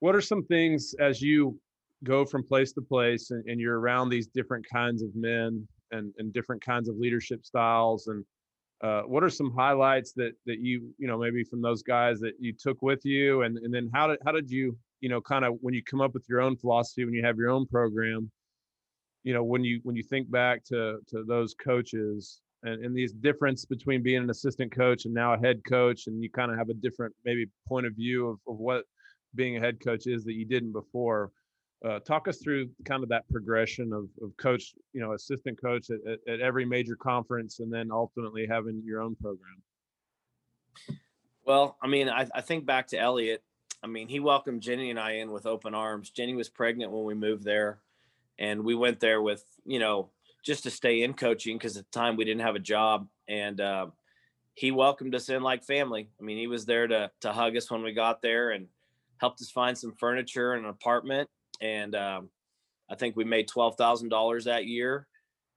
What 0.00 0.14
are 0.14 0.20
some 0.20 0.44
things 0.44 0.94
as 1.00 1.20
you 1.20 1.58
go 2.04 2.24
from 2.24 2.42
place 2.42 2.72
to 2.72 2.80
place 2.80 3.30
and, 3.30 3.44
and, 3.46 3.60
you're 3.60 3.78
around 3.78 4.08
these 4.08 4.26
different 4.26 4.64
kinds 4.72 5.02
of 5.02 5.14
men 5.14 5.68
and, 5.90 6.14
and 6.16 6.32
different 6.32 6.64
kinds 6.64 6.88
of 6.88 6.96
leadership 6.96 7.44
styles 7.44 8.06
and 8.06 8.24
uh, 8.82 9.02
what 9.02 9.22
are 9.22 9.30
some 9.30 9.52
highlights 9.54 10.12
that 10.12 10.32
that 10.46 10.60
you 10.60 10.94
you 10.98 11.06
know 11.06 11.18
maybe 11.18 11.44
from 11.44 11.60
those 11.60 11.82
guys 11.82 12.20
that 12.20 12.34
you 12.38 12.52
took 12.52 12.82
with 12.82 13.04
you? 13.04 13.42
And 13.42 13.58
and 13.58 13.72
then 13.72 13.90
how 13.92 14.06
did 14.08 14.18
how 14.24 14.32
did 14.32 14.50
you 14.50 14.76
you 15.00 15.08
know 15.08 15.20
kind 15.20 15.44
of 15.44 15.54
when 15.60 15.74
you 15.74 15.82
come 15.82 16.00
up 16.00 16.14
with 16.14 16.24
your 16.28 16.40
own 16.40 16.56
philosophy 16.56 17.04
when 17.04 17.14
you 17.14 17.24
have 17.24 17.36
your 17.36 17.50
own 17.50 17.66
program 17.66 18.30
you 19.24 19.34
know 19.34 19.42
when 19.42 19.64
you 19.64 19.80
when 19.82 19.96
you 19.96 20.02
think 20.02 20.30
back 20.30 20.64
to 20.64 20.98
to 21.08 21.24
those 21.24 21.54
coaches 21.54 22.40
and, 22.62 22.84
and 22.84 22.94
these 22.94 23.12
difference 23.12 23.64
between 23.64 24.02
being 24.02 24.22
an 24.22 24.30
assistant 24.30 24.72
coach 24.72 25.04
and 25.04 25.14
now 25.14 25.34
a 25.34 25.38
head 25.38 25.60
coach 25.68 26.06
and 26.06 26.22
you 26.22 26.30
kind 26.30 26.50
of 26.50 26.58
have 26.58 26.68
a 26.68 26.74
different 26.74 27.14
maybe 27.24 27.46
point 27.66 27.86
of 27.86 27.94
view 27.94 28.28
of, 28.28 28.38
of 28.46 28.58
what 28.58 28.84
being 29.34 29.56
a 29.56 29.60
head 29.60 29.78
coach 29.82 30.06
is 30.06 30.24
that 30.24 30.34
you 30.34 30.44
didn't 30.44 30.72
before 30.72 31.30
uh, 31.84 31.98
talk 32.00 32.28
us 32.28 32.38
through 32.38 32.68
kind 32.84 33.02
of 33.02 33.08
that 33.08 33.28
progression 33.30 33.92
of, 33.92 34.08
of 34.22 34.36
coach, 34.36 34.74
you 34.92 35.00
know, 35.00 35.12
assistant 35.12 35.60
coach 35.60 35.90
at, 35.90 35.98
at, 36.06 36.18
at 36.34 36.40
every 36.40 36.64
major 36.64 36.94
conference, 36.94 37.60
and 37.60 37.72
then 37.72 37.90
ultimately 37.90 38.46
having 38.46 38.82
your 38.84 39.00
own 39.00 39.16
program. 39.16 39.62
Well, 41.44 41.76
I 41.82 41.88
mean, 41.88 42.08
I, 42.08 42.28
I 42.34 42.42
think 42.42 42.66
back 42.66 42.88
to 42.88 42.98
Elliot. 42.98 43.42
I 43.82 43.86
mean, 43.86 44.08
he 44.08 44.20
welcomed 44.20 44.60
Jenny 44.60 44.90
and 44.90 45.00
I 45.00 45.12
in 45.12 45.30
with 45.30 45.46
open 45.46 45.74
arms. 45.74 46.10
Jenny 46.10 46.34
was 46.34 46.50
pregnant 46.50 46.92
when 46.92 47.04
we 47.04 47.14
moved 47.14 47.44
there, 47.44 47.80
and 48.38 48.62
we 48.62 48.74
went 48.74 49.00
there 49.00 49.22
with 49.22 49.44
you 49.64 49.78
know 49.78 50.10
just 50.44 50.64
to 50.64 50.70
stay 50.70 51.02
in 51.02 51.14
coaching 51.14 51.56
because 51.56 51.76
at 51.76 51.90
the 51.90 51.98
time 51.98 52.16
we 52.16 52.24
didn't 52.24 52.42
have 52.42 52.56
a 52.56 52.60
job, 52.60 53.08
and 53.26 53.58
uh, 53.60 53.86
he 54.54 54.70
welcomed 54.70 55.14
us 55.14 55.30
in 55.30 55.42
like 55.42 55.64
family. 55.64 56.10
I 56.20 56.22
mean, 56.22 56.36
he 56.36 56.46
was 56.46 56.66
there 56.66 56.86
to 56.86 57.10
to 57.22 57.32
hug 57.32 57.56
us 57.56 57.70
when 57.70 57.82
we 57.82 57.92
got 57.92 58.20
there 58.20 58.50
and 58.50 58.66
helped 59.16 59.40
us 59.40 59.50
find 59.50 59.76
some 59.76 59.94
furniture 59.98 60.52
and 60.52 60.64
an 60.64 60.70
apartment. 60.70 61.28
And 61.60 61.94
um, 61.94 62.30
I 62.90 62.94
think 62.94 63.16
we 63.16 63.24
made 63.24 63.48
twelve 63.48 63.76
thousand 63.76 64.08
dollars 64.08 64.44
that 64.44 64.66
year 64.66 65.06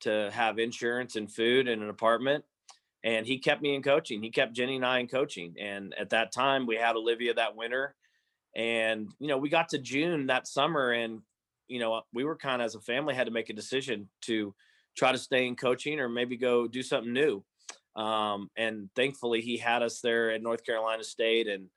to 0.01 0.29
have 0.31 0.59
insurance 0.59 1.15
and 1.15 1.31
food 1.31 1.67
and 1.67 1.81
an 1.81 1.89
apartment 1.89 2.43
and 3.03 3.25
he 3.27 3.37
kept 3.37 3.61
me 3.61 3.75
in 3.75 3.83
coaching. 3.83 4.23
He 4.23 4.29
kept 4.29 4.53
Jenny 4.53 4.77
and 4.77 4.85
I 4.85 4.99
in 4.99 5.07
coaching. 5.07 5.55
And 5.59 5.93
at 5.99 6.11
that 6.11 6.31
time, 6.31 6.65
we 6.65 6.77
had 6.77 6.95
Olivia 6.95 7.33
that 7.33 7.55
winter, 7.55 7.95
and 8.55 9.09
you 9.19 9.27
know, 9.27 9.37
we 9.37 9.49
got 9.49 9.69
to 9.69 9.77
June 9.77 10.27
that 10.27 10.47
summer, 10.47 10.91
and 10.91 11.21
you 11.67 11.79
know, 11.79 12.01
we 12.13 12.23
were 12.23 12.37
kind 12.37 12.61
of 12.61 12.65
as 12.65 12.75
a 12.75 12.81
family 12.81 13.15
had 13.15 13.27
to 13.27 13.33
make 13.33 13.49
a 13.49 13.53
decision 13.53 14.09
to 14.21 14.53
try 14.95 15.11
to 15.11 15.17
stay 15.17 15.47
in 15.47 15.55
coaching 15.55 15.99
or 15.99 16.07
maybe 16.07 16.37
go 16.37 16.67
do 16.67 16.83
something 16.83 17.13
new. 17.13 17.43
Um, 17.95 18.49
and 18.55 18.89
thankfully, 18.95 19.41
he 19.41 19.57
had 19.57 19.81
us 19.81 19.99
there 20.01 20.31
at 20.31 20.41
North 20.41 20.65
Carolina 20.65 21.03
State, 21.03 21.47
and 21.47 21.67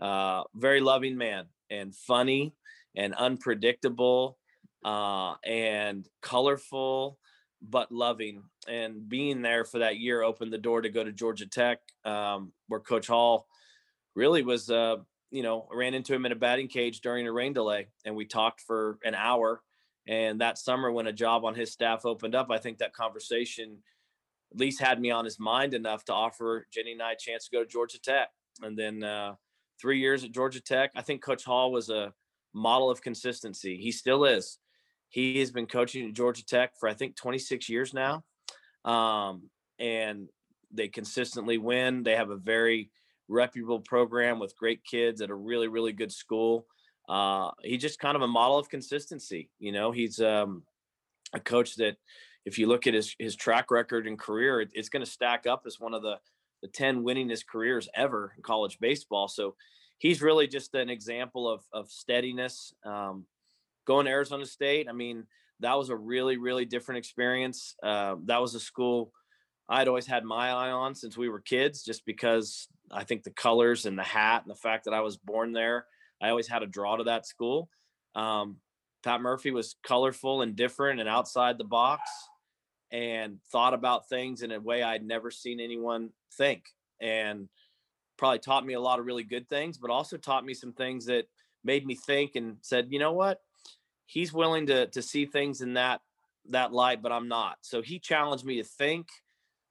uh, 0.00 0.44
very 0.54 0.80
loving 0.80 1.16
man, 1.16 1.46
and 1.68 1.94
funny, 1.94 2.54
and 2.96 3.14
unpredictable, 3.14 4.38
uh, 4.84 5.34
and 5.44 6.08
colorful 6.22 7.18
but 7.62 7.90
loving. 7.90 8.42
And 8.68 9.08
being 9.08 9.42
there 9.42 9.64
for 9.64 9.78
that 9.80 9.98
year 9.98 10.22
opened 10.22 10.52
the 10.52 10.58
door 10.58 10.82
to 10.82 10.88
go 10.88 11.04
to 11.04 11.12
Georgia 11.12 11.46
Tech, 11.46 11.80
um, 12.04 12.52
where 12.68 12.80
Coach 12.80 13.06
Hall 13.06 13.46
really 14.14 14.42
was, 14.42 14.70
uh, 14.70 14.96
you 15.30 15.42
know, 15.42 15.68
ran 15.72 15.94
into 15.94 16.14
him 16.14 16.26
in 16.26 16.32
a 16.32 16.36
batting 16.36 16.68
cage 16.68 17.00
during 17.00 17.26
a 17.26 17.32
rain 17.32 17.52
delay. 17.52 17.88
And 18.04 18.16
we 18.16 18.24
talked 18.24 18.60
for 18.60 18.98
an 19.04 19.14
hour. 19.14 19.62
And 20.08 20.40
that 20.40 20.58
summer, 20.58 20.90
when 20.92 21.08
a 21.08 21.12
job 21.12 21.44
on 21.44 21.54
his 21.54 21.72
staff 21.72 22.06
opened 22.06 22.34
up, 22.34 22.50
I 22.50 22.58
think 22.58 22.78
that 22.78 22.92
conversation 22.92 23.78
at 24.52 24.60
least 24.60 24.80
had 24.80 25.00
me 25.00 25.10
on 25.10 25.24
his 25.24 25.40
mind 25.40 25.74
enough 25.74 26.04
to 26.04 26.12
offer 26.12 26.66
Jenny 26.72 26.92
and 26.92 27.02
I 27.02 27.12
a 27.12 27.16
chance 27.16 27.44
to 27.44 27.56
go 27.56 27.64
to 27.64 27.68
Georgia 27.68 28.00
Tech. 28.00 28.28
And 28.62 28.78
then 28.78 29.02
uh, 29.02 29.34
three 29.80 29.98
years 29.98 30.22
at 30.22 30.32
Georgia 30.32 30.60
Tech, 30.60 30.92
I 30.94 31.02
think 31.02 31.22
Coach 31.22 31.44
Hall 31.44 31.72
was 31.72 31.90
a 31.90 32.14
model 32.56 32.90
of 32.90 33.02
consistency. 33.02 33.76
He 33.76 33.92
still 33.92 34.24
is. 34.24 34.58
He 35.08 35.38
has 35.40 35.50
been 35.50 35.66
coaching 35.66 36.08
at 36.08 36.14
Georgia 36.14 36.44
Tech 36.44 36.72
for 36.78 36.88
I 36.88 36.94
think 36.94 37.14
26 37.16 37.68
years 37.68 37.94
now, 37.94 38.24
um, 38.84 39.50
and 39.78 40.28
they 40.72 40.88
consistently 40.88 41.58
win. 41.58 42.02
They 42.02 42.16
have 42.16 42.30
a 42.30 42.36
very 42.36 42.90
reputable 43.28 43.80
program 43.80 44.38
with 44.38 44.56
great 44.56 44.84
kids 44.84 45.20
at 45.20 45.30
a 45.30 45.34
really 45.34 45.68
really 45.68 45.92
good 45.92 46.10
school. 46.10 46.66
Uh, 47.08 47.50
he's 47.62 47.82
just 47.82 48.00
kind 48.00 48.16
of 48.16 48.22
a 48.22 48.28
model 48.28 48.58
of 48.58 48.68
consistency. 48.68 49.50
You 49.60 49.70
know, 49.70 49.92
he's 49.92 50.18
um, 50.20 50.64
a 51.32 51.38
coach 51.38 51.76
that, 51.76 51.96
if 52.44 52.58
you 52.58 52.66
look 52.66 52.86
at 52.86 52.94
his 52.94 53.14
his 53.18 53.36
track 53.36 53.70
record 53.70 54.06
and 54.06 54.18
career, 54.18 54.60
it, 54.60 54.70
it's 54.72 54.88
going 54.88 55.04
to 55.04 55.10
stack 55.10 55.46
up 55.46 55.64
as 55.66 55.78
one 55.78 55.94
of 55.94 56.02
the 56.02 56.16
the 56.62 56.68
10 56.68 57.04
winningest 57.04 57.46
careers 57.46 57.88
ever 57.94 58.32
in 58.36 58.42
college 58.42 58.78
baseball. 58.80 59.28
So 59.28 59.54
he's 59.98 60.22
really 60.22 60.46
just 60.46 60.74
an 60.74 60.90
example 60.90 61.48
of 61.48 61.62
of 61.72 61.90
steadiness. 61.90 62.74
Um, 62.84 63.26
going 63.86 64.06
to 64.06 64.12
Arizona 64.12 64.46
State, 64.46 64.88
I 64.88 64.92
mean, 64.92 65.24
that 65.60 65.74
was 65.78 65.90
a 65.90 65.96
really, 65.96 66.36
really 66.36 66.64
different 66.64 66.98
experience. 66.98 67.76
Uh, 67.82 68.16
that 68.24 68.40
was 68.40 68.54
a 68.54 68.60
school 68.60 69.12
I'd 69.68 69.88
always 69.88 70.06
had 70.06 70.24
my 70.24 70.50
eye 70.50 70.70
on 70.70 70.94
since 70.94 71.16
we 71.16 71.28
were 71.28 71.40
kids, 71.40 71.82
just 71.82 72.06
because 72.06 72.68
I 72.90 73.04
think 73.04 73.24
the 73.24 73.32
colors 73.32 73.86
and 73.86 73.98
the 73.98 74.04
hat 74.04 74.42
and 74.42 74.50
the 74.50 74.58
fact 74.58 74.84
that 74.84 74.94
I 74.94 75.00
was 75.00 75.16
born 75.16 75.52
there, 75.52 75.86
I 76.22 76.28
always 76.30 76.46
had 76.46 76.62
a 76.62 76.66
draw 76.66 76.96
to 76.96 77.04
that 77.04 77.26
school. 77.26 77.68
Um, 78.14 78.58
Pat 79.02 79.20
Murphy 79.20 79.50
was 79.50 79.76
colorful 79.82 80.42
and 80.42 80.54
different 80.54 81.00
and 81.00 81.08
outside 81.08 81.58
the 81.58 81.64
box 81.64 82.08
and 82.92 83.38
thought 83.50 83.74
about 83.74 84.08
things 84.08 84.42
in 84.42 84.52
a 84.52 84.60
way 84.60 84.82
I'd 84.82 85.04
never 85.04 85.30
seen 85.30 85.58
anyone 85.58 86.10
think. 86.34 86.64
And 87.00 87.48
probably 88.16 88.38
taught 88.38 88.66
me 88.66 88.74
a 88.74 88.80
lot 88.80 88.98
of 88.98 89.06
really 89.06 89.24
good 89.24 89.48
things, 89.48 89.78
but 89.78 89.90
also 89.90 90.16
taught 90.16 90.44
me 90.44 90.54
some 90.54 90.72
things 90.72 91.06
that 91.06 91.26
made 91.64 91.86
me 91.86 91.94
think 91.94 92.36
and 92.36 92.56
said, 92.62 92.88
you 92.90 92.98
know 92.98 93.12
what? 93.12 93.40
he's 94.06 94.32
willing 94.32 94.66
to 94.68 94.86
to 94.86 95.02
see 95.02 95.26
things 95.26 95.60
in 95.60 95.74
that 95.74 96.00
that 96.48 96.72
light, 96.72 97.02
but 97.02 97.12
I'm 97.12 97.28
not. 97.28 97.58
So 97.60 97.82
he 97.82 97.98
challenged 97.98 98.44
me 98.44 98.56
to 98.58 98.64
think. 98.64 99.08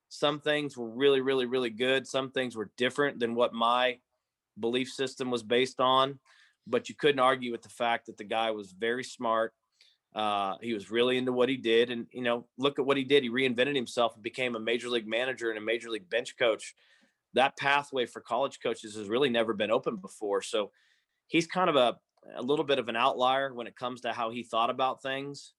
Some 0.10 0.40
things 0.40 0.78
were 0.78 0.90
really, 0.90 1.22
really, 1.22 1.46
really 1.46 1.70
good. 1.70 2.06
Some 2.06 2.32
things 2.32 2.56
were 2.56 2.70
different 2.78 3.20
than 3.20 3.34
what 3.34 3.54
my 3.54 4.00
belief 4.60 4.90
system 4.90 5.32
was 5.32 5.42
based 5.42 5.80
on. 5.80 6.20
But 6.68 6.90
you 6.90 6.96
couldn't 6.96 7.20
argue 7.20 7.52
with 7.52 7.62
the 7.62 7.70
fact 7.70 8.08
that 8.08 8.18
the 8.18 8.24
guy 8.24 8.52
was 8.52 8.72
very 8.72 9.04
smart. 9.04 9.54
Uh, 10.14 10.56
he 10.62 10.74
was 10.74 10.92
really 10.92 11.18
into 11.18 11.32
what 11.32 11.50
he 11.50 11.58
did, 11.58 11.92
and 11.92 12.08
you 12.12 12.22
know, 12.22 12.46
look 12.58 12.78
at 12.78 12.86
what 12.86 12.98
he 12.98 13.04
did. 13.04 13.24
He 13.24 13.30
reinvented 13.30 13.76
himself 13.76 14.14
and 14.16 14.24
became 14.24 14.56
a 14.56 14.60
major 14.60 14.90
league 14.90 15.08
manager 15.08 15.50
and 15.50 15.58
a 15.58 15.62
major 15.62 15.90
league 15.90 16.10
bench 16.10 16.38
coach. 16.38 16.76
That 17.36 17.58
pathway 17.58 18.06
for 18.06 18.22
college 18.22 18.60
coaches 18.62 18.96
has 18.96 19.08
really 19.08 19.30
never 19.30 19.54
been 19.54 19.72
open 19.72 19.98
before. 19.98 20.42
So 20.42 20.72
he's 21.28 21.48
kind 21.48 21.70
of 21.70 21.76
a 21.76 21.98
a 22.36 22.42
little 22.42 22.66
bit 22.66 22.80
of 22.80 22.90
an 22.90 22.96
outlier 22.96 23.54
when 23.54 23.68
it 23.68 23.76
comes 23.76 24.02
to 24.02 24.12
how 24.12 24.32
he 24.32 24.44
thought 24.44 24.70
about 24.70 25.02
things. 25.02 25.54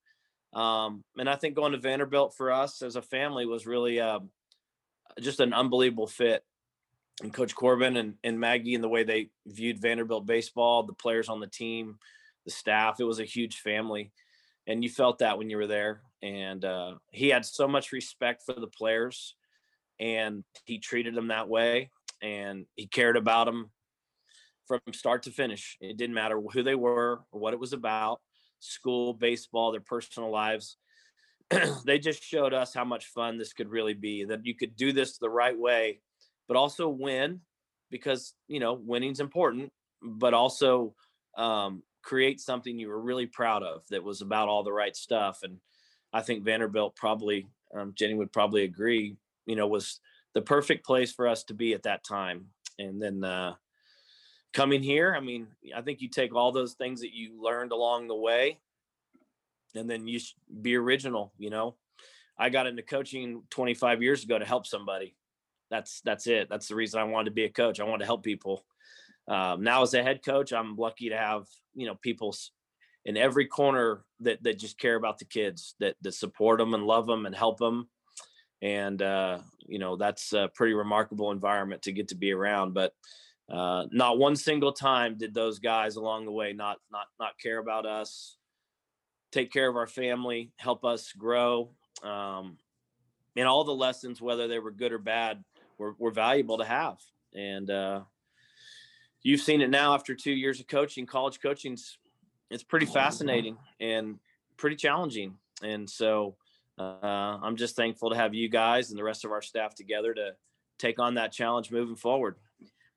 Um, 0.52 1.04
and 1.18 1.28
I 1.28 1.36
think 1.36 1.54
going 1.54 1.72
to 1.72 1.78
Vanderbilt 1.78 2.34
for 2.36 2.50
us 2.50 2.82
as 2.82 2.96
a 2.96 3.02
family 3.02 3.46
was 3.46 3.66
really 3.66 4.00
uh, 4.00 4.20
just 5.20 5.40
an 5.40 5.52
unbelievable 5.52 6.06
fit. 6.06 6.44
And 7.22 7.32
Coach 7.32 7.54
Corbin 7.54 7.96
and, 7.96 8.14
and 8.24 8.38
Maggie 8.38 8.74
and 8.74 8.84
the 8.84 8.88
way 8.88 9.04
they 9.04 9.30
viewed 9.46 9.80
Vanderbilt 9.80 10.26
baseball, 10.26 10.82
the 10.82 10.92
players 10.92 11.28
on 11.28 11.40
the 11.40 11.46
team, 11.46 11.98
the 12.44 12.50
staff, 12.50 13.00
it 13.00 13.04
was 13.04 13.20
a 13.20 13.24
huge 13.24 13.60
family. 13.60 14.12
And 14.66 14.82
you 14.82 14.90
felt 14.90 15.20
that 15.20 15.38
when 15.38 15.48
you 15.48 15.56
were 15.56 15.66
there. 15.66 16.02
And 16.22 16.64
uh, 16.64 16.94
he 17.10 17.28
had 17.28 17.44
so 17.44 17.68
much 17.68 17.92
respect 17.92 18.42
for 18.44 18.54
the 18.54 18.66
players 18.66 19.34
and 19.98 20.44
he 20.64 20.78
treated 20.78 21.14
them 21.14 21.28
that 21.28 21.48
way. 21.48 21.90
And 22.22 22.66
he 22.76 22.86
cared 22.86 23.16
about 23.16 23.44
them 23.44 23.70
from 24.66 24.80
start 24.92 25.24
to 25.24 25.30
finish. 25.30 25.76
It 25.80 25.96
didn't 25.96 26.14
matter 26.14 26.40
who 26.40 26.62
they 26.62 26.74
were 26.74 27.20
or 27.30 27.40
what 27.40 27.54
it 27.54 27.60
was 27.60 27.72
about 27.72 28.20
school, 28.58 29.12
baseball, 29.12 29.72
their 29.72 29.80
personal 29.80 30.30
lives. 30.30 30.76
they 31.84 31.98
just 31.98 32.22
showed 32.22 32.52
us 32.52 32.74
how 32.74 32.84
much 32.84 33.06
fun 33.06 33.38
this 33.38 33.52
could 33.52 33.68
really 33.68 33.94
be, 33.94 34.24
that 34.24 34.44
you 34.44 34.54
could 34.54 34.76
do 34.76 34.92
this 34.92 35.18
the 35.18 35.30
right 35.30 35.58
way, 35.58 36.00
but 36.48 36.56
also 36.56 36.88
win 36.88 37.40
because, 37.90 38.34
you 38.48 38.60
know, 38.60 38.74
winning's 38.74 39.20
important, 39.20 39.70
but 40.02 40.34
also 40.34 40.94
um, 41.36 41.82
create 42.02 42.40
something 42.40 42.78
you 42.78 42.88
were 42.88 43.00
really 43.00 43.26
proud 43.26 43.62
of 43.62 43.82
that 43.90 44.02
was 44.02 44.20
about 44.20 44.48
all 44.48 44.64
the 44.64 44.72
right 44.72 44.96
stuff. 44.96 45.40
And 45.42 45.58
I 46.12 46.22
think 46.22 46.44
Vanderbilt 46.44 46.96
probably, 46.96 47.46
um, 47.74 47.92
Jenny 47.94 48.14
would 48.14 48.32
probably 48.32 48.64
agree, 48.64 49.16
you 49.46 49.56
know, 49.56 49.66
was 49.66 50.00
the 50.34 50.42
perfect 50.42 50.84
place 50.84 51.12
for 51.12 51.26
us 51.26 51.44
to 51.44 51.54
be 51.54 51.72
at 51.72 51.84
that 51.84 52.04
time. 52.04 52.46
And 52.78 53.00
then, 53.00 53.24
uh, 53.24 53.54
coming 54.52 54.82
here, 54.82 55.14
I 55.16 55.20
mean, 55.20 55.48
I 55.74 55.82
think 55.82 56.00
you 56.00 56.08
take 56.08 56.34
all 56.34 56.52
those 56.52 56.74
things 56.74 57.00
that 57.00 57.14
you 57.14 57.42
learned 57.42 57.72
along 57.72 58.08
the 58.08 58.14
way 58.14 58.58
and 59.74 59.88
then 59.88 60.06
you 60.06 60.20
be 60.60 60.76
original, 60.76 61.32
you 61.38 61.50
know. 61.50 61.76
I 62.38 62.50
got 62.50 62.66
into 62.66 62.82
coaching 62.82 63.42
25 63.50 64.02
years 64.02 64.24
ago 64.24 64.38
to 64.38 64.44
help 64.44 64.66
somebody. 64.66 65.16
That's 65.70 66.00
that's 66.02 66.26
it. 66.26 66.48
That's 66.48 66.68
the 66.68 66.74
reason 66.74 67.00
I 67.00 67.04
wanted 67.04 67.26
to 67.26 67.34
be 67.34 67.44
a 67.44 67.50
coach. 67.50 67.80
I 67.80 67.84
wanted 67.84 68.00
to 68.00 68.06
help 68.06 68.22
people. 68.22 68.64
Um, 69.28 69.62
now 69.62 69.82
as 69.82 69.94
a 69.94 70.02
head 70.02 70.24
coach, 70.24 70.52
I'm 70.52 70.76
lucky 70.76 71.08
to 71.08 71.16
have 71.16 71.46
you 71.74 71.86
know 71.86 71.96
people 71.96 72.34
in 73.04 73.16
every 73.16 73.46
corner 73.46 74.04
that 74.20 74.42
that 74.42 74.58
just 74.58 74.78
care 74.78 74.96
about 74.96 75.18
the 75.18 75.24
kids, 75.24 75.74
that 75.80 75.96
that 76.02 76.12
support 76.12 76.58
them 76.58 76.74
and 76.74 76.84
love 76.84 77.06
them 77.06 77.26
and 77.26 77.34
help 77.34 77.58
them. 77.58 77.88
And 78.62 79.00
uh, 79.02 79.38
you 79.66 79.78
know 79.78 79.96
that's 79.96 80.32
a 80.32 80.50
pretty 80.54 80.74
remarkable 80.74 81.30
environment 81.30 81.82
to 81.82 81.92
get 81.92 82.08
to 82.08 82.14
be 82.14 82.32
around. 82.32 82.74
But 82.74 82.94
uh, 83.50 83.86
not 83.92 84.18
one 84.18 84.36
single 84.36 84.72
time 84.72 85.16
did 85.18 85.34
those 85.34 85.58
guys 85.58 85.96
along 85.96 86.24
the 86.24 86.32
way 86.32 86.52
not 86.52 86.78
not 86.90 87.06
not 87.20 87.38
care 87.38 87.58
about 87.58 87.86
us, 87.86 88.36
take 89.30 89.52
care 89.52 89.68
of 89.68 89.76
our 89.76 89.86
family, 89.86 90.52
help 90.56 90.84
us 90.84 91.12
grow. 91.12 91.70
Um, 92.02 92.58
and 93.36 93.46
all 93.46 93.64
the 93.64 93.72
lessons, 93.72 94.20
whether 94.20 94.48
they 94.48 94.58
were 94.58 94.70
good 94.70 94.92
or 94.92 94.98
bad, 94.98 95.44
were, 95.78 95.94
were 95.98 96.10
valuable 96.10 96.58
to 96.58 96.64
have. 96.64 96.98
And 97.34 97.70
uh, 97.70 98.00
you've 99.22 99.42
seen 99.42 99.60
it 99.60 99.68
now 99.68 99.94
after 99.94 100.14
two 100.14 100.32
years 100.32 100.58
of 100.58 100.66
coaching. 100.66 101.04
College 101.06 101.40
coaching's 101.40 101.98
it's 102.50 102.62
pretty 102.62 102.86
fascinating 102.86 103.58
and 103.80 104.18
pretty 104.56 104.76
challenging. 104.76 105.34
And 105.62 105.88
so 105.88 106.36
uh, 106.78 107.38
I'm 107.42 107.56
just 107.56 107.76
thankful 107.76 108.10
to 108.10 108.16
have 108.16 108.34
you 108.34 108.48
guys 108.48 108.90
and 108.90 108.98
the 108.98 109.04
rest 109.04 109.24
of 109.24 109.32
our 109.32 109.42
staff 109.42 109.74
together 109.74 110.12
to 110.14 110.32
take 110.78 110.98
on 110.98 111.14
that 111.14 111.32
challenge 111.32 111.70
moving 111.70 111.96
forward. 111.96 112.36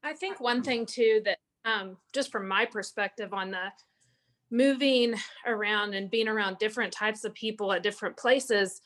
I 0.04 0.14
think 0.14 0.40
one 0.40 0.64
thing 0.64 0.86
too 0.86 1.22
that 1.26 1.38
um, 1.66 1.98
just 2.14 2.32
from 2.32 2.48
my 2.48 2.66
perspective 2.66 3.34
on 3.34 3.52
the 3.52 3.72
moving 4.52 5.16
around 5.46 5.94
and 5.94 6.10
being 6.10 6.28
around 6.28 6.58
different 6.58 6.92
types 6.92 7.24
of 7.24 7.34
people 7.34 7.72
at 7.72 7.84
different 7.84 8.18
places 8.18 8.82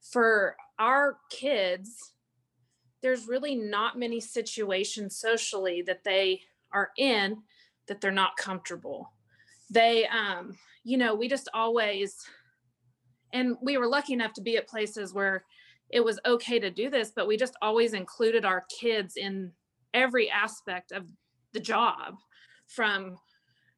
for 0.00 0.56
our 0.78 1.16
kids 1.30 2.12
there's 3.02 3.28
really 3.28 3.54
not 3.54 3.98
many 3.98 4.20
situations 4.20 5.16
socially 5.16 5.82
that 5.82 6.04
they 6.04 6.40
are 6.72 6.90
in 6.98 7.36
that 7.88 8.00
they're 8.00 8.10
not 8.10 8.36
comfortable 8.36 9.10
they 9.70 10.06
um 10.08 10.54
you 10.84 10.98
know 10.98 11.14
we 11.14 11.28
just 11.28 11.48
always 11.54 12.16
and 13.32 13.56
we 13.62 13.76
were 13.78 13.86
lucky 13.86 14.12
enough 14.12 14.32
to 14.32 14.40
be 14.40 14.56
at 14.56 14.68
places 14.68 15.12
where 15.12 15.44
it 15.90 16.04
was 16.04 16.18
okay 16.26 16.58
to 16.58 16.70
do 16.70 16.90
this 16.90 17.12
but 17.14 17.26
we 17.26 17.36
just 17.36 17.56
always 17.62 17.92
included 17.92 18.44
our 18.44 18.64
kids 18.80 19.16
in 19.16 19.52
every 19.94 20.30
aspect 20.30 20.92
of 20.92 21.06
the 21.52 21.60
job 21.60 22.14
from 22.66 23.16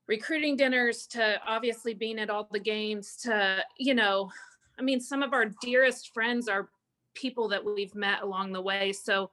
recruiting 0.06 0.56
dinners 0.56 1.06
to 1.06 1.38
obviously 1.46 1.92
being 1.92 2.18
at 2.18 2.30
all 2.30 2.48
the 2.50 2.58
games 2.58 3.16
to 3.22 3.62
you 3.78 3.94
know 3.94 4.30
i 4.78 4.82
mean 4.82 5.00
some 5.00 5.22
of 5.22 5.32
our 5.32 5.46
dearest 5.62 6.12
friends 6.14 6.48
are 6.48 6.70
people 7.18 7.48
that 7.48 7.64
we've 7.64 7.94
met 7.94 8.22
along 8.22 8.52
the 8.52 8.60
way. 8.60 8.92
So 8.92 9.30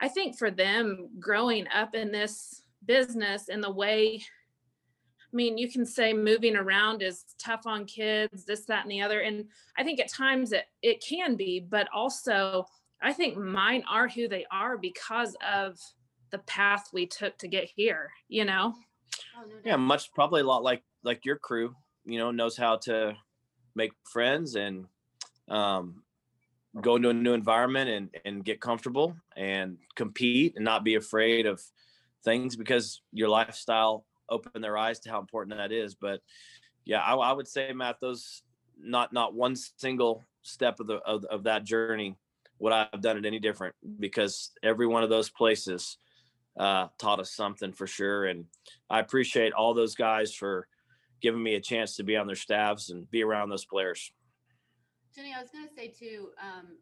i 0.00 0.08
think 0.08 0.38
for 0.38 0.50
them 0.50 1.08
growing 1.18 1.66
up 1.74 1.94
in 1.94 2.12
this 2.12 2.62
business 2.84 3.48
and 3.48 3.62
the 3.62 3.70
way 3.70 4.22
mean, 5.36 5.58
you 5.58 5.70
can 5.70 5.86
say 5.86 6.12
moving 6.12 6.56
around 6.56 7.02
is 7.02 7.24
tough 7.38 7.66
on 7.66 7.84
kids, 7.84 8.44
this, 8.44 8.64
that, 8.64 8.82
and 8.82 8.90
the 8.90 9.02
other. 9.02 9.20
And 9.20 9.46
I 9.76 9.84
think 9.84 10.00
at 10.00 10.08
times 10.08 10.52
it, 10.52 10.64
it 10.82 11.04
can 11.06 11.36
be, 11.36 11.60
but 11.60 11.88
also 11.94 12.66
I 13.02 13.12
think 13.12 13.36
mine 13.36 13.84
are 13.88 14.08
who 14.08 14.26
they 14.26 14.46
are 14.50 14.78
because 14.78 15.36
of 15.46 15.78
the 16.30 16.38
path 16.38 16.88
we 16.92 17.06
took 17.06 17.38
to 17.38 17.48
get 17.48 17.64
here, 17.64 18.10
you 18.28 18.44
know? 18.44 18.74
Oh, 19.38 19.44
yeah, 19.64 19.76
much 19.76 20.12
probably 20.12 20.40
a 20.40 20.44
lot 20.44 20.62
like 20.62 20.82
like 21.04 21.24
your 21.24 21.36
crew, 21.36 21.76
you 22.04 22.18
know, 22.18 22.30
knows 22.30 22.56
how 22.56 22.76
to 22.78 23.16
make 23.74 23.92
friends 24.04 24.56
and 24.56 24.86
um 25.48 26.02
go 26.80 26.96
into 26.96 27.10
a 27.10 27.14
new 27.14 27.32
environment 27.32 27.90
and 27.90 28.10
and 28.24 28.44
get 28.44 28.60
comfortable 28.60 29.14
and 29.36 29.78
compete 29.94 30.54
and 30.56 30.64
not 30.64 30.84
be 30.84 30.94
afraid 30.94 31.46
of 31.46 31.62
things 32.24 32.56
because 32.56 33.02
your 33.12 33.28
lifestyle 33.28 34.04
open 34.28 34.60
their 34.62 34.76
eyes 34.76 35.00
to 35.00 35.10
how 35.10 35.20
important 35.20 35.56
that 35.56 35.72
is. 35.72 35.94
But 35.94 36.20
yeah, 36.84 37.00
I, 37.00 37.14
I 37.14 37.32
would 37.32 37.48
say, 37.48 37.72
Matt, 37.72 38.00
those 38.00 38.42
not 38.78 39.12
not 39.12 39.34
one 39.34 39.56
single 39.56 40.24
step 40.42 40.80
of 40.80 40.86
the 40.86 40.96
of, 40.96 41.24
of 41.24 41.44
that 41.44 41.64
journey 41.64 42.16
would 42.58 42.72
I 42.72 42.88
have 42.92 43.02
done 43.02 43.18
it 43.18 43.26
any 43.26 43.38
different 43.38 43.74
because 44.00 44.52
every 44.62 44.86
one 44.86 45.02
of 45.02 45.10
those 45.10 45.28
places 45.28 45.98
uh, 46.58 46.88
taught 46.98 47.20
us 47.20 47.32
something 47.32 47.72
for 47.72 47.86
sure. 47.86 48.26
And 48.26 48.46
I 48.88 49.00
appreciate 49.00 49.52
all 49.52 49.74
those 49.74 49.94
guys 49.94 50.34
for 50.34 50.66
giving 51.20 51.42
me 51.42 51.54
a 51.54 51.60
chance 51.60 51.96
to 51.96 52.02
be 52.02 52.16
on 52.16 52.26
their 52.26 52.36
staffs 52.36 52.90
and 52.90 53.10
be 53.10 53.22
around 53.22 53.50
those 53.50 53.64
players. 53.64 54.10
Jenny, 55.14 55.34
I 55.36 55.40
was 55.40 55.50
going 55.50 55.66
to 55.66 55.74
say 55.74 55.88
too, 55.88 56.30
um, 56.42 56.78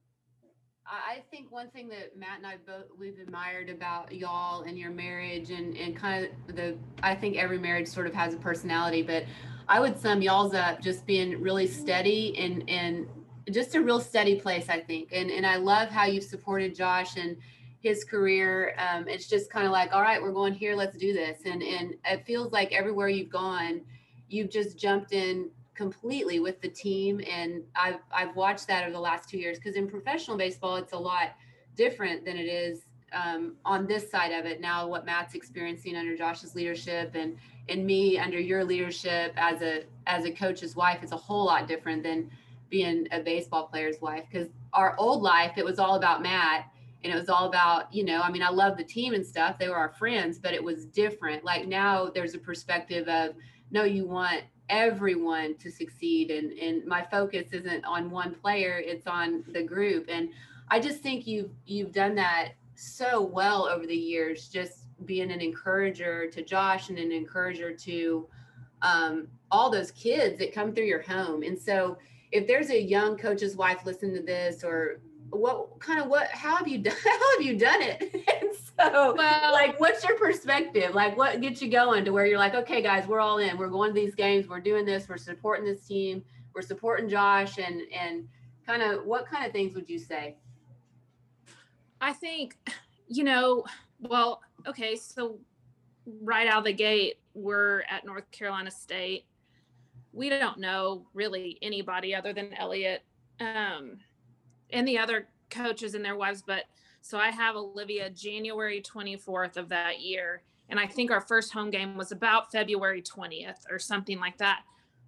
I 0.87 1.22
think 1.30 1.51
one 1.51 1.70
thing 1.70 1.89
that 1.89 2.16
Matt 2.16 2.39
and 2.39 2.47
I 2.47 2.57
both 2.66 2.85
we've 2.99 3.18
admired 3.18 3.70
about 3.70 4.14
y'all 4.14 4.62
and 4.62 4.78
your 4.78 4.91
marriage 4.91 5.51
and 5.51 5.76
and 5.76 5.97
kind 5.97 6.28
of 6.49 6.57
the 6.57 6.76
I 7.03 7.14
think 7.14 7.37
every 7.37 7.59
marriage 7.59 7.89
sort 7.89 8.07
of 8.07 8.14
has 8.14 8.35
a 8.35 8.37
personality, 8.37 9.03
but 9.03 9.24
I 9.66 9.80
would 9.80 9.99
sum 9.99 10.20
y'all's 10.20 10.55
up 10.55 10.82
just 10.82 11.07
being 11.07 11.41
really 11.41 11.66
steady 11.66 12.37
and 12.39 12.68
and 12.68 13.09
just 13.51 13.74
a 13.74 13.80
real 13.80 14.01
steady 14.01 14.39
place, 14.39 14.68
I 14.68 14.80
think. 14.80 15.11
And 15.12 15.30
and 15.30 15.47
I 15.47 15.57
love 15.57 15.89
how 15.89 16.05
you've 16.05 16.24
supported 16.24 16.74
Josh 16.74 17.16
and 17.16 17.37
his 17.80 18.05
career. 18.05 18.74
Um, 18.78 19.09
it's 19.09 19.26
just 19.26 19.51
kind 19.51 19.66
of 19.66 19.72
like, 19.72 19.93
all 19.93 20.03
right, 20.03 20.20
we're 20.20 20.32
going 20.32 20.55
here, 20.55 20.74
let's 20.74 20.97
do 20.99 21.12
this. 21.12 21.41
And 21.47 21.62
and 21.62 21.95
it 22.05 22.26
feels 22.26 22.53
like 22.53 22.72
everywhere 22.72 23.09
you've 23.09 23.30
gone, 23.30 23.80
you've 24.28 24.51
just 24.51 24.78
jumped 24.78 25.12
in 25.12 25.51
completely 25.75 26.41
with 26.41 26.61
the 26.61 26.68
team. 26.68 27.20
And 27.31 27.62
I've, 27.75 27.99
I've 28.12 28.35
watched 28.37 28.66
that 28.68 28.85
over 28.85 28.93
the 28.93 29.01
last 29.01 29.29
two 29.29 29.39
years 29.39 29.59
because 29.59 29.77
in 29.77 29.89
professional 29.89 30.37
baseball, 30.37 30.77
it's 30.77 30.93
a 30.93 30.99
lot 30.99 31.37
different 31.77 32.25
than 32.25 32.37
it 32.37 32.47
is 32.47 32.85
um, 33.14 33.55
on 33.64 33.87
this 33.87 34.11
side 34.11 34.33
of 34.33 34.45
it 34.45 34.61
now, 34.61 34.87
what 34.87 35.07
Matt's 35.07 35.35
experiencing 35.35 35.97
under 35.97 36.16
Josh's 36.16 36.55
leadership 36.55 37.14
and, 37.14 37.37
and 37.68 37.87
me 37.87 38.18
under 38.18 38.41
your 38.41 38.64
leadership 38.64 39.33
as 39.37 39.62
a, 39.62 39.85
as 40.07 40.25
a 40.25 40.33
coach's 40.33 40.75
wife, 40.75 40.99
it's 41.03 41.12
a 41.12 41.16
whole 41.16 41.47
lot 41.47 41.68
different 41.68 42.03
than 42.03 42.31
being 42.70 43.07
a 43.12 43.20
baseball 43.20 43.68
player's 43.68 44.01
wife. 44.01 44.25
Cause 44.33 44.49
our 44.72 44.97
old 44.99 45.22
life, 45.22 45.53
it 45.57 45.64
was 45.64 45.79
all 45.79 45.95
about 45.95 46.22
Matt 46.22 46.66
and 47.05 47.12
it 47.12 47.16
was 47.16 47.29
all 47.29 47.47
about 47.47 47.93
you 47.95 48.03
know 48.03 48.22
i 48.22 48.31
mean 48.31 48.43
i 48.43 48.49
love 48.49 48.79
the 48.79 48.85
team 48.85 49.12
and 49.12 49.25
stuff 49.25 49.59
they 49.59 49.68
were 49.68 49.77
our 49.77 49.91
friends 49.91 50.39
but 50.39 50.55
it 50.55 50.64
was 50.64 50.87
different 50.87 51.45
like 51.45 51.68
now 51.68 52.09
there's 52.09 52.33
a 52.33 52.39
perspective 52.39 53.07
of 53.09 53.35
no 53.70 53.85
you 53.85 54.07
want 54.07 54.41
everyone 54.69 55.55
to 55.57 55.71
succeed 55.71 56.31
and 56.31 56.53
and 56.59 56.87
my 56.87 57.03
focus 57.11 57.53
isn't 57.53 57.85
on 57.85 58.11
one 58.11 58.35
player 58.35 58.83
it's 58.85 59.07
on 59.07 59.45
the 59.49 59.62
group. 59.62 60.07
And 60.09 60.29
i 60.71 60.81
just 60.81 61.01
think 61.01 61.27
you've 61.27 61.51
you've 61.67 61.93
done 61.93 62.15
that 62.15 62.53
so 62.75 63.21
well 63.21 63.67
over 63.67 63.87
the 63.87 63.97
years 63.97 64.49
just 64.49 64.87
being 65.05 65.31
an 65.31 65.41
encourager 65.41 66.31
to 66.31 66.43
josh 66.43 66.89
and 66.89 66.99
an 66.99 67.12
encourager 67.12 67.73
to 67.73 68.27
um, 68.85 69.29
all 69.51 69.71
those 69.71 69.91
kids 69.93 70.39
that 70.39 70.55
come 70.55 70.73
through 70.73 70.85
your 70.85 71.03
home. 71.03 71.43
And 71.43 71.59
so 71.59 71.97
if 72.33 72.47
there's 72.47 72.71
a 72.71 72.81
young 72.81 73.17
coach's 73.17 73.57
wife 73.57 73.85
listening 73.85 74.15
to 74.15 74.23
this 74.23 74.62
or 74.62 75.01
what 75.31 75.81
kind 75.81 76.01
of 76.01 76.07
what 76.07 76.29
how 76.29 76.57
have 76.57 76.69
you 76.69 76.79
done 76.79 76.95
how 77.05 77.33
have 77.33 77.43
you 77.47 77.59
done 77.59 77.81
it 77.81 78.43
so 78.81 79.14
well, 79.16 79.53
like 79.53 79.79
what's 79.79 80.05
your 80.05 80.16
perspective? 80.16 80.95
Like 80.95 81.16
what 81.16 81.41
gets 81.41 81.62
you 81.62 81.70
going 81.70 82.05
to 82.05 82.11
where 82.11 82.27
you're 82.27 82.39
like 82.39 82.55
okay 82.55 82.83
guys 82.83 83.07
we're 83.07 83.20
all 83.20 83.39
in. 83.39 83.57
We're 83.57 83.68
going 83.68 83.95
to 83.95 84.01
these 84.01 84.14
games. 84.14 84.49
We're 84.49 84.61
doing 84.61 84.85
this. 84.85 85.09
We're 85.09 85.16
supporting 85.16 85.64
this 85.64 85.87
team. 85.87 86.25
We're 86.55 86.62
supporting 86.62 87.09
josh. 87.09 87.59
And 87.59 87.83
and 87.93 88.29
kind 88.66 88.83
of 88.83 89.05
what 89.05 89.27
kind 89.27 89.47
of 89.47 89.53
things 89.53 89.75
would 89.75 89.89
you 89.89 89.99
say? 89.99 90.37
I 92.01 92.12
think 92.12 92.57
you 93.07 93.25
know 93.25 93.64
well 94.01 94.41
okay 94.66 94.97
so 94.97 95.39
right 96.22 96.49
out 96.49 96.59
of 96.59 96.64
the 96.64 96.72
gate 96.72 97.16
we're 97.35 97.83
at 97.91 98.05
north 98.05 98.31
carolina 98.31 98.70
state. 98.70 99.25
We 100.12 100.29
don't 100.31 100.59
know 100.59 101.07
really 101.12 101.59
anybody 101.62 102.14
other 102.14 102.33
than 102.33 102.55
elliott 102.55 103.03
um 103.41 103.99
and 104.70 104.87
the 104.87 104.99
other 104.99 105.29
coaches 105.51 105.95
and 105.95 106.05
their 106.05 106.16
wives. 106.16 106.43
But 106.47 106.64
so 107.05 107.19
I 107.19 107.31
have 107.31 107.55
Olivia 107.55 108.09
January 108.09 108.81
24th 108.81 109.59
of 109.59 109.69
that 109.69 110.01
year. 110.01 110.41
And 110.71 110.81
I 110.81 110.87
think 110.87 111.11
our 111.11 111.21
first 111.21 111.53
home 111.53 111.71
game 111.71 111.99
was 111.99 112.13
about 112.13 112.51
February 112.51 113.03
20th 113.03 113.59
or 113.71 113.79
something 113.79 114.19
like 114.19 114.39
that. 114.39 114.63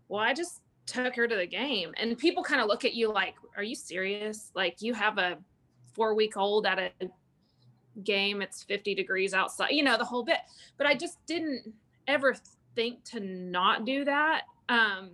Well, 0.09 0.21
I 0.21 0.35
just 0.35 0.61
took 0.85 1.17
her 1.17 1.27
to 1.27 1.35
the 1.35 1.47
game. 1.47 1.95
And 1.97 2.19
people 2.19 2.43
kind 2.43 2.61
of 2.61 2.67
look 2.67 2.85
at 2.85 2.93
you 2.93 3.11
like, 3.11 3.37
are 3.57 3.63
you 3.63 3.75
serious? 3.75 4.51
Like 4.55 4.83
you 4.83 4.93
have 4.93 5.17
a 5.17 5.39
four 5.95 6.15
week 6.15 6.37
old 6.37 6.67
at 6.67 6.79
a 6.79 7.09
game, 8.05 8.43
it's 8.43 8.63
50 8.63 8.95
degrees 8.95 9.33
outside, 9.33 9.71
you 9.71 9.83
know, 9.83 9.97
the 9.97 10.05
whole 10.05 10.23
bit. 10.23 10.41
But 10.77 10.87
I 10.87 10.95
just 10.95 11.17
didn't 11.25 11.73
ever 12.07 12.37
think 12.75 13.05
to 13.05 13.21
not 13.21 13.87
do 13.87 14.05
that. 14.05 14.43
Um, 14.69 15.13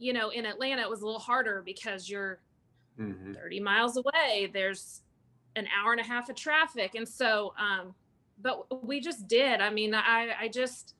you 0.00 0.12
know, 0.12 0.30
in 0.30 0.44
Atlanta, 0.44 0.82
it 0.82 0.90
was 0.90 1.02
a 1.02 1.06
little 1.06 1.20
harder 1.20 1.62
because 1.64 2.10
you're 2.10 2.40
mm-hmm. 2.98 3.34
30 3.34 3.60
miles 3.60 3.96
away 3.96 4.50
there's 4.52 5.02
an 5.56 5.66
hour 5.76 5.92
and 5.92 6.00
a 6.00 6.04
half 6.04 6.28
of 6.28 6.36
traffic. 6.36 6.94
And 6.94 7.08
so 7.08 7.54
um 7.58 7.94
but 8.40 8.84
we 8.84 9.00
just 9.00 9.28
did. 9.28 9.60
I 9.60 9.70
mean 9.70 9.94
i 9.94 10.28
i 10.40 10.48
just 10.48 10.94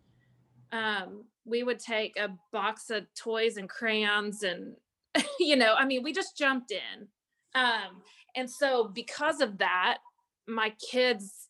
um 0.73 1.25
we 1.45 1.63
would 1.63 1.79
take 1.79 2.17
a 2.19 2.31
box 2.53 2.91
of 2.91 3.07
toys 3.15 3.57
and 3.57 3.69
crayons 3.69 4.43
and 4.45 4.75
you 5.41 5.57
know 5.57 5.75
i 5.75 5.85
mean 5.85 6.03
we 6.03 6.13
just 6.13 6.37
jumped 6.37 6.71
in. 6.71 7.09
Um 7.55 8.03
and 8.37 8.49
so 8.49 8.89
because 8.89 9.41
of 9.41 9.59
that 9.59 9.99
my 10.47 10.73
kids 10.91 11.49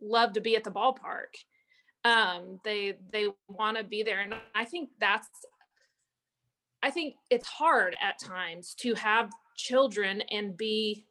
love 0.00 0.32
to 0.34 0.40
be 0.40 0.56
at 0.56 0.64
the 0.64 0.70
ballpark. 0.70 1.34
Um 2.04 2.60
they 2.64 2.94
they 3.12 3.28
want 3.48 3.76
to 3.78 3.84
be 3.84 4.02
there. 4.02 4.20
And 4.20 4.34
i 4.54 4.64
think 4.64 4.90
that's 5.00 5.28
i 6.82 6.90
think 6.90 7.14
it's 7.30 7.48
hard 7.48 7.96
at 8.00 8.18
times 8.20 8.74
to 8.80 8.94
have 8.94 9.30
children 9.56 10.22
and 10.30 10.56
be 10.56 11.05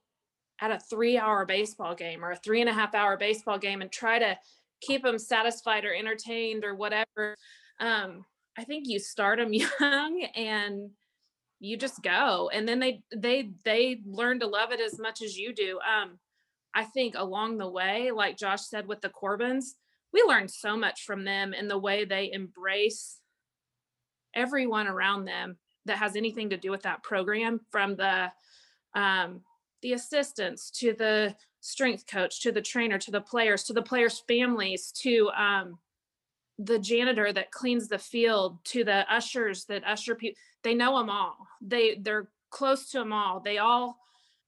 at 0.62 0.72
a 0.72 0.80
three 0.80 1.18
hour 1.18 1.46
baseball 1.46 1.96
game 1.96 2.24
or 2.24 2.32
a 2.32 2.36
three 2.38 2.62
and 2.62 2.70
a 2.70 2.74
half 2.74 2.96
hour 2.96 3.18
baseball 3.18 3.58
game 3.58 3.82
and 3.82 3.92
try 3.92 4.20
to 4.20 4.38
keep 4.82 5.04
them 5.04 5.20
satisfied 5.20 5.86
or 5.86 5.94
entertained 5.94 6.64
or 6.64 6.76
whatever 6.76 7.36
um, 7.80 8.26
i 8.58 8.64
think 8.64 8.86
you 8.88 9.00
start 9.00 9.40
them 9.40 9.54
young 9.80 10.24
and 10.36 10.90
you 11.62 11.78
just 11.78 12.04
go. 12.04 12.50
And 12.54 12.68
then 12.68 12.80
they 12.80 13.02
they 13.16 13.50
they 13.64 14.02
learn 14.06 14.40
to 14.42 14.46
love 14.48 14.72
it 14.72 14.80
as 14.80 15.00
much 15.00 15.22
as 15.22 15.38
you 15.38 15.54
do. 15.54 15.80
Um, 15.80 16.20
i 16.76 16.84
think 16.84 17.16
along 17.18 17.58
the 17.58 17.70
way 17.70 18.12
like 18.12 18.38
josh 18.38 18.62
said 18.62 18.86
with 18.86 19.02
the 19.02 19.10
corbins 19.10 19.76
we 20.14 20.24
learned 20.28 20.52
so 20.52 20.78
much 20.78 21.04
from 21.04 21.24
them 21.24 21.54
in 21.54 21.68
the 21.68 21.78
way 21.78 22.06
they 22.06 22.32
embrace 22.32 23.20
everyone 24.36 24.88
around 24.88 25.26
them 25.26 25.58
that 25.86 25.98
has 25.98 26.16
anything 26.16 26.50
to 26.50 26.58
do 26.58 26.70
with 26.70 26.84
that 26.84 27.02
program 27.02 27.60
from 27.72 27.96
the 27.96 28.30
um, 28.94 29.42
the 29.86 29.94
assistants 29.94 30.72
to 30.72 30.94
the 30.94 31.36
strength 31.62 32.08
coach 32.08 32.42
to 32.42 32.52
the 32.52 32.62
trainer 32.62 32.98
to 32.98 33.12
the 33.12 33.22
players 33.22 33.64
to 33.64 33.72
the 33.72 33.84
players 33.84 34.24
families 34.28 34.92
to 34.92 35.30
um, 35.38 35.78
the 36.58 36.80
janitor 36.80 37.32
that 37.32 37.52
cleans 37.52 37.88
the 37.88 38.00
field 38.00 38.58
to 38.64 38.84
the 38.84 39.06
ushers 39.14 39.66
that 39.66 39.84
usher 39.86 40.16
people 40.16 40.40
they 40.64 40.74
know 40.74 40.98
them 40.98 41.12
all. 41.12 41.38
They 41.62 41.98
they're 42.02 42.30
close 42.50 42.90
to 42.90 42.98
them 42.98 43.14
all. 43.14 43.40
They 43.42 43.60
all 43.60 44.00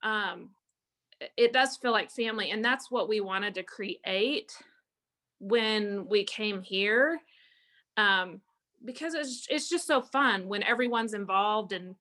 um 0.02 0.50
it 1.38 1.54
does 1.54 1.78
feel 1.78 1.92
like 1.92 2.10
family 2.10 2.50
and 2.50 2.66
that's 2.66 2.90
what 2.90 3.08
we 3.08 3.22
wanted 3.22 3.54
to 3.56 3.64
create 3.64 4.52
when 5.40 6.08
we 6.08 6.24
came 6.24 6.64
here 6.64 7.20
um 7.98 8.42
because 8.86 9.14
it's 9.14 9.46
it's 9.52 9.70
just 9.70 9.86
so 9.86 10.02
fun 10.02 10.48
when 10.48 10.64
everyone's 10.64 11.14
involved 11.14 11.74
and 11.74 11.94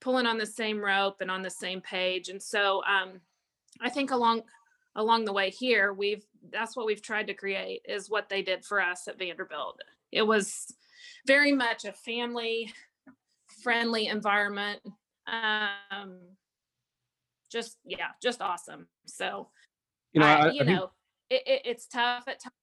pulling 0.00 0.26
on 0.26 0.38
the 0.38 0.46
same 0.46 0.80
rope 0.80 1.16
and 1.20 1.30
on 1.30 1.42
the 1.42 1.50
same 1.50 1.80
page. 1.80 2.28
And 2.28 2.42
so 2.42 2.82
um 2.84 3.20
i 3.80 3.88
think 3.88 4.10
along 4.10 4.42
along 4.96 5.24
the 5.24 5.32
way 5.32 5.48
here 5.50 5.92
we've 5.92 6.24
that's 6.50 6.76
what 6.76 6.84
we've 6.86 7.00
tried 7.02 7.26
to 7.28 7.34
create 7.34 7.80
is 7.88 8.10
what 8.10 8.28
they 8.28 8.42
did 8.42 8.64
for 8.64 8.80
us 8.80 9.06
at 9.08 9.18
vanderbilt. 9.18 9.80
It 10.12 10.22
was 10.26 10.74
very 11.26 11.52
much 11.52 11.84
a 11.84 11.92
family 11.92 12.72
friendly 13.62 14.06
environment 14.08 14.80
um 15.26 16.18
just 17.50 17.78
yeah 17.84 18.08
just 18.22 18.40
awesome. 18.40 18.86
So 19.06 19.48
You 20.12 20.20
know, 20.20 20.26
I- 20.26 20.30
I, 20.30 20.40
I 20.48 20.50
you 20.50 20.58
think- 20.64 20.70
know 20.70 20.90
it, 21.30 21.42
it, 21.46 21.62
it's 21.64 21.86
tough 21.86 22.24
at 22.26 22.40
times 22.40 22.54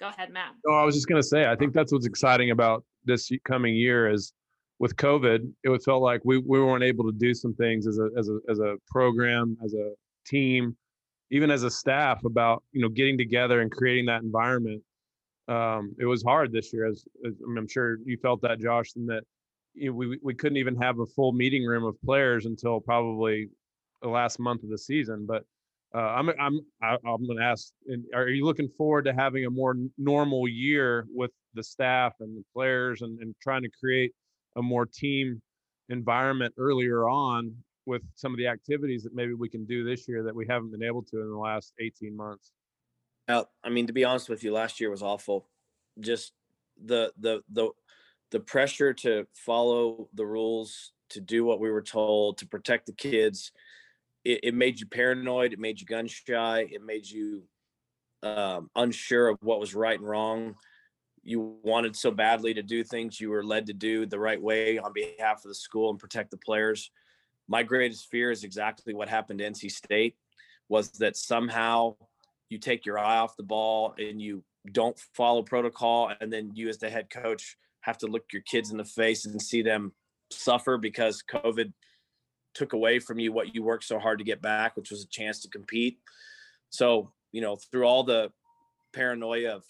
go 0.00 0.08
ahead 0.08 0.30
matt. 0.30 0.52
No, 0.66 0.74
I 0.74 0.84
was 0.84 0.94
just 0.94 1.06
gonna 1.08 1.22
say, 1.22 1.46
I 1.46 1.56
think 1.56 1.72
that's 1.72 1.92
what's 1.92 2.06
exciting 2.06 2.50
about 2.50 2.84
this 3.04 3.30
coming 3.44 3.74
year 3.74 4.10
is 4.10 4.32
with 4.78 4.96
COVID, 4.96 5.50
it 5.62 5.82
felt 5.84 6.02
like 6.02 6.20
we, 6.24 6.38
we 6.38 6.60
weren't 6.60 6.84
able 6.84 7.04
to 7.04 7.16
do 7.16 7.34
some 7.34 7.54
things 7.54 7.86
as 7.86 7.98
a, 7.98 8.08
as 8.18 8.28
a, 8.28 8.38
as 8.48 8.58
a 8.58 8.76
program, 8.88 9.56
as 9.64 9.74
a 9.74 9.92
team, 10.26 10.76
even 11.30 11.50
as 11.50 11.62
a 11.62 11.70
staff 11.70 12.24
about, 12.24 12.62
you 12.72 12.82
know, 12.82 12.88
getting 12.88 13.16
together 13.16 13.60
and 13.60 13.70
creating 13.70 14.06
that 14.06 14.22
environment. 14.22 14.82
Um, 15.46 15.94
it 15.98 16.06
was 16.06 16.22
hard 16.22 16.52
this 16.52 16.72
year 16.72 16.86
as, 16.86 17.04
as 17.26 17.34
I 17.40 17.58
I'm 17.58 17.68
sure 17.68 17.98
you 18.04 18.16
felt 18.16 18.40
that 18.42 18.60
Josh 18.60 18.90
and 18.96 19.08
that 19.08 19.22
you 19.74 19.90
know, 19.90 19.96
we, 19.96 20.18
we 20.22 20.34
couldn't 20.34 20.56
even 20.56 20.76
have 20.76 20.98
a 21.00 21.06
full 21.06 21.32
meeting 21.32 21.64
room 21.64 21.84
of 21.84 22.00
players 22.02 22.46
until 22.46 22.80
probably 22.80 23.48
the 24.02 24.08
last 24.08 24.38
month 24.38 24.62
of 24.62 24.70
the 24.70 24.78
season. 24.78 25.26
But 25.26 25.44
uh, 25.94 25.98
I'm 25.98 26.28
I'm 26.40 26.60
I'm 26.82 27.26
going 27.26 27.38
to 27.38 27.44
ask: 27.44 27.72
Are 28.14 28.28
you 28.28 28.44
looking 28.44 28.68
forward 28.68 29.04
to 29.04 29.12
having 29.12 29.44
a 29.44 29.50
more 29.50 29.76
normal 29.98 30.48
year 30.48 31.06
with 31.12 31.30
the 31.54 31.62
staff 31.62 32.14
and 32.20 32.36
the 32.36 32.44
players, 32.52 33.02
and, 33.02 33.18
and 33.20 33.34
trying 33.42 33.62
to 33.62 33.70
create 33.80 34.12
a 34.56 34.62
more 34.62 34.86
team 34.86 35.40
environment 35.88 36.54
earlier 36.58 37.08
on 37.08 37.54
with 37.86 38.02
some 38.14 38.32
of 38.32 38.38
the 38.38 38.46
activities 38.46 39.02
that 39.02 39.14
maybe 39.14 39.34
we 39.34 39.48
can 39.48 39.64
do 39.66 39.84
this 39.84 40.08
year 40.08 40.22
that 40.22 40.34
we 40.34 40.46
haven't 40.46 40.70
been 40.70 40.82
able 40.82 41.02
to 41.02 41.20
in 41.20 41.30
the 41.30 41.36
last 41.36 41.74
18 41.80 42.16
months? 42.16 42.52
Uh, 43.28 43.44
I 43.62 43.70
mean, 43.70 43.86
to 43.86 43.92
be 43.92 44.04
honest 44.04 44.28
with 44.28 44.42
you, 44.42 44.52
last 44.52 44.80
year 44.80 44.90
was 44.90 45.02
awful. 45.02 45.48
Just 46.00 46.32
the 46.82 47.12
the 47.18 47.42
the 47.50 47.70
the 48.30 48.40
pressure 48.40 48.92
to 48.92 49.26
follow 49.32 50.08
the 50.14 50.26
rules, 50.26 50.92
to 51.10 51.20
do 51.20 51.44
what 51.44 51.60
we 51.60 51.70
were 51.70 51.82
told, 51.82 52.38
to 52.38 52.46
protect 52.46 52.86
the 52.86 52.92
kids. 52.92 53.52
It, 54.24 54.40
it 54.42 54.54
made 54.54 54.80
you 54.80 54.86
paranoid. 54.86 55.52
It 55.52 55.58
made 55.58 55.80
you 55.80 55.86
gun 55.86 56.06
shy. 56.06 56.66
It 56.70 56.82
made 56.84 57.06
you 57.08 57.44
um, 58.22 58.70
unsure 58.74 59.28
of 59.28 59.38
what 59.40 59.60
was 59.60 59.74
right 59.74 59.98
and 59.98 60.08
wrong. 60.08 60.56
You 61.24 61.56
wanted 61.62 61.96
so 61.96 62.10
badly 62.10 62.54
to 62.54 62.62
do 62.62 62.84
things 62.84 63.20
you 63.20 63.30
were 63.30 63.44
led 63.44 63.66
to 63.66 63.72
do 63.72 64.06
the 64.06 64.18
right 64.18 64.40
way 64.40 64.78
on 64.78 64.92
behalf 64.92 65.44
of 65.44 65.48
the 65.48 65.54
school 65.54 65.90
and 65.90 65.98
protect 65.98 66.30
the 66.30 66.36
players. 66.36 66.90
My 67.48 67.62
greatest 67.62 68.10
fear 68.10 68.30
is 68.30 68.44
exactly 68.44 68.94
what 68.94 69.08
happened 69.08 69.38
to 69.40 69.50
NC 69.50 69.70
State 69.70 70.16
was 70.68 70.90
that 70.92 71.16
somehow 71.16 71.96
you 72.48 72.58
take 72.58 72.86
your 72.86 72.98
eye 72.98 73.18
off 73.18 73.36
the 73.36 73.42
ball 73.42 73.94
and 73.98 74.20
you 74.20 74.42
don't 74.72 74.98
follow 75.14 75.42
protocol 75.42 76.12
and 76.20 76.32
then 76.32 76.52
you 76.54 76.68
as 76.68 76.78
the 76.78 76.88
head 76.88 77.10
coach 77.10 77.56
have 77.80 77.98
to 77.98 78.06
look 78.06 78.24
your 78.32 78.42
kids 78.42 78.70
in 78.70 78.78
the 78.78 78.84
face 78.84 79.26
and 79.26 79.40
see 79.40 79.62
them 79.62 79.92
suffer 80.30 80.78
because 80.78 81.22
covid 81.28 81.72
took 82.54 82.72
away 82.72 82.98
from 82.98 83.18
you 83.18 83.32
what 83.32 83.54
you 83.54 83.62
worked 83.62 83.84
so 83.84 83.98
hard 83.98 84.18
to 84.18 84.24
get 84.24 84.40
back 84.40 84.76
which 84.76 84.90
was 84.90 85.04
a 85.04 85.08
chance 85.08 85.40
to 85.40 85.48
compete 85.48 85.98
so 86.70 87.12
you 87.30 87.42
know 87.42 87.56
through 87.70 87.84
all 87.84 88.02
the 88.02 88.30
paranoia 88.94 89.56
of 89.56 89.64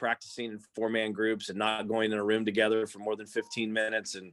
practicing 0.00 0.46
in 0.46 0.58
four 0.74 0.88
man 0.88 1.12
groups 1.12 1.48
and 1.48 1.58
not 1.58 1.86
going 1.86 2.10
in 2.10 2.18
a 2.18 2.24
room 2.24 2.44
together 2.44 2.86
for 2.86 2.98
more 2.98 3.14
than 3.14 3.26
15 3.26 3.72
minutes 3.72 4.16
and 4.16 4.32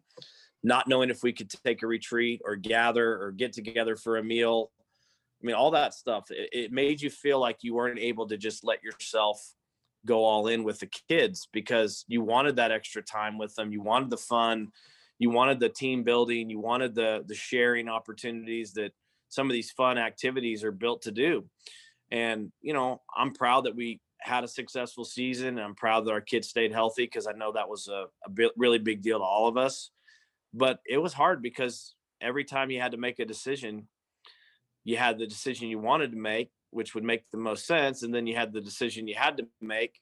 not 0.63 0.87
knowing 0.87 1.09
if 1.09 1.21
we 1.21 1.31
could 1.31 1.49
take 1.63 1.83
a 1.83 1.87
retreat 1.87 2.41
or 2.43 2.55
gather 2.55 3.21
or 3.21 3.31
get 3.31 3.53
together 3.53 3.95
for 3.95 4.17
a 4.17 4.23
meal 4.23 4.71
I 5.41 5.45
mean, 5.45 5.55
all 5.55 5.71
that 5.71 5.93
stuff, 5.93 6.31
it, 6.31 6.49
it 6.51 6.71
made 6.71 7.01
you 7.01 7.09
feel 7.09 7.39
like 7.39 7.57
you 7.61 7.75
weren't 7.75 7.99
able 7.99 8.27
to 8.27 8.37
just 8.37 8.63
let 8.63 8.83
yourself 8.83 9.53
go 10.05 10.23
all 10.23 10.47
in 10.47 10.63
with 10.63 10.79
the 10.79 10.89
kids 11.07 11.47
because 11.51 12.05
you 12.07 12.21
wanted 12.21 12.55
that 12.55 12.71
extra 12.71 13.03
time 13.03 13.37
with 13.37 13.53
them. 13.55 13.71
You 13.71 13.81
wanted 13.81 14.09
the 14.09 14.17
fun, 14.17 14.69
you 15.19 15.29
wanted 15.29 15.59
the 15.59 15.69
team 15.69 16.03
building, 16.03 16.49
you 16.49 16.59
wanted 16.59 16.95
the 16.95 17.23
the 17.27 17.35
sharing 17.35 17.87
opportunities 17.87 18.73
that 18.73 18.93
some 19.29 19.47
of 19.47 19.53
these 19.53 19.71
fun 19.71 19.97
activities 19.97 20.63
are 20.63 20.71
built 20.71 21.03
to 21.03 21.11
do. 21.11 21.45
And, 22.09 22.51
you 22.61 22.73
know, 22.73 23.01
I'm 23.15 23.33
proud 23.33 23.65
that 23.65 23.75
we 23.75 23.99
had 24.19 24.43
a 24.43 24.47
successful 24.47 25.05
season. 25.05 25.59
I'm 25.59 25.75
proud 25.75 26.05
that 26.05 26.11
our 26.11 26.21
kids 26.21 26.47
stayed 26.47 26.71
healthy 26.71 27.03
because 27.03 27.27
I 27.27 27.33
know 27.33 27.51
that 27.53 27.69
was 27.69 27.87
a, 27.87 28.05
a 28.25 28.29
bit, 28.29 28.51
really 28.57 28.79
big 28.79 29.01
deal 29.01 29.19
to 29.19 29.23
all 29.23 29.47
of 29.47 29.57
us. 29.57 29.91
But 30.53 30.79
it 30.87 30.97
was 30.97 31.13
hard 31.13 31.41
because 31.41 31.93
every 32.21 32.43
time 32.43 32.71
you 32.71 32.81
had 32.81 32.91
to 32.91 32.97
make 32.97 33.19
a 33.19 33.25
decision, 33.25 33.87
you 34.83 34.97
had 34.97 35.19
the 35.19 35.27
decision 35.27 35.69
you 35.69 35.79
wanted 35.79 36.11
to 36.11 36.17
make, 36.17 36.49
which 36.71 36.95
would 36.95 37.03
make 37.03 37.29
the 37.31 37.37
most 37.37 37.65
sense, 37.65 38.03
and 38.03 38.13
then 38.13 38.25
you 38.25 38.35
had 38.35 38.53
the 38.53 38.61
decision 38.61 39.07
you 39.07 39.15
had 39.15 39.37
to 39.37 39.47
make, 39.61 39.99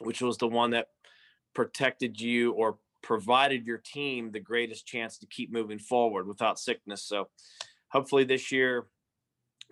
which 0.00 0.22
was 0.22 0.38
the 0.38 0.48
one 0.48 0.70
that 0.70 0.88
protected 1.54 2.20
you 2.20 2.52
or 2.52 2.78
provided 3.02 3.66
your 3.66 3.78
team 3.78 4.30
the 4.30 4.40
greatest 4.40 4.86
chance 4.86 5.18
to 5.18 5.26
keep 5.26 5.52
moving 5.52 5.78
forward 5.78 6.26
without 6.26 6.58
sickness. 6.58 7.02
So 7.02 7.28
hopefully 7.88 8.24
this 8.24 8.50
year 8.52 8.86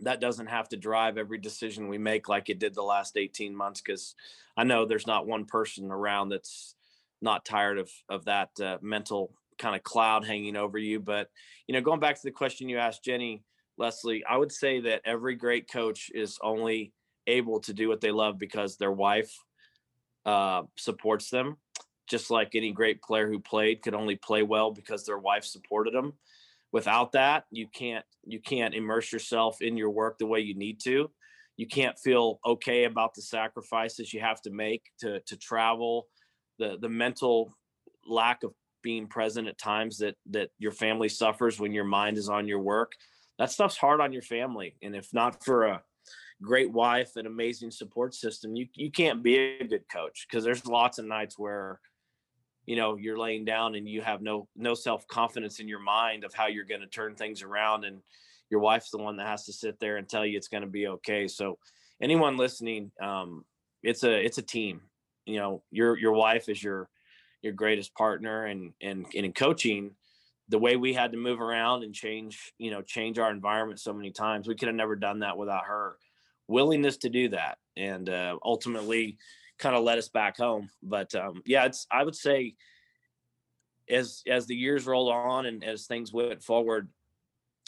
that 0.03 0.21
doesn't 0.21 0.47
have 0.47 0.69
to 0.69 0.77
drive 0.77 1.19
every 1.19 1.39
decision 1.39 1.89
we 1.89 1.99
make 1.99 2.29
like 2.29 2.49
it 2.51 2.59
did 2.59 2.75
the 2.75 2.83
last 2.83 3.17
18 3.17 3.55
months 3.55 3.81
because 3.81 4.15
I 4.57 4.65
know 4.65 4.85
there's 4.85 5.07
not 5.07 5.27
one 5.27 5.45
person 5.47 5.91
around 5.91 6.29
that's 6.29 6.75
not 7.23 7.45
tired 7.45 7.79
of 7.79 7.91
of 8.09 8.27
that 8.27 8.51
uh, 8.61 8.79
mental 8.83 9.33
kind 9.59 9.75
of 9.75 9.83
cloud 9.83 10.27
hanging 10.27 10.55
over 10.55 10.77
you 10.77 11.01
but 11.01 11.31
you 11.67 11.73
know 11.73 11.81
going 11.81 12.01
back 12.01 12.17
to 12.17 12.23
the 12.23 12.31
question 12.31 12.69
you 12.69 12.77
asked 12.79 13.03
Jenny 13.03 13.43
Leslie, 13.79 14.25
I 14.25 14.37
would 14.37 14.53
say 14.53 14.81
that 14.81 15.03
every 15.05 15.35
great 15.35 15.71
coach 15.71 16.11
is 16.15 16.39
only 16.43 16.93
able 17.27 17.61
to 17.61 17.73
do 17.73 17.89
what 17.89 18.01
they 18.01 18.11
love 18.11 18.39
because 18.39 18.77
their 18.77 18.93
wife 18.93 19.45
uh, 20.25 20.63
supports 20.77 21.31
them. 21.31 21.57
Just 22.07 22.31
like 22.31 22.55
any 22.55 22.73
great 22.73 23.03
player 23.03 23.29
who 23.29 23.41
played 23.41 23.83
could 23.83 23.95
only 23.95 24.17
play 24.17 24.43
well 24.43 24.71
because 24.71 25.05
their 25.05 25.19
wife 25.19 25.45
supported 25.45 25.93
them. 25.93 26.13
Without 26.73 27.13
that, 27.13 27.45
you 27.51 27.67
can't 27.73 28.05
you 28.25 28.41
can't 28.41 28.75
immerse 28.75 29.13
yourself 29.13 29.61
in 29.61 29.77
your 29.77 29.91
work 29.91 30.19
the 30.19 30.27
way 30.27 30.41
you 30.41 30.55
need 30.55 30.81
to. 30.85 31.11
You 31.57 31.67
can't 31.67 31.99
feel 31.99 32.39
okay 32.45 32.85
about 32.85 33.15
the 33.15 33.23
sacrifices 33.23 34.13
you 34.13 34.21
have 34.21 34.43
to 34.43 34.51
make 34.51 34.83
to 35.01 35.21
to 35.21 35.37
travel, 35.37 36.09
the 36.59 36.77
the 36.81 36.89
mental 36.89 37.57
lack 38.07 38.43
of 38.43 38.53
being 38.83 39.07
present 39.07 39.49
at 39.49 39.59
times 39.59 39.99
that 39.99 40.17
that 40.31 40.51
your 40.59 40.73
family 40.73 41.09
suffers 41.09 41.59
when 41.59 41.73
your 41.73 41.85
mind 41.85 42.19
is 42.19 42.29
on 42.29 42.47
your 42.47 42.61
work 42.61 42.93
that 43.39 43.51
stuff's 43.51 43.77
hard 43.77 44.01
on 44.01 44.13
your 44.13 44.23
family. 44.23 44.77
And 44.83 44.95
if 44.95 45.13
not 45.13 45.45
for 45.45 45.65
a 45.65 45.83
great 46.43 46.71
wife 46.71 47.13
and 47.17 47.27
amazing 47.27 47.71
support 47.71 48.15
system, 48.15 48.57
you 48.57 48.67
you 48.75 48.91
can't 48.91 49.23
be 49.23 49.37
a 49.61 49.67
good 49.67 49.85
coach 49.93 50.27
because 50.29 50.45
there's 50.45 50.67
lots 50.67 50.99
of 50.99 51.05
nights 51.05 51.39
where 51.39 51.81
you 52.67 52.77
know 52.77 52.97
you're 52.97 53.19
laying 53.19 53.45
down 53.45 53.75
and 53.75 53.89
you 53.89 54.03
have 54.03 54.21
no 54.21 54.49
no 54.57 54.75
self-confidence 54.75 55.61
in 55.61 55.69
your 55.69 55.79
mind 55.81 56.25
of 56.25 56.35
how 56.35 56.47
you're 56.47 56.65
going 56.65 56.81
to 56.81 56.87
turn 56.87 57.15
things 57.15 57.43
around 57.43 57.85
and 57.85 58.01
your 58.51 58.61
wife's 58.61 58.91
the 58.91 58.99
one 58.99 59.17
that 59.17 59.27
has 59.27 59.45
to 59.45 59.53
sit 59.53 59.79
there 59.81 59.97
and 59.97 60.09
tell 60.09 60.25
you 60.25 60.37
it's 60.37 60.49
going 60.49 60.63
to 60.63 60.69
be 60.69 60.87
okay 60.89 61.27
so 61.27 61.59
anyone 62.03 62.37
listening 62.37 62.91
um 63.01 63.45
it's 63.83 64.05
a 64.05 64.25
it's 64.25 64.39
a 64.39 64.43
team 64.43 64.81
you 65.25 65.39
know 65.39 65.63
your 65.71 65.97
your 65.99 66.13
wife 66.13 66.49
is 66.49 66.63
your 66.63 66.89
your 67.43 67.53
greatest 67.53 67.95
partner 67.95 68.47
and 68.47 68.73
and, 68.81 69.07
and 69.15 69.25
in 69.25 69.33
coaching 69.33 69.93
the 70.49 70.59
way 70.59 70.77
we 70.77 70.93
had 70.93 71.13
to 71.13 71.19
move 71.19 71.41
around 71.41 71.83
and 71.83 71.93
change, 71.93 72.53
you 72.59 72.71
know, 72.71 72.83
change 72.83 73.19
our 73.19 73.31
environment 73.31 73.81
so 73.81 73.93
many 73.93 74.11
times. 74.11 74.47
We 74.47 74.55
could 74.55 74.69
have 74.69 74.77
never 74.77 74.95
done 74.95 75.21
that 75.21 75.37
without 75.37 75.65
her 75.65 75.97
willingness 76.49 76.99
to 76.99 77.09
do 77.09 77.29
that, 77.31 77.59
and 77.77 78.09
uh, 78.09 78.37
ultimately, 78.45 79.19
kind 79.59 79.77
of 79.77 79.85
led 79.85 79.99
us 79.99 80.09
back 80.09 80.37
home. 80.37 80.69
But 80.83 81.15
um, 81.15 81.43
yeah, 81.45 81.65
it's 81.65 81.87
I 81.91 82.05
would 82.05 82.17
say 82.17 82.55
as 83.89 84.23
as 84.27 84.47
the 84.47 84.57
years 84.57 84.87
rolled 84.87 85.13
on 85.13 85.47
and 85.47 85.63
as 85.65 85.87
things 85.87 86.13
went 86.13 86.43
forward, 86.43 86.89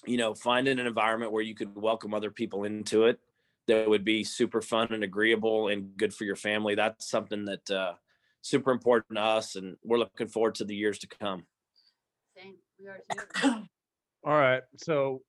you 0.06 0.16
know, 0.16 0.34
finding 0.34 0.78
an 0.78 0.86
environment 0.86 1.32
where 1.32 1.42
you 1.42 1.54
could 1.54 1.74
welcome 1.74 2.14
other 2.14 2.30
people 2.30 2.64
into 2.64 3.04
it 3.04 3.20
that 3.66 3.88
would 3.88 4.04
be 4.04 4.24
super 4.24 4.62
fun 4.62 4.88
and 4.92 5.04
agreeable 5.04 5.68
and 5.68 5.96
good 5.96 6.14
for 6.14 6.24
your 6.24 6.36
family. 6.36 6.74
That's 6.74 7.08
something 7.08 7.44
that 7.44 7.70
uh, 7.70 7.92
super 8.40 8.72
important 8.72 9.16
to 9.16 9.22
us, 9.22 9.56
and 9.56 9.76
we're 9.84 9.98
looking 9.98 10.28
forward 10.28 10.56
to 10.56 10.64
the 10.64 10.74
years 10.74 10.98
to 11.00 11.06
come. 11.06 11.44
Same. 12.36 12.56
We 12.80 12.88
are 12.88 13.00
too. 13.34 13.50
All 14.24 14.32
right. 14.32 14.62
So 14.76 15.22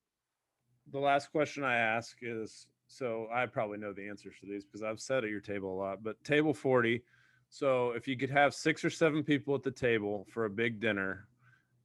the 0.91 0.99
last 0.99 1.31
question 1.31 1.63
I 1.63 1.75
ask 1.75 2.17
is 2.21 2.65
so 2.89 3.27
I 3.31 3.45
probably 3.45 3.77
know 3.77 3.93
the 3.93 4.09
answers 4.09 4.33
to 4.41 4.47
these 4.47 4.65
because 4.65 4.81
I've 4.81 4.99
sat 4.99 5.23
at 5.23 5.29
your 5.29 5.39
table 5.39 5.73
a 5.73 5.77
lot. 5.77 6.03
But 6.03 6.21
table 6.23 6.55
40. 6.55 7.03
So 7.47 7.91
if 7.91 8.07
you 8.07 8.17
could 8.17 8.31
have 8.31 8.53
six 8.53 8.83
or 8.83 8.89
seven 8.89 9.23
people 9.23 9.53
at 9.53 9.63
the 9.63 9.71
table 9.71 10.25
for 10.33 10.45
a 10.45 10.49
big 10.49 10.79
dinner 10.79 11.27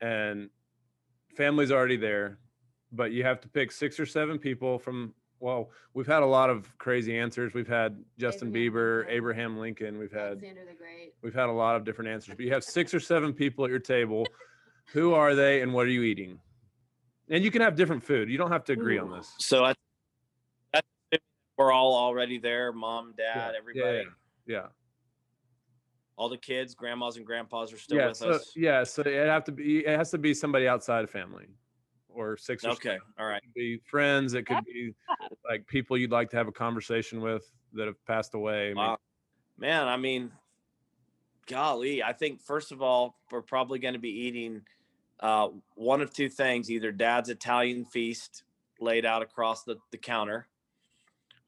and 0.00 0.48
family's 1.36 1.70
already 1.70 1.98
there, 1.98 2.38
but 2.90 3.12
you 3.12 3.22
have 3.22 3.40
to 3.42 3.48
pick 3.48 3.70
six 3.70 4.00
or 4.00 4.06
seven 4.06 4.38
people 4.38 4.78
from 4.78 5.14
well, 5.40 5.70
we've 5.92 6.06
had 6.06 6.22
a 6.22 6.26
lot 6.26 6.48
of 6.48 6.72
crazy 6.78 7.18
answers. 7.18 7.52
We've 7.52 7.68
had 7.68 8.02
Justin 8.18 8.48
Abraham 8.48 8.72
Bieber, 8.72 8.96
Lincoln. 8.98 9.16
Abraham 9.16 9.58
Lincoln, 9.58 9.98
we've 9.98 10.12
had 10.12 10.20
Alexander 10.28 10.60
the 10.66 10.74
Great. 10.74 11.12
we've 11.22 11.34
had 11.34 11.50
a 11.50 11.52
lot 11.52 11.76
of 11.76 11.84
different 11.84 12.10
answers, 12.12 12.34
but 12.34 12.46
you 12.46 12.52
have 12.52 12.64
six 12.64 12.94
or 12.94 13.00
seven 13.00 13.34
people 13.34 13.64
at 13.66 13.70
your 13.70 13.80
table. 13.80 14.26
Who 14.92 15.12
are 15.12 15.34
they 15.34 15.60
and 15.60 15.74
what 15.74 15.84
are 15.84 15.90
you 15.90 16.02
eating? 16.02 16.38
And 17.28 17.44
you 17.44 17.50
can 17.50 17.60
have 17.60 17.76
different 17.76 18.02
food. 18.02 18.30
You 18.30 18.38
don't 18.38 18.52
have 18.52 18.64
to 18.64 18.72
agree 18.72 18.96
on 18.96 19.10
this. 19.10 19.30
So 19.38 19.64
I, 19.64 19.68
that's 19.68 19.78
we're 21.56 21.72
all 21.72 21.94
already 21.94 22.38
there. 22.38 22.72
Mom, 22.72 23.14
dad, 23.16 23.52
yeah, 23.52 23.58
everybody, 23.58 24.04
yeah. 24.46 24.56
Yeah. 24.56 24.66
all 26.16 26.28
the 26.28 26.36
kids, 26.38 26.74
grandmas 26.74 27.16
and 27.16 27.26
grandpas 27.26 27.72
are 27.72 27.78
still 27.78 27.98
yeah, 27.98 28.08
with 28.08 28.16
so, 28.16 28.30
us. 28.30 28.52
yeah. 28.56 28.84
So 28.84 29.02
it 29.02 29.26
have 29.26 29.44
to 29.44 29.52
be. 29.52 29.86
It 29.86 29.96
has 29.96 30.10
to 30.12 30.18
be 30.18 30.34
somebody 30.34 30.66
outside 30.68 31.04
of 31.04 31.10
family, 31.10 31.46
or 32.08 32.36
six. 32.36 32.64
Or 32.64 32.70
Okay, 32.70 32.82
seven. 32.90 33.00
all 33.18 33.26
right. 33.26 33.42
It 33.42 33.46
could 33.46 33.54
be 33.54 33.78
friends. 33.84 34.34
It 34.34 34.46
could 34.46 34.64
be 34.64 34.94
like 35.48 35.66
people 35.66 35.96
you'd 35.96 36.12
like 36.12 36.30
to 36.30 36.36
have 36.36 36.48
a 36.48 36.52
conversation 36.52 37.20
with 37.20 37.50
that 37.72 37.86
have 37.86 38.04
passed 38.06 38.34
away. 38.34 38.70
I 38.70 38.74
mean, 38.74 38.96
Man, 39.56 39.86
I 39.86 39.96
mean, 39.96 40.32
golly, 41.46 42.02
I 42.02 42.12
think 42.12 42.40
first 42.42 42.72
of 42.72 42.82
all, 42.82 43.16
we're 43.30 43.42
probably 43.42 43.78
going 43.78 43.94
to 43.94 44.00
be 44.00 44.10
eating 44.10 44.62
uh, 45.20 45.48
one 45.76 46.00
of 46.00 46.12
two 46.12 46.28
things: 46.28 46.70
either 46.70 46.90
Dad's 46.90 47.28
Italian 47.28 47.84
feast 47.84 48.42
laid 48.80 49.06
out 49.06 49.22
across 49.22 49.62
the, 49.62 49.76
the 49.92 49.96
counter, 49.96 50.48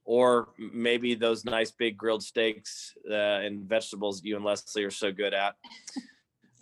or 0.07 0.49
maybe 0.57 1.17
those 1.17 1.45
nice 1.45 1.73
big 1.73 1.99
grilled 1.99 2.23
steaks 2.23 2.95
uh, 3.11 3.15
and 3.15 3.69
vegetables 3.69 4.23
you 4.25 4.37
and 4.37 4.45
Leslie 4.45 4.85
are 4.85 4.91
so 4.91 5.13
good 5.13 5.35
at. 5.35 5.57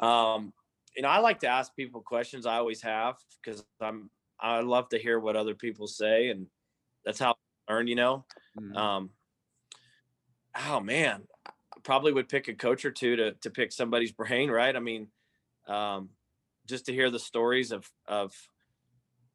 Um, 0.01 0.53
you 0.97 1.03
know, 1.03 1.09
I 1.09 1.19
like 1.19 1.41
to 1.41 1.47
ask 1.47 1.77
people 1.77 2.01
questions. 2.01 2.47
I 2.47 2.57
always 2.57 2.81
have 2.83 3.17
because 3.43 3.65
I'm 3.81 4.11
I 4.41 4.61
love 4.61 4.89
to 4.89 4.99
hear 4.99 5.21
what 5.21 5.37
other 5.37 5.55
people 5.55 5.87
say, 5.87 6.31
and 6.31 6.47
that's 7.05 7.19
how 7.19 7.37
I 7.69 7.73
learn. 7.73 7.87
You 7.87 7.97
know. 7.97 8.25
mhm. 8.59 8.77
Um, 8.77 9.11
oh 10.67 10.81
man, 10.81 11.23
I 11.47 11.51
probably 11.83 12.13
would 12.13 12.29
pick 12.29 12.49
a 12.49 12.55
coach 12.55 12.85
or 12.85 12.91
two 12.91 13.15
to 13.17 13.33
to 13.33 13.51
pick 13.51 13.73
somebody's 13.73 14.13
brain, 14.13 14.51
right? 14.51 14.75
I 14.75 14.81
mean, 14.81 15.09
um, 15.69 16.09
just 16.67 16.87
to 16.87 16.93
hear 16.93 17.11
the 17.11 17.19
stories 17.19 17.73
of 17.73 17.91
of 18.09 18.33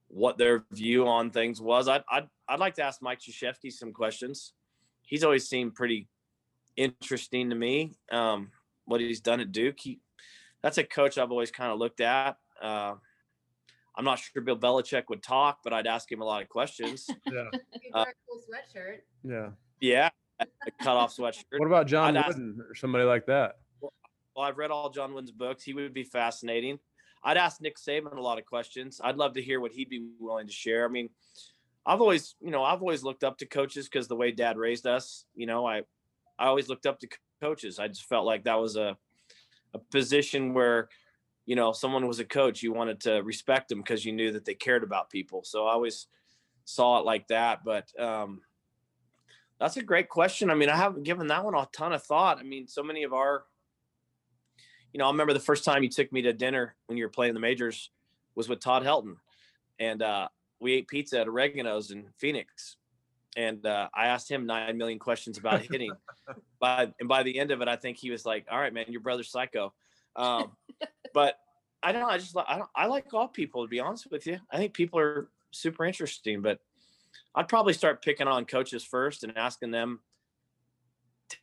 what 0.07 0.39
their 0.39 0.65
view 0.71 1.07
on 1.07 1.29
things 1.29 1.61
was. 1.61 1.87
I'd 1.87 2.03
I'd, 2.11 2.27
I'd 2.49 2.59
like 2.59 2.73
to 2.75 2.83
ask 2.83 3.01
Mike 3.01 3.19
Krzyzewski 3.19 3.71
some 3.71 3.93
questions. 3.93 4.53
He's 5.03 5.23
always 5.23 5.47
seemed 5.47 5.75
pretty 5.75 6.07
interesting 6.75 7.49
to 7.51 7.55
me. 7.55 7.93
Um, 8.11 8.51
what 8.85 9.01
he's 9.01 9.21
done 9.21 9.39
at 9.39 9.51
Duke, 9.51 9.79
he 9.79 9.99
that's 10.63 10.77
a 10.77 10.83
coach 10.83 11.17
I've 11.17 11.31
always 11.31 11.51
kind 11.51 11.71
of 11.71 11.77
looked 11.79 12.01
at. 12.01 12.37
Uh, 12.61 12.95
I'm 13.95 14.05
not 14.05 14.19
sure 14.19 14.41
Bill 14.41 14.57
Belichick 14.57 15.03
would 15.09 15.21
talk, 15.23 15.59
but 15.63 15.73
I'd 15.73 15.87
ask 15.87 16.11
him 16.11 16.21
a 16.21 16.25
lot 16.25 16.41
of 16.41 16.49
questions. 16.49 17.07
yeah. 17.31 17.45
You 17.81 17.91
Uh, 17.93 18.05
a 18.07 18.13
cool 18.27 18.41
sweatshirt. 18.41 18.99
Yeah. 19.23 19.49
yeah, 19.79 20.09
a 20.41 20.45
cut 20.81 20.97
off 20.97 21.15
sweatshirt. 21.15 21.43
What 21.57 21.67
about 21.67 21.87
John 21.87 22.17
I'd 22.17 22.25
ask- 22.25 22.29
Wooden 22.37 22.61
or 22.67 22.75
somebody 22.75 23.03
like 23.05 23.25
that? 23.27 23.59
Well, 23.81 23.91
I've 24.45 24.57
read 24.57 24.71
all 24.71 24.89
John 24.89 25.13
Wooden's 25.13 25.31
books. 25.31 25.63
He 25.63 25.73
would 25.73 25.93
be 25.93 26.03
fascinating. 26.03 26.79
I'd 27.23 27.37
ask 27.37 27.59
Nick 27.61 27.77
Saban 27.77 28.15
a 28.15 28.21
lot 28.21 28.39
of 28.39 28.45
questions. 28.45 29.01
I'd 29.03 29.17
love 29.17 29.33
to 29.33 29.41
hear 29.41 29.59
what 29.59 29.73
he'd 29.73 29.89
be 29.89 30.07
willing 30.19 30.47
to 30.47 30.53
share. 30.53 30.85
I 30.85 30.87
mean, 30.87 31.09
I've 31.89 32.01
always, 32.01 32.35
you 32.39 32.51
know, 32.51 32.63
I've 32.63 32.81
always 32.81 33.03
looked 33.03 33.23
up 33.23 33.39
to 33.39 33.47
coaches 33.47 33.89
because 33.89 34.07
the 34.07 34.15
way 34.15 34.31
Dad 34.31 34.57
raised 34.57 34.85
us. 34.85 35.25
You 35.33 35.47
know, 35.47 35.65
I, 35.65 35.79
I 36.37 36.45
always 36.45 36.69
looked 36.69 36.85
up 36.85 36.99
to 36.99 37.07
co- 37.07 37.17
coaches. 37.41 37.79
I 37.79 37.87
just 37.87 38.05
felt 38.05 38.27
like 38.27 38.43
that 38.43 38.59
was 38.59 38.75
a, 38.75 38.95
a 39.73 39.79
position 39.91 40.53
where, 40.53 40.89
you 41.47 41.55
know, 41.55 41.69
if 41.69 41.77
someone 41.77 42.07
was 42.07 42.19
a 42.19 42.25
coach, 42.25 42.61
you 42.61 42.71
wanted 42.73 42.99
to 43.01 43.23
respect 43.23 43.69
them 43.69 43.79
because 43.79 44.05
you 44.05 44.11
knew 44.11 44.31
that 44.33 44.45
they 44.45 44.53
cared 44.53 44.83
about 44.83 45.09
people. 45.09 45.43
So 45.43 45.65
I 45.65 45.71
always 45.71 46.05
saw 46.63 46.99
it 46.99 47.05
like 47.05 47.27
that. 47.29 47.65
But 47.65 47.91
um, 47.99 48.41
that's 49.59 49.77
a 49.77 49.83
great 49.83 50.09
question. 50.09 50.51
I 50.51 50.53
mean, 50.55 50.69
I 50.69 50.75
haven't 50.75 51.03
given 51.03 51.25
that 51.27 51.43
one 51.43 51.55
a 51.55 51.67
ton 51.73 51.91
of 51.91 52.03
thought. 52.03 52.37
I 52.37 52.43
mean, 52.43 52.67
so 52.67 52.83
many 52.83 53.01
of 53.01 53.13
our 53.13 53.45
you 54.93 54.97
know, 54.97 55.05
I 55.05 55.11
remember 55.11 55.33
the 55.33 55.39
first 55.39 55.63
time 55.63 55.83
you 55.83 55.89
took 55.89 56.11
me 56.11 56.23
to 56.23 56.33
dinner 56.33 56.75
when 56.87 56.97
you 56.97 57.05
were 57.05 57.09
playing 57.09 57.33
the 57.33 57.39
majors 57.39 57.91
was 58.35 58.49
with 58.49 58.59
Todd 58.59 58.83
Helton, 58.83 59.15
and 59.79 60.01
uh, 60.01 60.27
we 60.59 60.73
ate 60.73 60.87
pizza 60.87 61.19
at 61.19 61.27
Oregano's 61.27 61.91
in 61.91 62.05
Phoenix, 62.17 62.77
and 63.37 63.65
uh, 63.65 63.89
I 63.93 64.07
asked 64.07 64.29
him 64.29 64.45
nine 64.45 64.77
million 64.77 64.99
questions 64.99 65.37
about 65.37 65.61
hitting. 65.71 65.91
by 66.59 66.91
and 66.99 67.09
by 67.09 67.23
the 67.23 67.39
end 67.39 67.51
of 67.51 67.61
it, 67.61 67.67
I 67.67 67.75
think 67.75 67.97
he 67.97 68.11
was 68.11 68.25
like, 68.25 68.45
"All 68.51 68.59
right, 68.59 68.73
man, 68.73 68.85
your 68.89 69.01
brother's 69.01 69.29
psycho." 69.29 69.73
Um, 70.15 70.51
but 71.13 71.39
I 71.81 71.91
don't. 71.91 72.09
I 72.09 72.17
just 72.17 72.35
I 72.37 72.57
don't. 72.57 72.69
I 72.75 72.87
like 72.87 73.13
all 73.13 73.27
people 73.27 73.63
to 73.63 73.69
be 73.69 73.79
honest 73.79 74.09
with 74.11 74.27
you. 74.27 74.39
I 74.51 74.57
think 74.57 74.73
people 74.73 74.99
are 74.99 75.29
super 75.51 75.85
interesting, 75.85 76.41
but 76.41 76.59
I'd 77.35 77.47
probably 77.47 77.73
start 77.73 78.03
picking 78.03 78.27
on 78.27 78.45
coaches 78.45 78.83
first 78.83 79.23
and 79.23 79.37
asking 79.37 79.71
them 79.71 79.99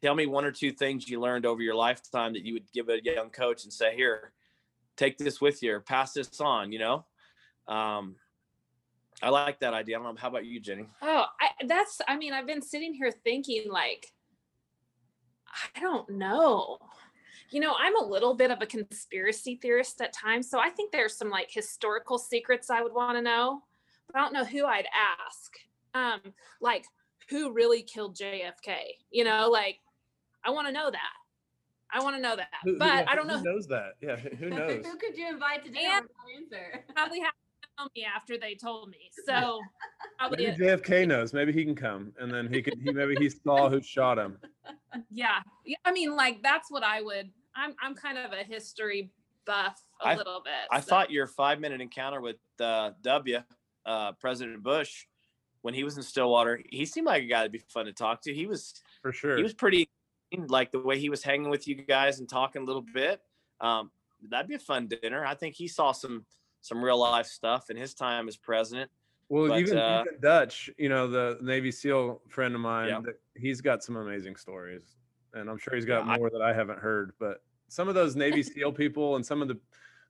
tell 0.02 0.14
me 0.14 0.26
one 0.26 0.44
or 0.44 0.50
two 0.50 0.72
things 0.72 1.08
you 1.08 1.20
learned 1.20 1.46
over 1.46 1.62
your 1.62 1.74
lifetime 1.74 2.32
that 2.32 2.44
you 2.44 2.54
would 2.54 2.70
give 2.72 2.88
a 2.88 3.02
young 3.02 3.30
coach 3.30 3.64
and 3.64 3.72
say 3.72 3.94
here 3.94 4.32
take 4.96 5.16
this 5.18 5.40
with 5.40 5.62
you 5.62 5.74
or 5.74 5.80
pass 5.80 6.12
this 6.12 6.40
on 6.40 6.72
you 6.72 6.78
know 6.78 7.04
um, 7.68 8.16
i 9.22 9.28
like 9.28 9.58
that 9.60 9.74
idea 9.74 9.98
i 9.98 10.02
don't 10.02 10.14
know 10.14 10.20
how 10.20 10.28
about 10.28 10.44
you 10.44 10.60
jenny 10.60 10.86
Oh, 11.02 11.24
I, 11.40 11.64
that's, 11.66 12.00
I 12.06 12.16
mean, 12.16 12.32
I've 12.32 12.46
been 12.46 12.60
sitting 12.62 12.92
here 12.92 13.10
thinking, 13.10 13.64
like, 13.70 14.12
I 15.48 15.80
don't 15.80 16.08
know. 16.10 16.78
You 17.50 17.60
know, 17.60 17.74
I'm 17.78 17.96
a 17.96 18.04
little 18.04 18.34
bit 18.34 18.50
of 18.50 18.60
a 18.60 18.66
conspiracy 18.66 19.58
theorist 19.62 20.00
at 20.02 20.12
times. 20.12 20.50
So 20.50 20.58
I 20.58 20.68
think 20.70 20.92
there's 20.92 21.16
some 21.16 21.30
like 21.30 21.48
historical 21.50 22.18
secrets 22.18 22.68
I 22.70 22.82
would 22.82 22.92
want 22.92 23.16
to 23.16 23.22
know, 23.22 23.62
but 24.06 24.16
I 24.18 24.22
don't 24.22 24.32
know 24.34 24.44
who 24.44 24.66
I'd 24.66 24.86
ask. 25.26 25.52
Um, 25.94 26.32
like, 26.60 26.84
who 27.30 27.52
really 27.52 27.82
killed 27.82 28.16
JFK? 28.16 28.74
You 29.10 29.24
know, 29.24 29.48
like, 29.50 29.78
I 30.44 30.50
want 30.50 30.66
to 30.66 30.72
know 30.72 30.90
that. 30.90 31.14
I 31.92 32.02
want 32.02 32.16
to 32.16 32.22
know 32.22 32.36
that. 32.36 32.48
Who- 32.64 32.72
who- 32.72 32.78
but 32.78 33.08
I 33.08 33.14
don't 33.14 33.26
know 33.28 33.38
Who 33.38 33.44
knows 33.44 33.66
that? 33.68 33.92
Yeah. 34.02 34.16
Who 34.16 34.50
knows? 34.50 34.84
Who 34.84 34.96
could 34.98 35.16
you 35.16 35.28
invite 35.28 35.64
to 35.64 35.70
dinner? 35.70 35.88
And- 35.94 36.06
without 36.06 36.60
answer? 36.60 36.84
probably 36.94 37.20
have 37.26 37.32
to 37.32 37.45
tell 37.76 37.88
me 37.94 38.04
after 38.04 38.38
they 38.38 38.54
told 38.54 38.90
me. 38.90 39.10
So 39.26 39.60
probably, 40.18 40.46
Maybe 40.46 40.64
JFK 40.64 41.06
knows. 41.06 41.32
Maybe 41.32 41.52
he 41.52 41.64
can 41.64 41.74
come, 41.74 42.12
and 42.18 42.32
then 42.32 42.52
he 42.52 42.62
could. 42.62 42.74
He 42.82 42.92
maybe 42.92 43.16
he 43.16 43.30
saw 43.30 43.68
who 43.68 43.80
shot 43.80 44.18
him. 44.18 44.38
yeah. 45.10 45.40
yeah. 45.64 45.76
I 45.84 45.92
mean, 45.92 46.16
like 46.16 46.42
that's 46.42 46.70
what 46.70 46.82
I 46.82 47.02
would. 47.02 47.30
I'm 47.54 47.74
I'm 47.80 47.94
kind 47.94 48.18
of 48.18 48.32
a 48.32 48.42
history 48.44 49.10
buff 49.46 49.80
a 50.02 50.08
I- 50.08 50.16
little 50.16 50.42
bit. 50.44 50.52
i 50.70 50.80
so- 50.80 50.86
thought 50.86 51.10
your 51.10 51.26
five 51.26 51.60
minute 51.60 51.80
encounter 51.80 52.20
with 52.20 52.36
uh, 52.60 52.90
w 53.02 53.38
uh, 53.86 54.12
president 54.20 54.62
bush 54.62 55.06
when 55.62 55.72
he 55.72 55.84
was 55.84 55.96
in 55.96 56.02
stillwater 56.02 56.60
he 56.70 56.84
seemed 56.84 57.06
like 57.06 57.22
a 57.22 57.26
guy 57.26 57.38
that'd 57.38 57.52
be 57.52 57.58
fun 57.68 57.86
to 57.86 57.92
talk 57.92 58.20
to 58.22 58.34
he 58.34 58.46
was 58.46 58.74
For 59.02 59.12
sure. 59.12 59.36
he 59.36 59.42
was 59.44 59.54
pretty 59.54 59.88
like 60.48 60.72
the 60.72 60.80
way 60.80 60.98
he 60.98 61.08
was 61.08 61.22
hanging 61.22 61.48
with 61.48 61.68
you 61.68 61.76
guys 61.76 62.18
and 62.18 62.28
talking 62.28 62.62
a 62.62 62.64
little 62.64 62.84
bit 62.92 63.20
um, 63.60 63.92
that'd 64.28 64.48
be 64.48 64.56
a 64.56 64.58
fun 64.58 64.88
dinner 64.88 65.24
i 65.24 65.34
think 65.34 65.54
he 65.54 65.68
saw 65.68 65.92
some 65.92 66.24
some 66.66 66.84
real 66.84 66.98
life 66.98 67.26
stuff 67.26 67.70
in 67.70 67.76
his 67.76 67.94
time 67.94 68.26
as 68.28 68.36
president 68.36 68.90
Well, 69.28 69.48
But, 69.48 69.58
even, 69.60 69.76
uh, 69.78 70.04
even 70.06 70.20
Dutch, 70.20 70.70
you 70.78 70.88
know, 70.88 71.08
the 71.08 71.38
Navy 71.40 71.70
SEAL 71.72 72.22
friend 72.28 72.54
of 72.54 72.60
mine, 72.60 72.88
Yeah. 72.88 73.12
he's 73.36 73.60
got 73.60 73.82
some 73.82 73.96
amazing 73.96 74.36
stories, 74.36 74.96
and 75.34 75.48
I'm 75.50 75.58
sure 75.58 75.74
he's 75.74 75.84
got 75.84 76.06
Yeah, 76.06 76.12
I- 76.12 76.18
more 76.18 76.30
that 76.30 76.42
I 76.42 76.52
haven't 76.52 76.78
heard. 76.78 77.12
But 77.18 77.42
some 77.68 77.88
of 77.88 77.94
those 77.94 78.14
Navy 78.16 78.42
SEAL 78.54 78.72
people 78.72 79.16
and 79.16 79.24
some 79.24 79.42
of 79.42 79.48
the 79.48 79.58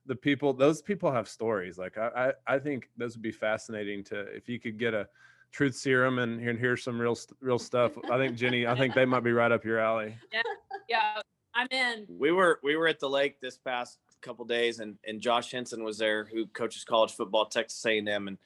the 0.05 0.15
people, 0.15 0.53
those 0.53 0.81
people 0.81 1.11
have 1.11 1.27
stories. 1.27 1.77
Like 1.77 1.97
I, 1.97 2.31
I, 2.47 2.55
I 2.55 2.59
think 2.59 2.89
those 2.95 3.15
would 3.17 3.21
be 3.21 3.31
fascinating 3.33 4.05
to 4.05 4.21
if 4.21 4.47
you 4.47 4.57
could 4.57 4.77
get 4.77 4.93
a 4.93 5.09
truth 5.51 5.75
serum 5.75 6.19
and 6.19 6.39
hear, 6.39 6.49
and 6.51 6.57
hear 6.59 6.77
some 6.77 6.97
real 6.97 7.17
real 7.41 7.59
stuff. 7.59 7.91
I 8.09 8.17
think 8.17 8.37
Jenny, 8.37 8.65
I 8.67 8.73
think 8.77 8.93
they 8.95 9.03
might 9.03 9.23
be 9.25 9.33
right 9.33 9.51
up 9.51 9.65
your 9.65 9.79
alley. 9.79 10.15
Yeah, 10.31 10.41
Yeah, 10.87 11.21
I'm 11.53 11.67
in. 11.71 12.05
we 12.07 12.31
were 12.31 12.59
we 12.63 12.77
were 12.77 12.87
at 12.87 12.99
the 13.01 13.09
lake 13.09 13.41
this 13.41 13.57
past 13.57 13.99
couple 14.21 14.45
days 14.45 14.79
and 14.79 14.97
and 15.05 15.21
josh 15.21 15.51
henson 15.51 15.83
was 15.83 15.97
there 15.97 16.25
who 16.25 16.45
coaches 16.47 16.83
college 16.83 17.11
football 17.11 17.45
texas 17.45 17.85
a&m 17.85 18.27
and 18.27 18.37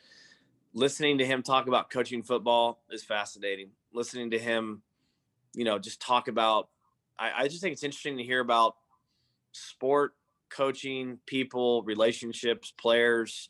listening 0.73 1.17
to 1.17 1.25
him 1.25 1.41
talk 1.41 1.67
about 1.67 1.89
coaching 1.89 2.23
football 2.23 2.81
is 2.89 3.03
fascinating. 3.03 3.69
Listening 3.93 4.31
to 4.31 4.39
him 4.39 4.81
you 5.53 5.65
know 5.65 5.79
just 5.79 6.01
talk 6.01 6.27
about 6.27 6.69
i, 7.19 7.43
I 7.43 7.47
just 7.47 7.61
think 7.61 7.73
it's 7.73 7.83
interesting 7.83 8.17
to 8.17 8.23
hear 8.23 8.39
about 8.39 8.75
sport 9.51 10.13
coaching 10.49 11.19
people 11.25 11.83
relationships 11.83 12.73
players 12.77 13.49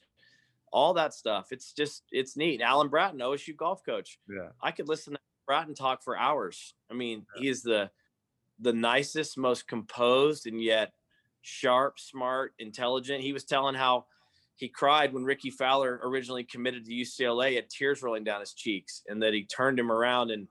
all 0.71 0.93
that 0.93 1.13
stuff. 1.13 1.51
It's 1.51 1.73
just 1.73 2.03
it's 2.11 2.37
neat. 2.37 2.61
Alan 2.61 2.87
bratton 2.87 3.19
osu 3.19 3.55
golf 3.55 3.85
coach. 3.85 4.19
Yeah. 4.29 4.49
I 4.61 4.71
could 4.71 4.87
listen 4.87 5.13
to 5.13 5.19
Bratton 5.45 5.75
talk 5.75 6.03
for 6.03 6.17
hours. 6.17 6.75
I 6.89 6.93
mean, 6.93 7.25
he 7.35 7.49
is 7.49 7.61
the 7.61 7.89
the 8.59 8.73
nicest, 8.73 9.37
most 9.37 9.67
composed, 9.67 10.47
and 10.47 10.61
yet 10.61 10.93
sharp, 11.41 11.99
smart, 11.99 12.53
intelligent. 12.59 13.21
He 13.21 13.33
was 13.33 13.43
telling 13.43 13.75
how 13.75 14.05
he 14.55 14.67
cried 14.67 15.13
when 15.13 15.23
Rickie 15.23 15.49
Fowler 15.49 15.99
originally 16.03 16.43
committed 16.43 16.85
to 16.85 16.91
UCLA, 16.91 17.55
had 17.55 17.69
tears 17.69 18.03
rolling 18.03 18.23
down 18.23 18.41
his 18.41 18.53
cheeks, 18.53 19.01
and 19.07 19.21
that 19.23 19.33
he 19.33 19.43
turned 19.45 19.79
him 19.79 19.91
around. 19.91 20.31
And 20.31 20.47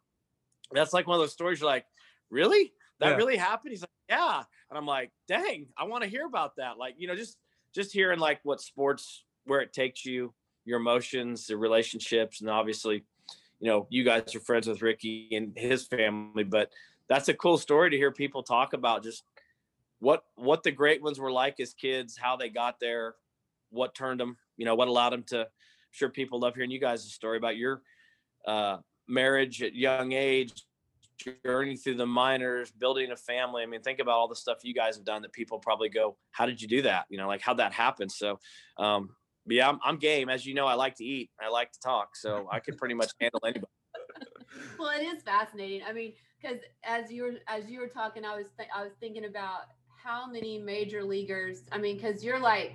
that's 0.73 0.93
like 0.93 1.07
one 1.07 1.17
of 1.17 1.23
those 1.23 1.33
stories 1.33 1.61
you're 1.61 1.71
like, 1.71 1.87
really? 2.31 2.73
That 2.99 3.11
Yeah. 3.11 3.17
really 3.17 3.37
happened? 3.37 3.73
He's 3.73 3.83
like, 3.83 3.91
yeah. 4.09 4.43
And 4.69 4.79
I'm 4.79 4.87
like, 4.87 5.11
dang, 5.29 5.69
I 5.77 5.85
want 5.85 6.05
to 6.05 6.11
hear 6.11 6.27
about 6.27 6.57
that. 6.57 6.77
Like, 6.77 6.95
you 6.99 7.07
know, 7.09 7.17
just 7.17 7.39
just 7.73 7.93
hearing 7.93 8.19
like 8.19 8.41
what 8.43 8.61
sports, 8.61 9.25
where 9.45 9.61
it 9.61 9.73
takes 9.73 10.05
you, 10.05 10.35
your 10.65 10.81
emotions, 10.81 11.47
the 11.47 11.57
relationships, 11.57 12.41
and 12.41 12.51
obviously, 12.51 13.05
you 13.61 13.69
know, 13.69 13.87
you 13.91 14.03
guys 14.03 14.35
are 14.35 14.41
friends 14.41 14.67
with 14.67 14.83
Ricky 14.83 15.29
and 15.33 15.53
his 15.57 15.87
family, 15.87 16.43
but 16.43 16.71
that's 17.09 17.29
a 17.29 17.35
cool 17.35 17.59
story 17.59 17.91
to 17.91 17.97
hear 17.97 18.11
people 18.11 18.43
talk 18.43 18.73
about 18.73 19.05
just 19.05 19.23
what 20.01 20.25
what 20.35 20.63
the 20.63 20.73
great 20.73 21.03
ones 21.03 21.21
were 21.21 21.31
like 21.31 21.61
as 21.61 21.73
kids, 21.75 22.17
how 22.17 22.37
they 22.37 22.49
got 22.49 22.81
there, 22.81 23.15
what 23.71 23.95
turned 23.95 24.19
them, 24.19 24.37
you 24.57 24.65
know, 24.65 24.75
what 24.75 24.89
allowed 24.89 25.11
them 25.11 25.23
to. 25.29 25.41
I'm 25.41 25.47
sure 25.93 26.09
people 26.09 26.41
love 26.41 26.55
hearing 26.55 26.71
you 26.71 26.81
guys' 26.81 27.05
story 27.13 27.37
about 27.37 27.57
your 27.57 27.83
uh, 28.47 28.79
marriage 29.07 29.63
at 29.63 29.75
young 29.75 30.13
age, 30.13 30.65
journey 31.45 31.77
through 31.77 31.97
the 31.97 32.07
minors, 32.07 32.71
building 32.71 33.11
a 33.13 33.17
family. 33.17 33.63
I 33.63 33.67
mean, 33.67 33.83
think 33.83 33.99
about 33.99 34.15
all 34.15 34.29
the 34.29 34.37
stuff 34.37 34.59
you 34.63 34.75
guys 34.75 34.97
have 34.97 35.05
done 35.05 35.23
that 35.23 35.33
people 35.33 35.59
probably 35.59 35.89
go, 35.89 36.17
"How 36.31 36.47
did 36.47 36.61
you 36.61 36.69
do 36.69 36.83
that?" 36.83 37.07
You 37.11 37.19
know, 37.19 37.29
like 37.29 37.43
how 37.43 37.55
that 37.55 37.73
happened. 37.73 38.11
So, 38.11 38.39
um, 38.79 39.11
yeah, 39.47 39.69
I'm, 39.69 39.79
I'm 39.85 39.99
game. 39.99 40.29
As 40.29 40.47
you 40.47 40.55
know, 40.55 40.67
I 40.67 40.75
like 40.75 40.95
to 40.97 41.05
eat, 41.05 41.31
I 41.41 41.49
like 41.49 41.73
to 41.73 41.81
talk, 41.81 42.17
so 42.17 42.49
I 42.51 42.61
can 42.61 42.77
pretty 42.77 42.95
much 42.95 43.13
handle 43.21 43.41
anybody. 43.45 43.67
well, 44.79 44.91
it 44.91 45.03
is 45.03 45.23
fascinating. 45.23 45.83
I 45.87 45.93
mean, 45.93 46.15
because 46.41 46.59
as 46.85 47.11
you 47.11 47.25
were 47.25 47.35
as 47.49 47.69
you 47.69 47.81
were 47.81 47.89
talking, 47.89 48.25
I 48.25 48.37
was 48.37 48.47
th- 48.57 48.71
I 48.75 48.83
was 48.83 48.93
thinking 49.01 49.25
about 49.25 49.63
how 50.03 50.27
many 50.27 50.59
major 50.59 51.05
leaguers. 51.05 51.63
I 51.73 51.79
mean, 51.79 51.97
because 51.97 52.25
you're 52.25 52.41
like, 52.41 52.75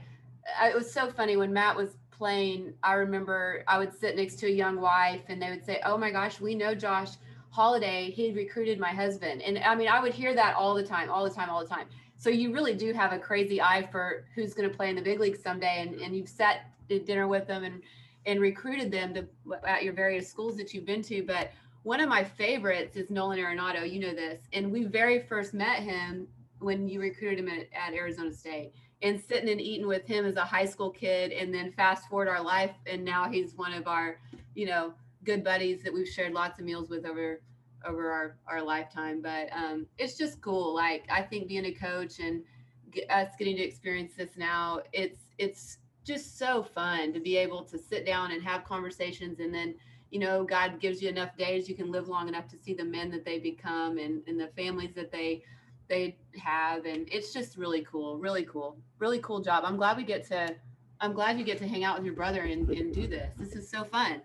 it 0.64 0.76
was 0.76 0.92
so 0.92 1.10
funny 1.10 1.38
when 1.38 1.52
Matt 1.52 1.76
was 1.76 1.98
playing. 2.12 2.74
I 2.84 2.94
remember 2.94 3.64
I 3.68 3.78
would 3.78 3.98
sit 3.98 4.16
next 4.16 4.36
to 4.38 4.48
a 4.48 4.52
young 4.52 4.80
wife, 4.80 5.22
and 5.28 5.42
they 5.42 5.50
would 5.50 5.66
say, 5.66 5.82
"Oh 5.86 5.98
my 5.98 6.12
gosh, 6.12 6.40
we 6.40 6.54
know 6.56 6.76
Josh 6.76 7.14
Holliday. 7.50 8.12
He 8.12 8.32
recruited 8.32 8.80
my 8.80 8.92
husband." 8.92 9.42
And 9.42 9.58
I 9.60 9.76
mean, 9.76 9.88
I 9.88 10.02
would 10.02 10.14
hear 10.14 10.36
that 10.36 10.56
all 10.56 10.76
the 10.76 10.84
time, 10.84 11.10
all 11.10 11.24
the 11.24 11.34
time, 11.34 11.50
all 11.50 11.62
the 11.62 11.70
time. 11.70 11.88
So 12.18 12.30
you 12.30 12.54
really 12.54 12.76
do 12.76 12.94
have 12.94 13.12
a 13.12 13.20
crazy 13.20 13.62
eye 13.62 13.88
for 13.92 14.26
who's 14.36 14.54
going 14.54 14.70
to 14.70 14.76
play 14.76 14.90
in 14.90 14.96
the 14.96 15.02
big 15.02 15.20
leagues 15.20 15.42
someday, 15.42 15.82
and 15.82 16.00
and 16.00 16.16
you've 16.16 16.30
sat 16.30 16.70
at 16.92 17.06
dinner 17.06 17.28
with 17.28 17.48
them 17.48 17.64
and 17.64 17.82
and 18.28 18.40
recruited 18.40 18.92
them 18.92 19.14
to 19.16 19.28
at 19.66 19.84
your 19.84 19.94
various 19.94 20.30
schools 20.30 20.58
that 20.58 20.74
you've 20.74 20.86
been 20.86 21.02
to, 21.04 21.24
but 21.24 21.52
one 21.84 22.00
of 22.00 22.10
my 22.10 22.24
favorites 22.24 22.98
is 22.98 23.12
Nolan 23.12 23.38
Arenado. 23.38 23.88
You 23.88 24.00
know 24.00 24.16
this. 24.16 24.42
And 24.54 24.72
we 24.72 24.86
very 24.86 25.20
first 25.20 25.54
met 25.54 25.82
him 25.84 26.28
when 26.66 26.88
you 26.88 27.00
recruited 27.00 27.38
him 27.38 27.48
at, 27.48 27.68
at 27.74 27.94
Arizona 27.94 28.34
State 28.34 28.74
and 29.04 29.22
sitting 29.22 29.50
and 29.50 29.62
eating 29.62 29.88
with 29.88 30.08
him 30.08 30.26
as 30.26 30.36
a 30.36 30.44
high 30.44 30.66
school 30.66 30.90
kid. 30.90 31.32
And 31.32 31.54
then 31.54 31.72
fast 31.72 32.10
forward 32.10 32.28
our 32.28 32.42
life. 32.42 32.72
And 32.88 33.06
now 33.06 33.30
he's 33.30 33.54
one 33.56 33.72
of 33.72 33.88
our, 33.88 34.20
you 34.56 34.66
know, 34.66 34.94
good 35.24 35.44
buddies 35.44 35.84
that 35.84 35.94
we've 35.94 36.08
shared 36.08 36.34
lots 36.34 36.60
of 36.60 36.66
meals 36.66 36.90
with 36.90 37.06
over 37.06 37.42
over 37.86 38.12
our, 38.12 38.38
our 38.48 38.64
lifetime. 38.64 39.22
But 39.22 39.48
um, 39.56 39.86
it's 40.00 40.18
just 40.18 40.42
cool. 40.42 40.74
Like 40.74 41.06
I 41.08 41.22
think 41.22 41.48
being 41.48 41.66
a 41.66 41.72
coach 41.72 42.18
and 42.18 42.42
get, 42.90 43.10
us 43.12 43.30
getting 43.38 43.58
to 43.58 43.64
experience 43.64 44.14
this 44.18 44.32
now, 44.36 44.82
it's 44.92 45.22
it's 45.38 45.78
just 46.04 46.40
so 46.40 46.64
fun 46.64 47.14
to 47.14 47.20
be 47.20 47.38
able 47.38 47.64
to 47.66 47.78
sit 47.78 48.08
down 48.08 48.32
and 48.32 48.42
have 48.42 48.64
conversations 48.64 49.40
and 49.40 49.54
then 49.54 49.76
you 50.12 50.20
know, 50.20 50.46
God 50.46 50.80
gives 50.80 51.02
you 51.02 51.10
enough 51.10 51.36
days, 51.36 51.68
you 51.68 51.76
can 51.76 51.92
live 51.92 52.08
long 52.08 52.30
enough 52.30 52.48
to 52.50 52.58
see 52.58 52.74
the 52.74 52.86
men 52.86 53.12
that 53.12 53.26
they 53.26 53.38
become 53.38 53.98
and, 53.98 54.22
and 54.28 54.40
the 54.40 54.48
families 54.56 54.94
that 54.94 55.12
they 55.12 55.44
they 55.88 56.18
have. 56.42 56.86
And 56.86 57.08
it's 57.12 57.34
just 57.34 57.58
really 57.58 57.86
cool, 57.90 58.18
really 58.18 58.44
cool, 58.44 58.78
really 59.00 59.20
cool 59.20 59.40
job. 59.40 59.64
I'm 59.66 59.78
glad 59.78 59.98
we 59.98 60.04
get 60.04 60.26
to 60.28 60.56
I'm 61.02 61.14
glad 61.14 61.38
you 61.38 61.44
get 61.44 61.58
to 61.58 61.68
hang 61.68 61.84
out 61.84 61.98
with 61.98 62.06
your 62.06 62.16
brother 62.16 62.42
and, 62.42 62.70
and 62.70 62.94
do 62.94 63.06
this. 63.06 63.34
This 63.38 63.56
is 63.56 63.70
so 63.70 63.84
fun. 63.84 64.22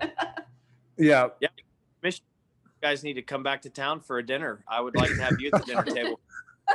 Yeah. 0.98 1.28
Yeah 1.40 1.48
you 2.82 2.88
guys 2.88 3.04
need 3.04 3.14
to 3.14 3.22
come 3.22 3.44
back 3.44 3.62
to 3.62 3.70
town 3.70 4.00
for 4.00 4.18
a 4.18 4.26
dinner. 4.26 4.64
I 4.68 4.80
would 4.80 4.96
like 4.96 5.10
to 5.10 5.22
have 5.22 5.40
you 5.40 5.50
at 5.52 5.64
the 5.64 5.66
dinner 5.66 5.84
table. 5.84 6.20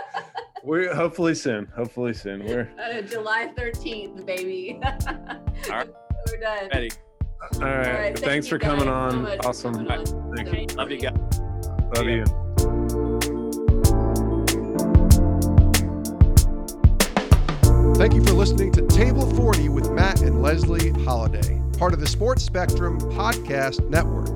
we're 0.63 0.95
hopefully 0.95 1.36
soon. 1.36 1.65
Hopefully 1.75 2.13
soon. 2.13 2.45
We're 2.45 2.71
Uh, 2.82 3.01
July 3.01 3.51
13th, 3.57 4.25
baby. 4.25 4.80
All 4.82 4.91
right. 5.69 5.89
We're 6.32 6.39
done. 6.39 6.69
Ready. 6.73 6.91
all 7.55 7.59
right. 7.59 7.61
All 7.61 7.93
right, 7.93 8.17
Thanks 8.17 8.21
thank 8.21 8.45
for 8.47 8.57
coming 8.57 8.86
guys 8.86 9.11
so 9.11 9.17
on. 9.17 9.25
for 9.25 9.47
awesome. 9.47 9.73
coming 9.73 9.91
on. 9.91 10.36
Thank 10.36 10.71
you. 10.71 10.78
Love 10.78 10.91
you 10.91 10.99
guys. 10.99 11.39
Love 11.95 12.07
you. 12.07 12.47
Thank 17.98 18.14
you 18.14 18.24
for 18.24 18.34
listening 18.34 18.72
to 18.74 18.86
Table 18.86 19.28
40 19.34 19.70
with 19.70 19.89
Matt 19.89 20.22
and 20.22 20.43
Leslie 20.43 20.91
Holliday, 21.04 21.60
part 21.80 21.93
of 21.93 22.00
the 22.00 22.06
Sports 22.06 22.43
Spectrum 22.43 23.00
Podcast 23.00 23.89
Network. 23.89 24.28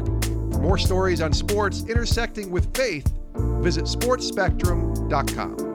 For 0.52 0.60
more 0.60 0.80
stories 0.80 1.22
on 1.22 1.32
sports 1.32 1.84
intersecting 1.88 2.50
with 2.50 2.76
faith, 2.76 3.14
visit 3.36 3.86
sportsspectrum.com. 3.86 5.71